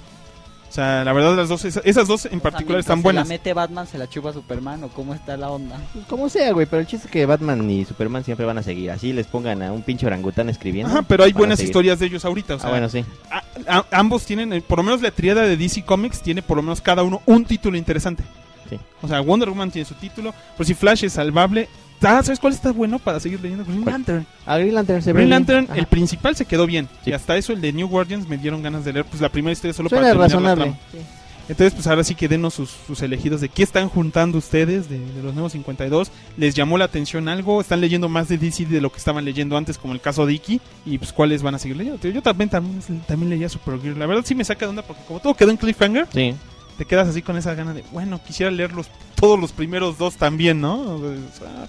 [0.69, 3.27] O sea, la verdad las dos, esa- esas dos en particular están ¿Se buenas.
[3.27, 5.79] la mete Batman, se la chupa Superman o cómo está la onda?
[5.93, 8.63] Pues como sea, güey, pero el chiste es que Batman y Superman siempre van a
[8.63, 8.91] seguir.
[8.91, 10.91] Así les pongan a un pinche orangután escribiendo.
[10.91, 12.55] Ajá, pero hay buenas historias de ellos ahorita.
[12.55, 13.05] O sea, ah, bueno, sí.
[13.31, 16.57] a- a- ambos tienen, eh, por lo menos la triada de DC Comics tiene por
[16.57, 18.23] lo menos cada uno un título interesante.
[18.69, 18.77] Sí.
[19.01, 21.69] O sea, Wonder Woman tiene su título, pero si Flash es salvable.
[22.01, 23.63] Ah, ¿sabes cuál está bueno para seguir leyendo?
[23.65, 23.93] Green ¿Cuál?
[23.93, 24.25] Lantern.
[24.45, 25.29] A Green Lantern se ve Green.
[25.29, 26.87] Lantern, el principal se quedó bien.
[27.03, 27.09] Sí.
[27.09, 29.53] Y hasta eso, el de New Guardians, me dieron ganas de leer pues la primera
[29.53, 30.77] historia solo Suena para terminar la razonable.
[30.91, 31.07] trama.
[31.47, 34.97] Entonces, pues ahora sí que denos sus, sus elegidos de qué están juntando ustedes de,
[34.97, 36.11] de los nuevos 52.
[36.37, 37.61] ¿Les llamó la atención algo?
[37.61, 40.33] ¿Están leyendo más de DC de lo que estaban leyendo antes, como el caso de
[40.33, 40.59] Iki?
[40.87, 41.99] Y pues, ¿cuáles van a seguir leyendo?
[42.09, 43.97] Yo también, también, también leía Supergirl.
[43.99, 46.33] La verdad sí me saca de onda porque como todo quedó en cliffhanger, Sí.
[46.77, 50.15] Te quedas así con esa gana de, bueno, quisiera leer los, todos los primeros dos
[50.17, 51.01] también, ¿no?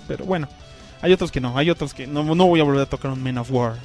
[0.08, 0.48] Pero bueno,
[1.00, 3.22] hay otros que no, hay otros que no, no voy a volver a tocar un
[3.22, 3.76] Men of War.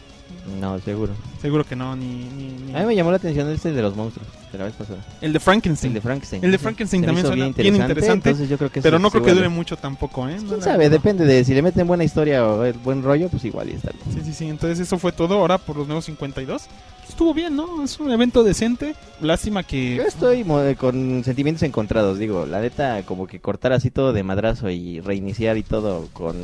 [0.60, 1.14] No, seguro.
[1.42, 2.06] Seguro que no, ni...
[2.06, 4.74] ni- ni- A mí me llamó la atención este de los monstruos de la vez
[4.74, 5.00] pasada.
[5.22, 5.92] El de Frankenstein.
[5.92, 6.44] El de Frankenstein.
[6.44, 9.34] El de Frankenstein también suena bien interesante, Entonces yo creo que pero no creo que
[9.34, 10.38] dure mucho tampoco, ¿eh?
[10.42, 10.86] No, ¿Quién sabe?
[10.86, 10.90] no.
[10.92, 13.92] Depende de si le meten buena historia o el buen rollo, pues igual y está
[13.92, 14.04] bien.
[14.18, 14.50] Sí, sí, sí.
[14.50, 16.64] Entonces eso fue todo ahora por los nuevos 52.
[17.08, 17.84] Estuvo bien, ¿no?
[17.84, 18.96] Es un evento decente.
[19.22, 19.98] Lástima Yo que...
[20.08, 24.24] estoy mo- eh, con sentimientos encontrados, digo, la neta como que cortar así todo de
[24.24, 26.36] madrazo y reiniciar y todo con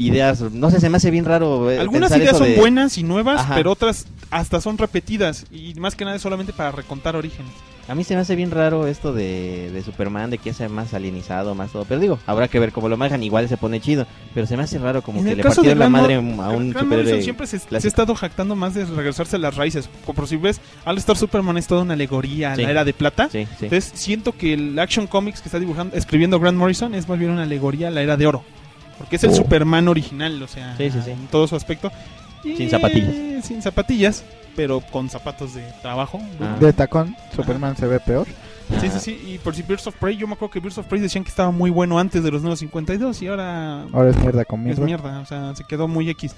[0.00, 1.70] ideas, no sé, se me hace bien raro.
[1.70, 3.54] eh, Algunas ideas son de- buenas y nuevas, Ajá.
[3.54, 5.46] pero otras hasta son repetidas.
[5.50, 7.52] Y más que nada es solamente para recontar orígenes.
[7.88, 10.94] A mí se me hace bien raro esto de, de Superman, de que sea más
[10.94, 11.84] alienizado, más todo.
[11.86, 14.06] Pero digo, habrá que ver cómo lo manejan, igual se pone chido.
[14.32, 17.20] Pero se me hace raro como En que le partieron la madre a un superhéroe.
[17.22, 19.90] Siempre se, se ha estado jactando más de regresarse a las raíces.
[20.06, 22.62] Como por si ves, All Star Superman es toda una alegoría a Sí.
[22.62, 23.28] la era de plata.
[23.32, 23.64] Sí, sí.
[23.64, 27.32] Entonces siento que el Action Comics que está dibujando, escribiendo Grant Morrison es más bien
[27.32, 28.44] una alegoría a la era de oro.
[29.00, 29.34] Porque es el Oh.
[29.34, 31.10] Superman original, o sea, Sí, sí, sí.
[31.10, 31.90] en todo su aspecto.
[32.44, 33.44] Y- Sin zapatillas.
[33.44, 34.22] Sin zapatillas,
[34.54, 36.20] pero con zapatos de trabajo.
[36.40, 36.56] Ah.
[36.60, 38.26] De tacón, Superman se ve peor.
[38.80, 39.32] Sí, sí, sí.
[39.34, 41.30] Y por si Birds of Prey, yo me acuerdo que Birds of Prey decían que
[41.30, 44.78] estaba muy bueno antes de los nuevos 52 y ahora Ahora es mierda con es
[44.78, 45.18] mierda.
[45.20, 46.36] O sea, se quedó muy X.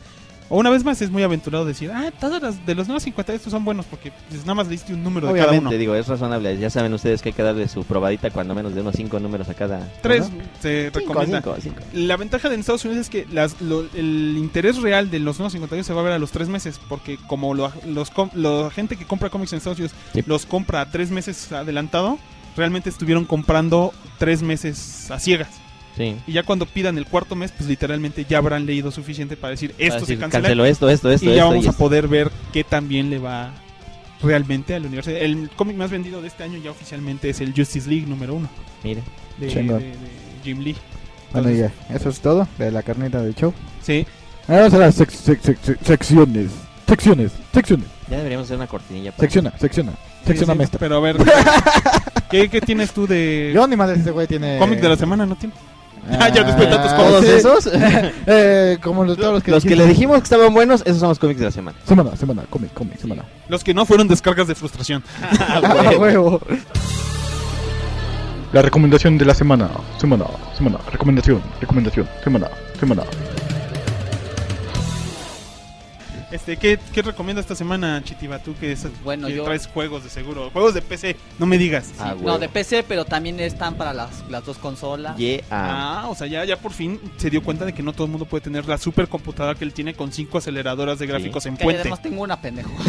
[0.49, 3.40] O una vez más es muy aventurado decir, ah, todas las de los nuevos 52
[3.51, 5.78] son buenos porque pues, nada más leíste un número de cada Obviamente, uno.
[5.78, 6.59] digo, es razonable.
[6.59, 9.49] Ya saben ustedes que hay que darle su probadita cuando menos de unos cinco números
[9.49, 9.90] a cada.
[10.03, 10.43] Tres ¿no?
[10.61, 11.40] se Cinco, recomienda.
[11.43, 11.76] cinco, cinco.
[11.95, 15.38] La ventaja de en Estados Unidos es que las- lo- el interés real de los
[15.38, 18.30] nuevos 52 se va a ver a los tres meses, porque como lo- los com-
[18.34, 20.22] la gente que compra cómics en Estados Unidos Sí.
[20.26, 22.18] los compra a tres meses adelantado,
[22.59, 25.49] realmente estuvieron comprando tres meses a ciegas.
[25.97, 26.16] Sí.
[26.26, 29.74] Y ya cuando pidan el cuarto mes, pues literalmente ya habrán leído suficiente para decir
[29.78, 30.43] esto Para se cancela.
[30.43, 33.53] canceló esto, esto, esto, y ya vamos y a poder ver qué también le va
[34.22, 35.11] realmente al universo.
[35.11, 38.49] El cómic más vendido de este año ya oficialmente es el Justice League número uno
[38.82, 39.03] Mire.
[39.38, 39.93] de, de- de
[40.45, 40.76] Jim Lee.
[41.32, 43.53] Bueno, ya, eso es todo de la carnita del show.
[43.82, 44.07] Sí,
[44.47, 46.51] vamos a las sec- sec- sec- sec- secciones.
[46.86, 47.86] Secciones, secciones.
[48.11, 49.11] Ya deberíamos hacer una cortinilla.
[49.12, 49.93] para- Secciona, secciona.
[50.26, 50.70] Secciona Sí.
[50.78, 51.16] Pero a ver,
[52.30, 54.59] ¿qué, qué tienes tú de Yo ni madre, este güey tiene.
[54.59, 55.24] cómic de la semana?
[55.26, 55.55] ¿No tiene?
[56.20, 57.30] Ah, ya después de tantos ¿Todos sí.
[57.30, 57.70] esos?
[58.26, 61.09] Eh, como los, todos los que Los que le dijimos que estaban buenos, esos son
[61.11, 61.76] los cómics de la semana.
[61.86, 63.24] Semana, semana, cómic, cómic, semana.
[63.48, 65.03] Los que no fueron descargas de frustración.
[65.40, 66.40] Ah, huevo.
[68.53, 70.26] La recomendación de la semana, semana,
[70.57, 72.48] semana, recomendación, recomendación, semana,
[72.78, 73.03] semana.
[76.33, 78.39] Este, ¿qué, ¿Qué recomienda esta semana, Chitiba?
[78.39, 80.49] Tú que, es, Bueno, que yo- traes juegos de seguro.
[80.51, 81.93] Juegos de PC, no me digas.
[82.01, 85.14] Ah, no, de PC, pero también están para las, las dos consolas.
[85.18, 85.43] Yeah.
[85.51, 88.11] Ah, o sea, ya, ya por fin se dio cuenta de que no todo el
[88.12, 91.64] mundo puede tener la supercomputadora que él tiene con cinco aceleradoras de gráficos en Que
[91.64, 91.80] puente.
[91.83, 92.70] además tengo una pendejo.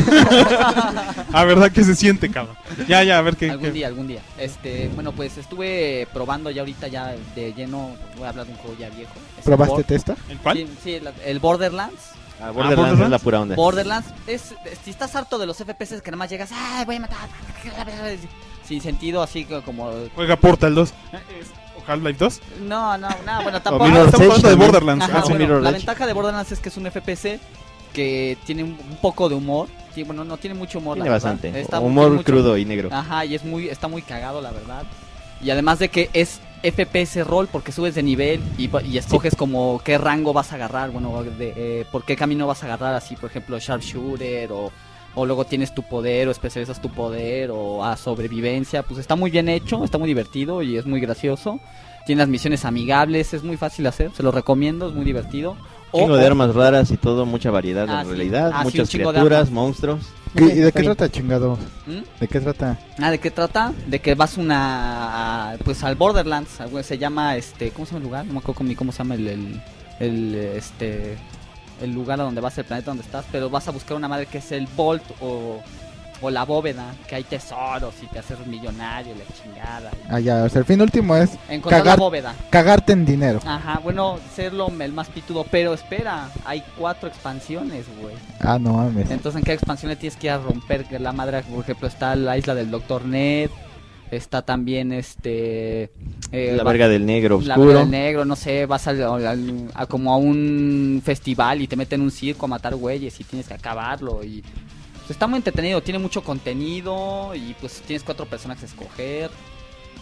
[1.34, 2.56] Ah, ¿verdad que se siente, cabrón?
[2.88, 3.50] Ya, ya, a ver qué.
[3.50, 4.22] algún qué- día, algún día.
[4.38, 8.58] Este, bueno, pues estuve probando ya ahorita ya de lleno, voy a hablar de un
[8.60, 9.12] juego ya viejo.
[9.38, 10.16] Es ¿Probaste testa?
[10.30, 10.68] ¿El cuál?
[10.84, 12.12] Sí, el Borderlands.
[12.42, 13.04] Ah, Borderlands, Borderlands.
[13.04, 13.56] es la pura onda.
[13.56, 14.54] Borderlands es
[14.84, 17.30] si estás harto de los FPS que nada más llegas, ay, voy a matar.
[18.68, 19.92] sin sentido, así como...
[20.16, 20.94] Juega Portal 2.
[21.78, 22.42] ¿O Half-Life 2?
[22.62, 23.86] No, no, no, bueno, tampoco...
[23.88, 24.56] Mirror's Estamos hablando de.
[24.56, 25.06] Borderlands.
[25.06, 25.78] Ajá, Ah, sí, bueno, Mirror's la Edge.
[25.80, 27.40] ventaja de Borderlands es que es un FPS
[27.94, 29.68] que tiene un, un poco de humor.
[29.94, 31.32] Sí, bueno, no tiene mucho humor, Tiene la verdad.
[31.34, 31.62] bastante.
[31.62, 32.90] Está- Humor mucho- crudo y negro.
[32.92, 34.84] Ajá, y es muy, está muy cagado, la verdad.
[35.42, 39.97] Y además de que es FPS rol porque subes de nivel y, escoges como qué
[39.97, 43.30] rango vas a agarrar, bueno, de, eh, por qué camino vas a agarrar, así por
[43.30, 44.72] ejemplo Sharpshooter o,
[45.16, 49.30] o luego tienes tu poder o especializas tu poder o a sobrevivencia, pues está muy
[49.30, 51.59] bien hecho, está muy divertido y es muy gracioso.
[52.05, 55.55] Tiene las misiones amigables, es muy fácil hacer, se lo recomiendo, es muy divertido.
[55.91, 58.14] O- Chingo de armas raras y todo, mucha variedad Ah, en sí.
[58.16, 60.05] realidad, Ah, sí, muchas de criaturas, monstruos.
[60.36, 61.58] ¿Y, y de qué trata, chingado?
[61.86, 62.20] ¿Mm?
[62.20, 62.80] ¿De qué trata?
[63.00, 63.74] Ah, ¿de qué trata?
[63.88, 68.26] De que vas una pues al Borderlands, se llama este, ¿cómo se llama el lugar?
[68.26, 69.62] No me acuerdo cómo, cómo se llama el, el,
[70.00, 71.18] el, este
[71.82, 74.26] el lugar a donde vas, el planeta donde estás, pero vas a buscar una madre
[74.26, 75.62] que es el Vault o,
[76.26, 79.92] o la bóveda, que hay tesoros y te haces millonario, la chingada.
[79.94, 82.36] y- Ah, ya, o sea, el fin último es Encontrar cagar- la bóveda.
[82.50, 83.40] cagarte en dinero.
[83.46, 88.16] Ajá, bueno, serlo el más pitudo, pero espera, hay cuatro expansiones, güey.
[88.40, 89.12] Ah, no mames.
[89.12, 91.44] Entonces, ¿en qué expansión le tienes que ir a romper que la madre?
[91.44, 93.50] Por ejemplo, está la isla del Doctor Ned,
[94.12, 95.92] está también este...
[96.32, 98.94] eh, La va- verga del negro La verga del negro, no sé, vas a,
[99.90, 103.48] como a un festival y te meten en un circo a matar güeyes y tienes
[103.48, 104.42] que acabarlo y...
[105.14, 109.30] está muy entretenido, tiene mucho contenido y pues tienes cuatro personajes a escoger.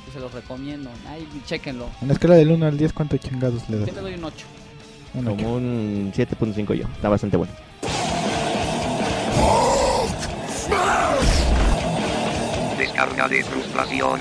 [0.03, 1.87] Pues, se los recomiendo, ahí chequenlo.
[2.01, 3.87] En la escala del 1 al 10, ¿cuántos chingados le das?
[3.87, 4.45] Yo le doy un 8.
[5.13, 5.35] Un ocho.
[5.37, 7.53] Como un 7.5 yo, está bastante bueno.
[12.77, 14.19] Descarga de frustración.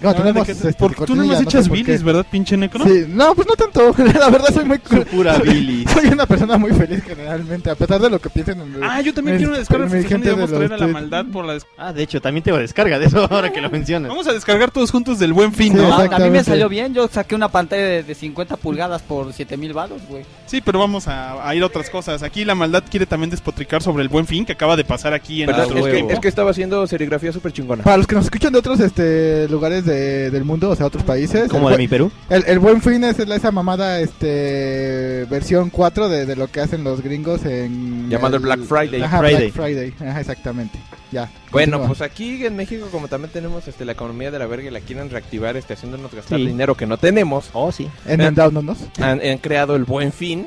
[0.00, 2.02] No, Ah, tenemos, ¿de qué te- este, porque tú no me echas sé por bilis.
[2.02, 2.84] ¿verdad, pinche necro?
[2.86, 3.94] Sí, no, pues no tanto.
[4.18, 5.90] La verdad soy muy pura bilis.
[5.94, 9.12] Soy una persona muy feliz generalmente, a pesar de lo que piensen en Ah, yo
[9.12, 11.44] también quiero una descarga de frustración y gente vamos a traer a la maldad por
[11.44, 14.08] la Ah, de hecho, también tengo descarga de eso ahora que lo mencionas.
[14.08, 15.92] Vamos a descargar todos juntos del buen fin, Sí, ¿no?
[15.94, 19.32] Ah, a mí me salió bien, yo saqué una pantalla de, de 50 pulgadas por
[19.32, 20.24] 7000 baros, güey.
[20.50, 22.24] Sí, pero vamos a, a ir a otras cosas.
[22.24, 25.42] Aquí la maldad quiere también despotricar sobre el buen fin que acaba de pasar aquí
[25.42, 26.10] en Perdón, nuestro es, que, juego.
[26.14, 27.84] es que estaba haciendo serigrafía súper chingona.
[27.84, 31.04] Para los que nos escuchan de otros este lugares de- del mundo, o sea, otros
[31.04, 31.48] países.
[31.48, 32.10] Como de buen- mi Perú.
[32.28, 36.60] El, el buen fin es la- esa mamada este versión 4 de, de lo que
[36.60, 39.02] hacen los gringos en Llamado el Black Friday.
[39.02, 39.50] Ajá, Friday.
[39.50, 39.94] Black Friday.
[40.08, 40.78] Ajá, exactamente.
[41.12, 41.30] Ya.
[41.50, 41.86] Bueno, continúa.
[41.88, 44.80] pues aquí en México como también tenemos este la economía de la verga y la
[44.80, 46.46] quieren reactivar este haciéndonos gastar Sí.
[46.46, 47.50] dinero que no tenemos.
[47.52, 47.88] Oh, sí.
[48.06, 48.78] endeudándonos.
[49.00, 50.46] Han, han creado el Buen Fin,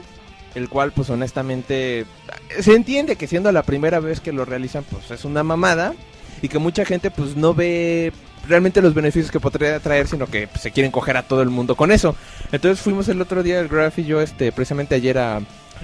[0.56, 2.06] el cual pues honestamente
[2.60, 5.94] se entiende que siendo la primera vez que lo realizan pues es una mamada
[6.42, 8.14] y que mucha gente pues no ve
[8.48, 11.50] realmente los beneficios que podría traer, sino que pues, se quieren coger a todo el
[11.50, 12.16] mundo con eso.
[12.52, 15.40] Entonces fuimos el otro día, el Graph y yo, este, precisamente ayer a,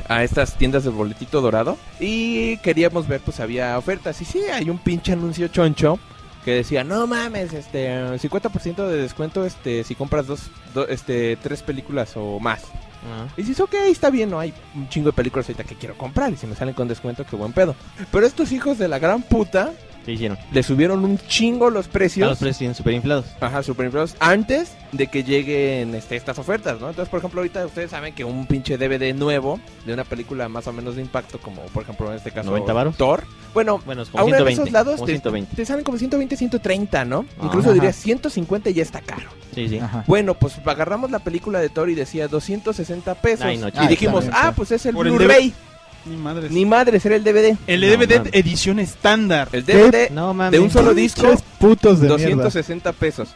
[0.07, 4.69] a estas tiendas del boletito dorado y queríamos ver pues había ofertas y sí, hay
[4.69, 5.99] un pinche anuncio choncho
[6.45, 11.61] que decía, no mames, este, 50% de descuento este si compras dos, do- este, tres
[11.63, 12.61] películas o más.
[13.37, 16.31] Y dices, ok, está bien, no hay un chingo de películas ahorita que quiero comprar
[16.33, 17.73] y si me salen con descuento, qué buen pedo.
[18.11, 19.71] Pero estos hijos de la gran puta
[20.09, 20.39] ¿Qué hicieron?
[20.51, 22.25] le subieron un chingo los precios.
[22.25, 23.25] Ah, los precios super inflados.
[23.39, 26.89] Ajá, super inflados antes de que lleguen este, estas ofertas, ¿no?
[26.89, 30.65] Entonces, por ejemplo, ahorita ustedes saben que un pinche DVD nuevo de una película más
[30.65, 32.97] o menos de impacto, como por ejemplo en este caso 90 varos.
[32.97, 34.61] Thor, bueno, Bueno, es como aún en 120.
[34.63, 35.55] esos lados como te, 120.
[35.55, 37.25] te salen como 120, 130, ¿no?
[37.43, 37.73] Incluso Ajá.
[37.73, 39.29] diría 150 y ya está caro.
[39.53, 39.77] Sí, sí.
[39.77, 40.05] Ajá.
[40.07, 43.45] Bueno, pues agarramos la película de Thor y decía 260 pesos.
[43.45, 45.53] Ay, no, y dijimos, ah, pues es el Blu-ray.
[46.05, 46.51] Ni madres.
[46.51, 47.57] Ni madre, será el DVD.
[47.67, 48.33] El No, DVD mames.
[48.33, 49.49] edición estándar.
[49.51, 51.27] El DVD No de un solo disco,
[51.59, 52.43] putos de mierda.
[52.43, 53.29] 260 pesos.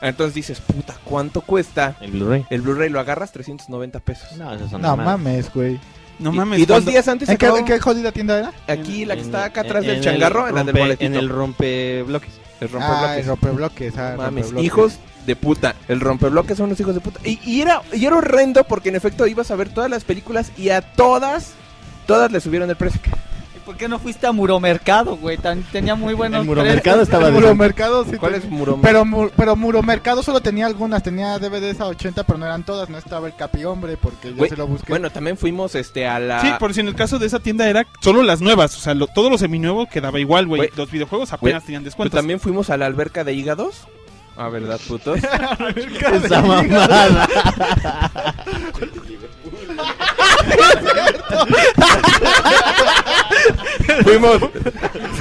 [0.00, 1.96] Entonces dices, puta, ¿cuánto cuesta?
[2.00, 2.44] El Blu-ray.
[2.50, 4.36] El Blu-ray lo agarras 390 pesos.
[4.36, 5.80] No, esos son No mames, güey.
[6.18, 6.58] No Y- mames.
[6.60, 8.52] Y, dos cuando- días antes ¿En qué, acabó- en qué jodida tienda era?
[8.68, 10.76] aquí la que En- está acá en- atrás en del el changarro, en la del
[10.76, 11.04] boletito.
[11.06, 12.30] En el rompebloques.
[12.60, 13.18] El Ah, rompebloques.
[13.18, 13.96] el rompebloques.
[13.98, 14.64] Ah, No mames, rompebloques.
[14.66, 14.92] hijos
[15.26, 15.74] de puta.
[15.88, 17.18] El rompebloques son los hijos de puta.
[17.24, 20.52] Y, y era, y era horrendo porque en efecto ibas a ver todas las películas
[20.56, 21.54] y a todas,
[22.06, 23.00] todas le subieron el precio.
[23.56, 25.38] ¿Y por qué no fuiste a Muromercado, güey?
[25.38, 27.34] Tan- tenía muy buenos El Muromercado estaba El.
[27.34, 28.16] Muromercado sí.
[28.18, 28.78] ¿Cuál es Muro?
[28.82, 32.90] Pero, mu- pero Muromercado solo tenía algunas, tenía DVDs a 80, pero no eran todas,
[32.90, 34.92] no estaba el Capi Hombre porque yo Güey, se lo busqué.
[34.92, 37.68] Bueno, también fuimos este a la Sí, por si en el caso de esa tienda
[37.68, 38.76] era solo las nuevas.
[38.76, 40.58] O sea, lo- todo lo seminuevo quedaba igual, güey.
[40.58, 40.70] Güey.
[40.76, 42.18] Los videojuegos apenas Güey, tenían Pero descuentos.
[42.18, 43.86] también fuimos a la alberca de hígados.
[44.36, 45.20] Ah, ¿verdad, putos?
[46.24, 47.28] Esa mamada.
[54.04, 54.38] fuimos,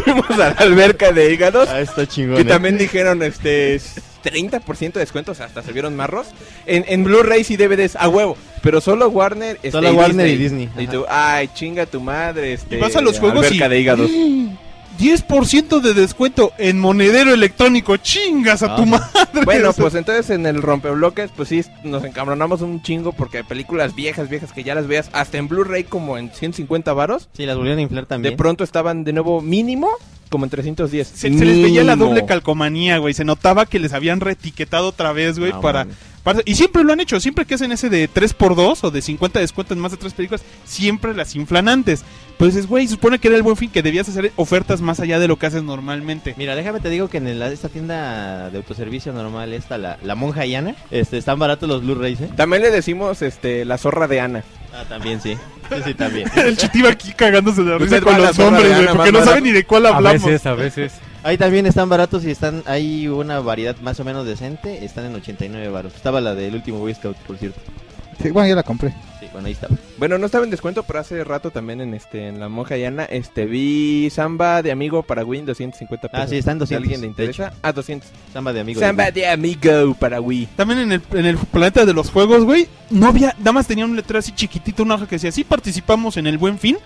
[0.03, 1.69] fuimos a la alberca de hígados.
[1.69, 2.37] Ah, está chingón.
[2.37, 2.45] Y ¿eh?
[2.45, 3.79] también dijeron, este,
[4.23, 6.27] 30% de descuento, o sea, hasta se vieron marros.
[6.65, 8.37] En, en Blu-rays y DVDs, a huevo.
[8.61, 12.77] Pero solo Warner, este, Solo Warner y Disney, Y tú, ay, chinga tu madre, este.
[12.77, 14.11] Y vas a los juegos alberca y- de hígados.
[15.03, 17.97] 10% de descuento en monedero electrónico.
[17.97, 19.05] Chingas a tu madre.
[19.43, 23.43] Bueno, O sea, pues entonces en el rompebloques, pues sí, nos encabronamos un chingo porque
[23.43, 27.27] películas viejas, viejas que ya las veas hasta en Blu-ray como en 150 varos.
[27.33, 28.33] Sí, las volvieron a inflar también.
[28.33, 29.89] De pronto estaban de nuevo mínimo
[30.29, 31.07] como en 310.
[31.07, 33.13] se, se les veía la doble calcomanía, güey.
[33.13, 35.97] Se notaba que les habían reetiquetado otra vez, güey, No, para, mames.
[36.45, 37.19] Y siempre lo han hecho.
[37.19, 40.41] Siempre que hacen ese de 3x2 o de 50 descuentos en más de 3 películas,
[40.65, 42.03] siempre las inflan antes.
[42.37, 44.99] Pues dices, güey, se supone que era el buen fin que debías hacer ofertas más
[44.99, 46.33] allá de lo que haces normalmente.
[46.37, 50.15] Mira, déjame te digo que en el- esta tienda de autoservicio normal, esta, la, la
[50.15, 52.29] monja Yana, este, están baratos los Blu-rays, ¿eh?
[52.35, 54.43] También le decimos este la zorra de Ana.
[54.73, 55.35] Ah, también sí.
[55.69, 56.29] Sí, sí, también.
[56.35, 58.93] el chitiba aquí cagándose de risa Usted con a la los nombres, de güey, Ana,
[58.95, 60.23] porque no sabe ni de cuál A hablamos.
[60.23, 60.93] veces, a veces.
[61.23, 65.15] Ahí también están baratos y están, hay una variedad más o menos decente, están en
[65.15, 65.95] 89 baros.
[65.95, 67.61] Estaba la del último Boy Scout, por cierto.
[68.21, 68.93] Sí, bueno, yo la compré.
[69.19, 69.75] Sí, bueno, ahí estaba.
[69.97, 73.05] Bueno, no estaba en descuento, pero hace rato también en este en la monja Yana,
[73.05, 76.25] este vi Samba de amigo para Wii 250 pesos.
[76.25, 77.53] Ah, sí, está en 200, ¿A alguien le de interesa?
[77.61, 78.09] Ah, 200.
[78.33, 78.81] Samba de amigos.
[78.81, 80.49] Samba de amigo para Wii.
[80.57, 83.85] También en el, en el planeta de los juegos, güey, no había, nada más tenía
[83.85, 86.77] un letrero así chiquitito, una hoja que decía, sí participamos en el buen fin,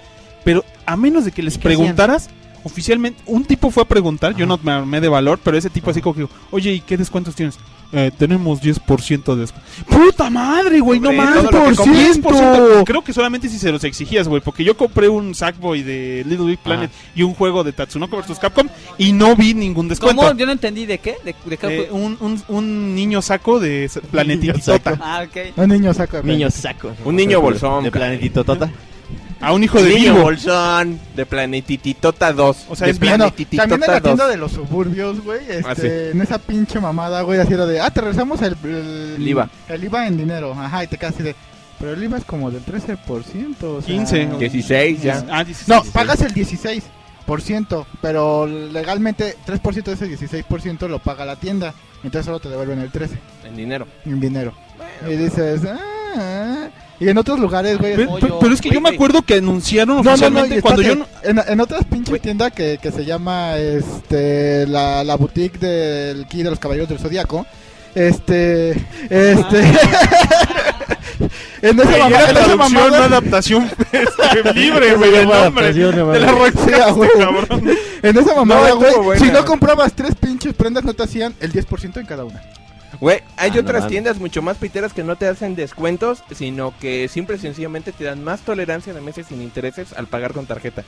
[0.44, 2.30] pero a menos de que les ¿Y qué preguntaras,
[2.68, 5.90] oficialmente, un tipo fue a preguntar, yo no me armé de valor, pero ese tipo
[5.90, 7.58] así como que, oye, ¿y qué descuentos tienes?
[7.94, 9.70] Eh, tenemos 10% de descuento.
[9.90, 11.00] ¡Puta madre, güey!
[11.00, 11.46] ¡No más!
[11.46, 12.22] ¡Por compres.
[12.22, 12.84] 10%!
[12.86, 16.48] Creo que solamente si se los exigías, güey, porque yo compré un Sackboy de Little
[16.48, 18.40] Big Planet y un juego de Tatsunoko vs.
[18.40, 18.68] Capcom
[18.98, 20.22] y no vi ningún descuento.
[20.22, 20.38] ¿Cómo?
[20.38, 21.16] Yo no entendí de qué.
[21.24, 25.00] ¿De, de qué Eh, un, un, un niño saco de planetitota.
[25.02, 25.58] Ah, ok.
[25.58, 26.92] Un niño saco de Niño saco.
[27.06, 27.86] Un niño bolsón.
[27.86, 28.70] De planetito Tota.
[29.40, 30.22] A un hijo de niño Bilbo.
[30.24, 32.66] bolsón de Planetititota 2.
[32.70, 34.04] O sea, de es bien- Bueno, Planetititota también en la 2.
[34.04, 35.88] tienda de los suburbios, güey, este, Ah, sí.
[35.88, 39.50] en esa pinche mamada, güey, así era de, ah, te regresamos el, el, El IVA.
[39.70, 41.36] El IVA en dinero, ajá, y te quedas así de,
[41.80, 44.26] pero el IVA es como del 13%, o sea, 15.
[44.40, 45.24] 16 ya.
[45.30, 45.68] Ah, 16.
[45.70, 51.74] No, pagas el 16%, pero legalmente 3% de ese 16% lo paga la tienda,
[52.04, 53.88] entonces solo te devuelven el 13 En dinero.
[54.06, 54.54] en dinero.
[55.08, 55.62] y dices,
[56.16, 56.70] ah,
[57.00, 59.36] y en otros lugares, güey, Pero, es- pero- pero es que yo me acuerdo que
[59.36, 60.94] anunciaron no, no, no, oficialmente cuando yo
[61.24, 66.44] en, en otras pinches tiendas que, que se llama este la, la boutique del Ki
[66.44, 67.46] de los Caballeros del Zodíaco.
[67.96, 68.72] Este,
[69.10, 69.60] este,
[71.62, 75.74] en esa Güey, mamá- era en esa mamada- no adaptación este, libre, güey, el nombre
[75.74, 77.14] de la Sí, respuesta, a huevo.
[77.18, 77.72] cabrón.
[78.04, 81.98] En esa mamada, güey, si no comprabas tres pinches prendas, no te hacían el 10%
[82.00, 82.42] en cada una.
[83.00, 87.08] Güey, hay Ah, otras tiendas mucho más piteras que no te hacen descuentos, sino que
[87.08, 90.84] simple y sencillamente te dan más tolerancia de meses sin intereses al pagar con tarjeta.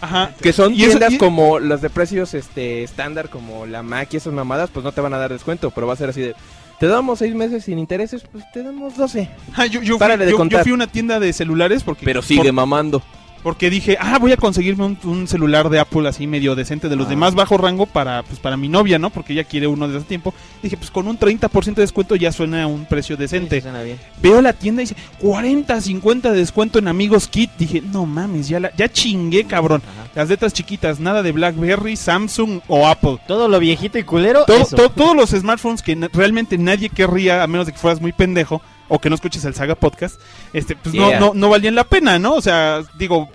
[0.00, 0.32] Ajá.
[0.42, 4.08] Que son Y eso- tiendas y- como las de precios este estándar, como la Mac
[4.12, 6.20] y esas mamadas, pues no te van a dar descuento, pero va a ser así
[6.20, 6.34] de...
[6.78, 9.30] Te damos seis meses sin intereses, pues te damos 12.
[9.54, 12.04] Ah, yo, yo, fui, Párale de yo- yo fui a una tienda de celulares porque...
[12.04, 13.02] Pero sigue por- mamando.
[13.46, 16.96] Porque dije, ah, voy a conseguirme un, un celular de Apple así medio decente de
[16.96, 17.10] los Ah.
[17.10, 19.10] de más bajo rango para pues para mi novia, ¿no?
[19.10, 20.34] Porque ella quiere uno de ese tiempo.
[20.64, 23.56] Dije, pues con un 30% de descuento ya suena a un precio decente.
[23.58, 24.00] Sí, suena bien.
[24.20, 27.52] Veo la tienda y dice 40, 50 de descuento en Amigos Kit.
[27.56, 29.80] Dije, no mames, ya, la, ya chingué, cabrón.
[29.96, 30.08] Ajá.
[30.16, 33.18] Las letras chiquitas, nada de BlackBerry, Samsung o Apple.
[33.28, 34.44] Todo lo viejito y culero.
[34.44, 34.74] Todo- eso.
[34.74, 38.60] to- todos los smartphones que realmente nadie querría, a menos de que fueras muy pendejo
[38.88, 40.20] o que no escuches el Saga Podcast,
[40.52, 41.18] este, pues Yeah.
[41.20, 42.34] no, no, no valían la pena, ¿no?
[42.34, 43.28] O sea, digo,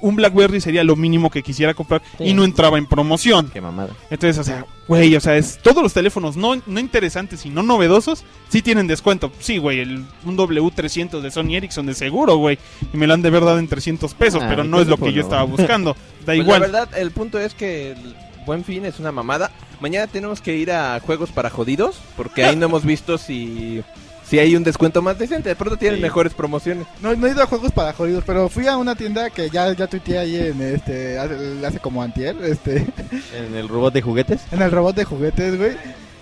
[0.00, 2.24] un BlackBerry sería lo mínimo que quisiera comprar Sí.
[2.24, 3.50] y no entraba en promoción.
[3.52, 3.90] Qué mamada.
[4.10, 7.62] Entonces, o sea, güey, o sea, es todos los teléfonos no, no interesantes y no
[7.62, 9.32] novedosos, sí tienen descuento.
[9.40, 12.58] Sí, güey, el, un W300 de Sony Ericsson de seguro, güey,
[12.92, 15.12] y me lo han de verdad en 300 pesos, Ah, pero no es lo que
[15.12, 15.94] yo estaba buscando.
[16.24, 16.60] Da Pues igual.
[16.62, 18.16] La verdad, el punto es que el
[18.46, 19.50] buen fin es una mamada.
[19.80, 23.82] Mañana tenemos que ir a juegos para jodidos, porque ahí no hemos visto si,
[24.28, 25.48] si hay un descuento más decente.
[25.50, 26.02] De pronto tienen Sí.
[26.02, 26.86] mejores promociones.
[27.00, 29.72] No, no he ido a juegos para jodidos, pero fui a una tienda que ya,
[29.72, 32.86] ya tuiteé ahí en este, hace, hace como antier, este,
[33.36, 34.40] En el robot de juguetes.
[34.52, 35.72] en el robot de juguetes, güey.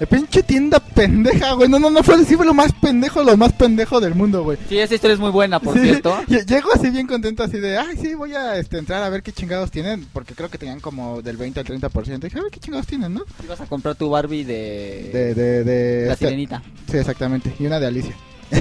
[0.02, 1.68] De pinche tienda pendeja, güey.
[1.68, 4.58] No, no, no fue decir lo más pendejo, lo más pendejo del mundo, güey.
[4.68, 6.12] Sí, esa historia es muy buena, por Sí, cierto.
[6.26, 9.22] lle- Llego así bien contento, así de, ay, sí, voy a este, entrar a ver
[9.22, 12.18] qué chingados tienen, porque creo que tenían como del 20 al 30%.
[12.18, 13.22] Dije, a ver qué chingados tienen, ¿no?
[13.44, 15.10] Ibas a comprar tu Barbie de...
[15.12, 16.06] De, de, de...
[16.08, 16.60] La este- sirenita.
[16.90, 17.54] Sí, exactamente.
[17.60, 18.16] Y una de Alicia.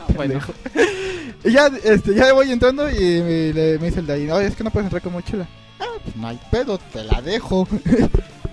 [0.00, 0.38] Ah, bueno.
[1.44, 4.46] Y ya, este, ya voy entrando y, me, le- me dice el de ahí, oye,
[4.46, 5.48] es que no puedes entrar con mochila.
[5.80, 7.66] Ah, pues no hay pedo, te la dejo.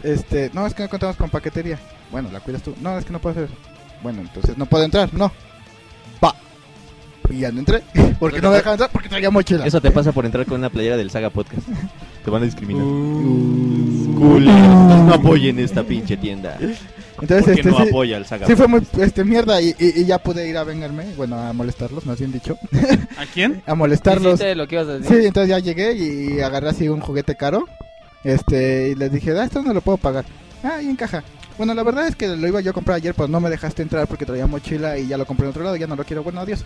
[0.05, 1.77] Este, no, es que no contamos con paquetería.
[2.11, 2.73] Bueno, la cuidas tú.
[2.81, 3.53] No, es que no puedo hacer eso.
[4.03, 5.31] Bueno, entonces no puedo entrar, no.
[6.23, 6.35] Va.
[7.29, 7.81] Y ya no entré.
[8.19, 9.65] Porque no me dejaban entrar porque traía mochila.
[9.65, 11.67] Eso te pasa por entrar con una playera del Saga Podcast.
[12.23, 12.83] Te van a discriminar.
[12.83, 14.15] Uh.
[14.17, 16.57] Culeros, no apoyen esta pinche tienda.
[16.59, 19.03] Entonces, ¿Por qué este, no sí, apoya al Saga sí fue muy Podcast?
[19.03, 22.31] este, mierda y, y- y ya pude ir a vengarme, bueno, a molestarlos, más bien
[22.31, 22.57] dicho.
[23.17, 23.61] ¿A quién?
[23.67, 24.39] a molestarlos.
[24.55, 25.17] Lo que ibas a decir.
[25.19, 27.65] Sí, entonces ya llegué y agarré así un juguete caro.
[28.25, 30.25] Este, y les dije, ah, esto no lo puedo pagar.
[30.63, 31.23] Ah, y encaja.
[31.57, 33.81] Bueno, la verdad es que lo iba yo a comprar ayer, pero no me dejaste
[33.81, 36.21] entrar porque traía mochila y ya lo compré en otro lado, ya no lo quiero.
[36.21, 36.65] Bueno, adiós.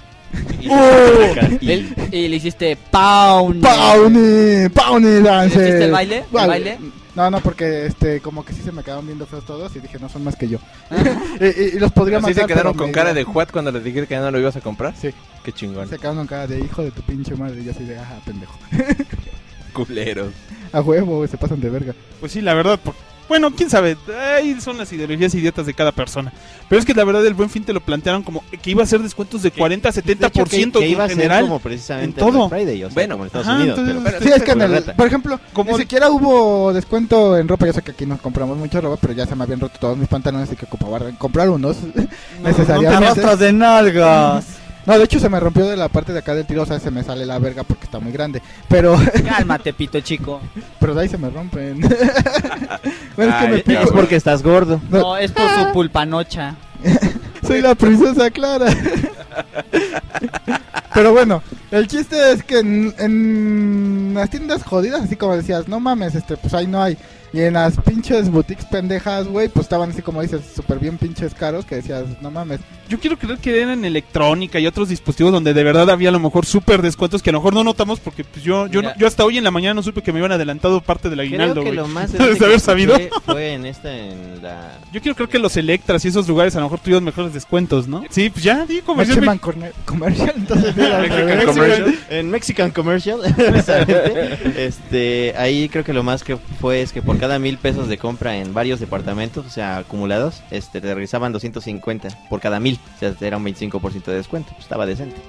[1.61, 3.61] Él- y le hiciste Pauni.
[3.61, 4.69] ¡Pauni!
[4.73, 5.61] ¡Pauni Dancer!
[5.61, 6.17] hiciste el baile?
[6.33, 6.77] ¿El baile?
[7.15, 9.99] No, no, porque este, como que sí se me quedaron viendo feos todos y dije,
[9.99, 10.57] no son más que yo.
[11.39, 12.43] y, y- y los podría ¿Así matar.
[12.43, 14.61] se quedaron con cara de juat cuando les dije que ya no lo ibas a
[14.61, 14.95] comprar?
[14.95, 15.09] Sí.
[15.43, 15.87] Qué chingón.
[15.89, 18.15] Se quedaron con cara de hijo de tu pinche madre y yo así de, ajá,
[18.25, 18.57] pendejo.
[19.73, 20.33] Culeros.
[20.73, 21.93] A huevo, se pasan de verga.
[22.19, 22.79] Pues sí, la verdad.
[22.79, 22.93] por-
[23.27, 23.95] Bueno, quién sabe.
[24.35, 26.33] Ahí son las ideologías idiotas de cada persona.
[26.67, 28.87] Pero es que la verdad, el buen fin te lo plantearon como que iba a
[28.87, 31.43] ser descuentos de 40 70% que, que iba a en ser general.
[31.43, 32.49] como precisamente en todo.
[32.49, 33.79] Friday, o sea, Bueno, como en Estados ajá, Unidos.
[33.79, 37.37] entonces, pero, Sí, es que en por el, por ejemplo, Como- ni siquiera hubo descuento
[37.37, 37.67] en ropa.
[37.67, 39.97] Yo sé que aquí nos compramos mucha ropa, pero ya se me habían roto todos
[39.97, 41.77] mis pantalones y que ocupaba comprar unos
[42.43, 42.95] necesariamente.
[43.05, 44.45] Arrastras de nalgas.
[44.89, 46.79] No, de hecho se me rompió de la parte de acá del tiro, o sea,
[46.79, 48.41] se me sale la verga porque está muy grande.
[48.67, 48.97] Pero,
[49.27, 50.41] Cálmate, pito chico.
[50.79, 51.79] pero de ahí se me rompen.
[53.15, 53.81] bueno, es que me pico.
[53.81, 54.81] Es porque estás gordo.
[54.89, 56.55] No, es por su pulpanocha.
[57.45, 58.65] Soy la princesa Clara.
[60.95, 65.79] Pero bueno, el chiste es que en, en las tiendas jodidas, así como decías, no
[65.79, 66.97] mames, este, pues ahí no hay.
[67.31, 71.35] Y en las pinches boutiques pendejas, güey, pues estaban así como dices, súper bien pinches
[71.35, 72.59] caros, que decías, no mames.
[72.89, 76.11] Yo quiero creer que eran en electrónica y otros dispositivos donde de verdad había a
[76.11, 78.93] lo mejor súper descuentos que a lo mejor no notamos porque pues yo yo, Mira.
[78.93, 81.19] no- yo hasta hoy en la mañana no supe que me iban adelantado parte del
[81.19, 82.97] aguinaldo, Creo que lo más grande haber sabido.
[83.25, 84.77] Fue en esta, en la...
[84.91, 87.87] Yo quiero creer que los Electras y esos lugares a lo mejor tuvieron mejores descuentos,
[87.87, 88.03] ¿no?
[88.09, 89.17] Sí, pues ya, di comercial.
[89.19, 91.99] Mexican corne- Commercial, entonces Mexican Commercial.
[92.09, 97.17] En Mexican Commercial, precisamente, este, ahí creo que lo más que fue es que por
[97.19, 102.07] cada mil pesos de compra en varios departamentos, o sea, acumulados, este, te regresaban 250
[102.29, 105.21] por cada mil, o sea, era un 25% de descuento, pues, estaba decente.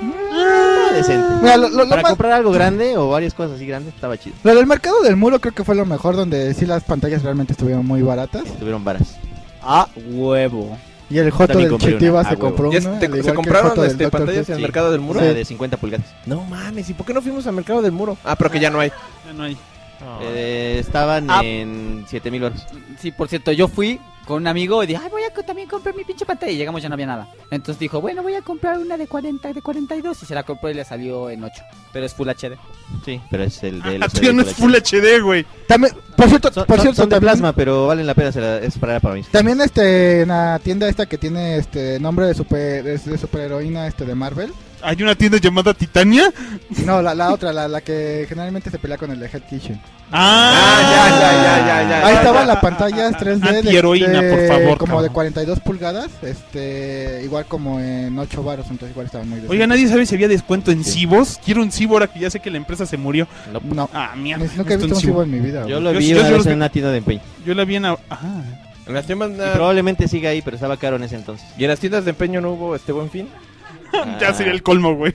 [0.00, 1.26] Estaba decente.
[1.42, 4.16] Mira, lo, lo- lo Para más- comprar algo grande o varias cosas así grandes, estaba
[4.16, 4.34] chido.
[4.42, 7.52] lo del mercado del muro creo que fue lo mejor, donde sí las pantallas realmente
[7.52, 8.44] estuvieron muy baratas.
[8.46, 9.16] Estuvieron varas.
[9.62, 10.76] A huevo.
[11.10, 12.40] Y el Joto También del compré una, se a huevo.
[12.40, 12.98] compró ¿Ya una.
[12.98, 14.10] te- al igual ¿Se compraron del este, Dr.
[14.18, 15.20] pantallas en el mercado del O muro?
[15.20, 16.06] sea, de 50 pulgadas.
[16.26, 18.16] No mames, ¿y por qué no fuimos al mercado del muro?
[18.24, 18.90] Ah, pero que ya no hay.
[19.26, 19.56] Ya no hay.
[20.22, 21.42] Eh, estaban Ah.
[21.44, 22.66] en 7000 baros.
[22.98, 25.94] Sí, por cierto, yo fui con un amigo y dije, ay, voy a también comprar
[25.96, 26.52] mi pinche pantalla.
[26.52, 27.28] Y llegamos, ya no había nada.
[27.50, 30.22] Entonces dijo, bueno, voy a comprar una de 40, de 42.
[30.22, 31.62] Y se la compró y le salió en 8.
[31.92, 32.56] Pero es Full HD.
[33.04, 35.44] Sí, pero es el de Ah, los tío, no es Full HD, güey.
[35.66, 38.30] También, por cierto, Son, por son- cierto, son de también, plasma, pero valen la pena,
[38.32, 39.22] se la- es para, para mí.
[39.30, 43.86] también este, en la tienda esta que tiene este nombre de super, de, de superheroína
[43.86, 44.52] este de Marvel.
[44.84, 46.32] Hay una tienda llamada Titania.
[46.84, 49.80] No, la, la otra, la, la que generalmente se pelea con el de Head Kitchen.
[50.10, 52.06] Ah, ya, ya, ya, ya, ya.
[52.06, 53.70] Ahí estaba la pantalla 3D de,
[54.20, 55.02] Por favor, como cabrón.
[55.04, 59.88] de 42 pulgadas, este, igual como en 8 baros, entonces igual estaba muy Oiga, nadie
[59.88, 61.40] sabe si había descuento en Cibos.
[61.44, 63.26] Quiero un Cibo ahora que ya sé que la empresa se murió.
[63.52, 64.44] No, No, Ah, mierda.
[64.56, 65.66] nunca he visto un cibo en mi vida.
[65.66, 67.20] yo lo vi yo- una yo vez los vi- en una tienda de empeño.
[67.46, 67.84] Yo la vi en...
[67.86, 68.42] a- Ah.
[68.84, 71.46] En las tiendas, Y probablemente siga ahí, pero estaba caro en ese entonces.
[71.56, 73.28] ¿Y en las tiendas de empeño no hubo este buen fin?
[74.20, 75.12] Ya sería el colmo, güey.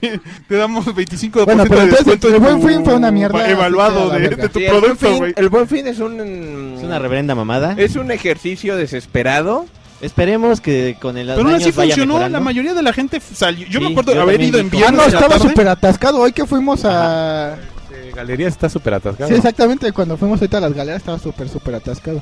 [0.48, 3.50] Te damos 25% Bueno, pero de entonces descuento el en buen fin fue una mierda,
[3.50, 5.34] Evaluado de, de tu Sí, el, buen producto, fin, güey.
[5.36, 6.74] el buen fin es un...
[6.78, 7.74] Es una reverenda mamada.
[7.76, 9.66] Es un ejercicio desesperado.
[10.00, 12.14] Esperemos que con el Pero aún así funcionó.
[12.14, 12.38] mejorando.
[12.38, 13.66] La mayoría de la gente salió.
[13.68, 15.00] Yo me acuerdo yo haber ido en vi Ah, viernes.
[15.12, 16.18] no, estaba súper atascado.
[16.20, 17.56] Hoy que fuimos a...
[18.18, 19.28] galería está súper atascado.
[19.30, 22.20] Sí, exactamente, cuando fuimos ahorita a las galeras estaba súper, súper atascado.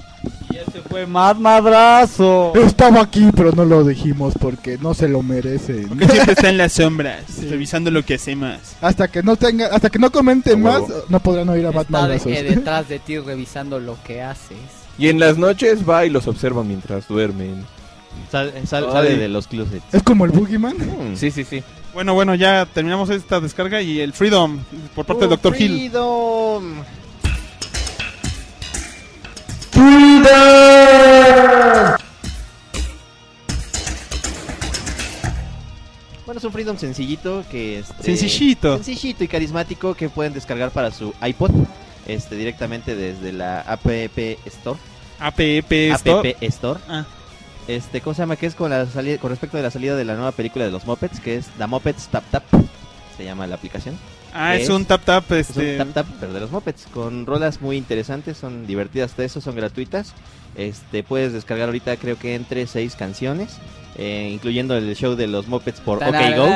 [0.51, 2.53] Y ese fue más madrazo.
[2.55, 5.87] Estaba aquí, pero no lo dijimos porque no se lo merece.
[5.89, 8.59] Porque siempre está en las sombras, revisando lo que hacemos.
[8.81, 11.05] Hasta que no tenga, hasta que no comenten más, huevo.
[11.09, 14.59] no podrán oír a Está Batman de- detrás de ti revisando lo que haces.
[14.99, 17.65] Y en las noches va y los observa mientras duermen.
[18.31, 18.93] Sal- sal- Ay.
[18.93, 19.85] sale de los closets.
[19.93, 20.77] Es como el Boogeyman.
[20.77, 21.17] Mm.
[21.17, 21.63] Sí, sí, sí.
[21.97, 24.59] Bueno, bueno, ya terminamos esta descarga y el Freedom
[24.95, 25.57] por parte del Dr.
[25.59, 25.91] Hill.
[25.91, 26.85] Freedom.
[36.27, 38.75] Bueno, es un Freedom sencillito que este, Sencillito.
[38.75, 41.53] sencillito y carismático que pueden descargar para su iPod
[42.07, 43.87] este directamente desde la App
[44.45, 44.79] Store.
[45.19, 46.35] APP Store.
[46.35, 46.81] App Store.
[46.91, 47.07] Ah.
[47.69, 48.37] Este, ¿cómo se llama?
[48.37, 50.71] Que es con la salida con respecto de la salida de la nueva película de
[50.71, 52.45] los Muppets, que es The Muppets Tap Tap.
[53.17, 53.99] Se llama la aplicación.
[54.33, 55.79] Ah, es Es- un tap tap, Es un este...
[55.79, 59.57] tap tap, pero de los Muppets, con rolas muy interesantes, son divertidas de eso, son
[59.57, 60.13] gratuitas.
[60.55, 63.57] Este, puedes descargar ahorita creo que entre seis canciones,
[63.97, 66.05] eh, incluyendo el show de los Muppets por OK
[66.37, 66.47] Go.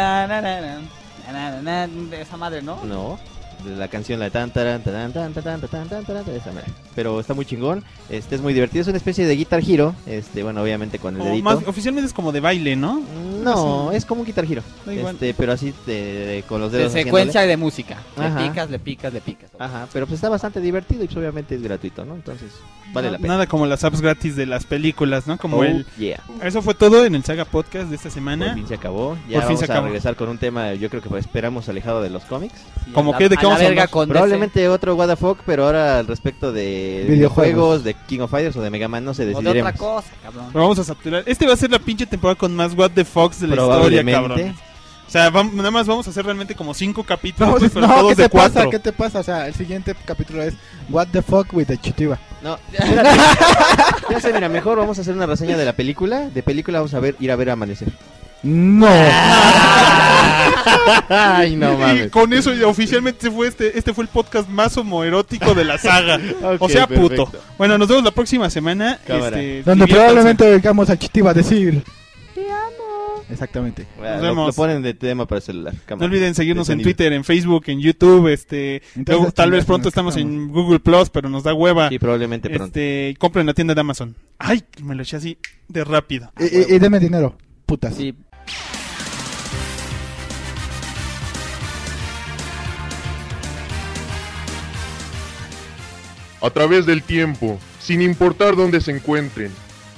[2.12, 2.84] Esa madre, ¿no?
[2.84, 3.18] No.
[3.64, 6.50] De la canción la de tan taran, tan, tan, tan, tan, tan, taran, esa.
[6.94, 10.42] Pero está muy chingón, este es muy divertido, es una especie de Guitar Hero, este
[10.42, 11.44] bueno, obviamente con el O dedito.
[11.44, 13.02] más, oficialmente es como de baile, ¿no?
[13.42, 15.14] No, es como un Guitar igual.
[15.14, 17.48] Este, pero así de, de- con los De dedos secuencia haciéndole.
[17.48, 17.96] de música.
[18.18, 18.38] Le Ajá.
[18.48, 19.50] picas, le picas, le picas.
[19.58, 22.14] Ajá, pero pues está bastante divertido y pues obviamente es gratuito, ¿no?
[22.14, 22.50] Entonces,
[22.92, 23.28] vale No- la pena.
[23.34, 25.38] Nada como las apps gratis de las películas, ¿no?
[25.38, 25.86] Como Oh, el...
[25.98, 26.20] yeah.
[26.42, 28.46] Eso fue todo en el Saga Podcast de esta semana.
[28.46, 29.14] Por fin se acabó.
[29.14, 29.86] Ya Por fin vamos se a acabó.
[29.86, 32.54] regresar con un tema, yo creo que esperamos alejado de los cómics.
[32.92, 33.28] ¿Cómo qué?
[33.28, 33.88] ¿De qué a vamos a hablar?
[33.90, 37.82] con Probablemente otro What the Fuck, pero ahora al respecto de Videojuegos.
[37.82, 39.38] videojuegos, de King of Fighters o de Mega Man, no sé, DC.
[39.38, 39.72] O de decidiremos.
[39.74, 40.46] otra cosa, cabrón.
[40.52, 41.22] Lo vamos a saturar.
[41.26, 44.04] Este va a ser la pinche temporada con más What the Fox de la historia,
[44.04, 44.54] cabrón.
[45.10, 47.86] O sea, vam- nada más vamos a hacer realmente como cinco capítulos, No, pues, pero
[47.88, 48.50] no, todos ¿qué de te pasa?
[48.52, 48.70] cuatro.
[48.70, 49.18] ¿Qué te pasa?
[49.18, 50.54] O sea, el siguiente capítulo es
[50.88, 52.16] What the fuck with the Chitiba.
[52.42, 53.18] No, espérate.
[54.10, 56.28] ya sé, mira, mejor vamos a hacer una reseña de la película.
[56.30, 57.88] De película vamos a ver, ir a ver Amanecer.
[58.44, 58.86] No.
[61.08, 62.10] Ay, no Y mames.
[62.10, 65.78] con eso ya oficialmente se fue este, este fue el podcast más homoerótico de la
[65.78, 66.18] saga.
[66.60, 67.26] o sea, puto.
[67.26, 67.40] perfecto.
[67.58, 68.98] Bueno, nos vemos la próxima semana.
[69.06, 71.99] Este, Donde probablemente oigamos al Chitiba decir Te amo.
[73.31, 73.86] Exactamente.
[73.97, 74.47] Bueno, Nos lo, vemos.
[74.48, 75.74] lo ponen de tema para el celular.
[75.74, 76.07] No cámara.
[76.07, 76.82] olviden seguirnos en.
[76.82, 79.89] Twitter, en Facebook, en YouTube, este, Entonces, luego, tal vez pronto ¿no?
[79.89, 81.89] estamos en Google Plus, pero nos da hueva.
[81.89, 82.66] Sí, probablemente pronto.
[82.66, 84.16] Este, compren la tienda de Amazon.
[84.39, 85.39] Ay, me lo eché así
[85.69, 86.32] de rápido.
[86.39, 87.36] Y, y, y denme dinero,
[87.66, 87.94] putas.
[87.94, 88.15] Sí,
[96.43, 99.52] A través del tiempo, sin importar dónde se encuentren,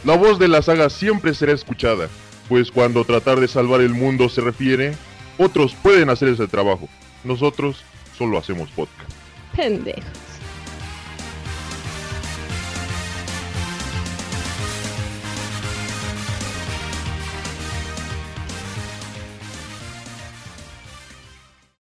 [0.05, 2.09] la voz de la saga siempre será escuchada,
[2.53, 4.93] pues cuando tratar de salvar el mundo se refiere,
[5.39, 6.87] otros pueden hacer ese trabajo.
[7.25, 7.83] Nosotros
[8.19, 9.11] solo hacemos podcast.
[9.57, 10.32] Pendejos.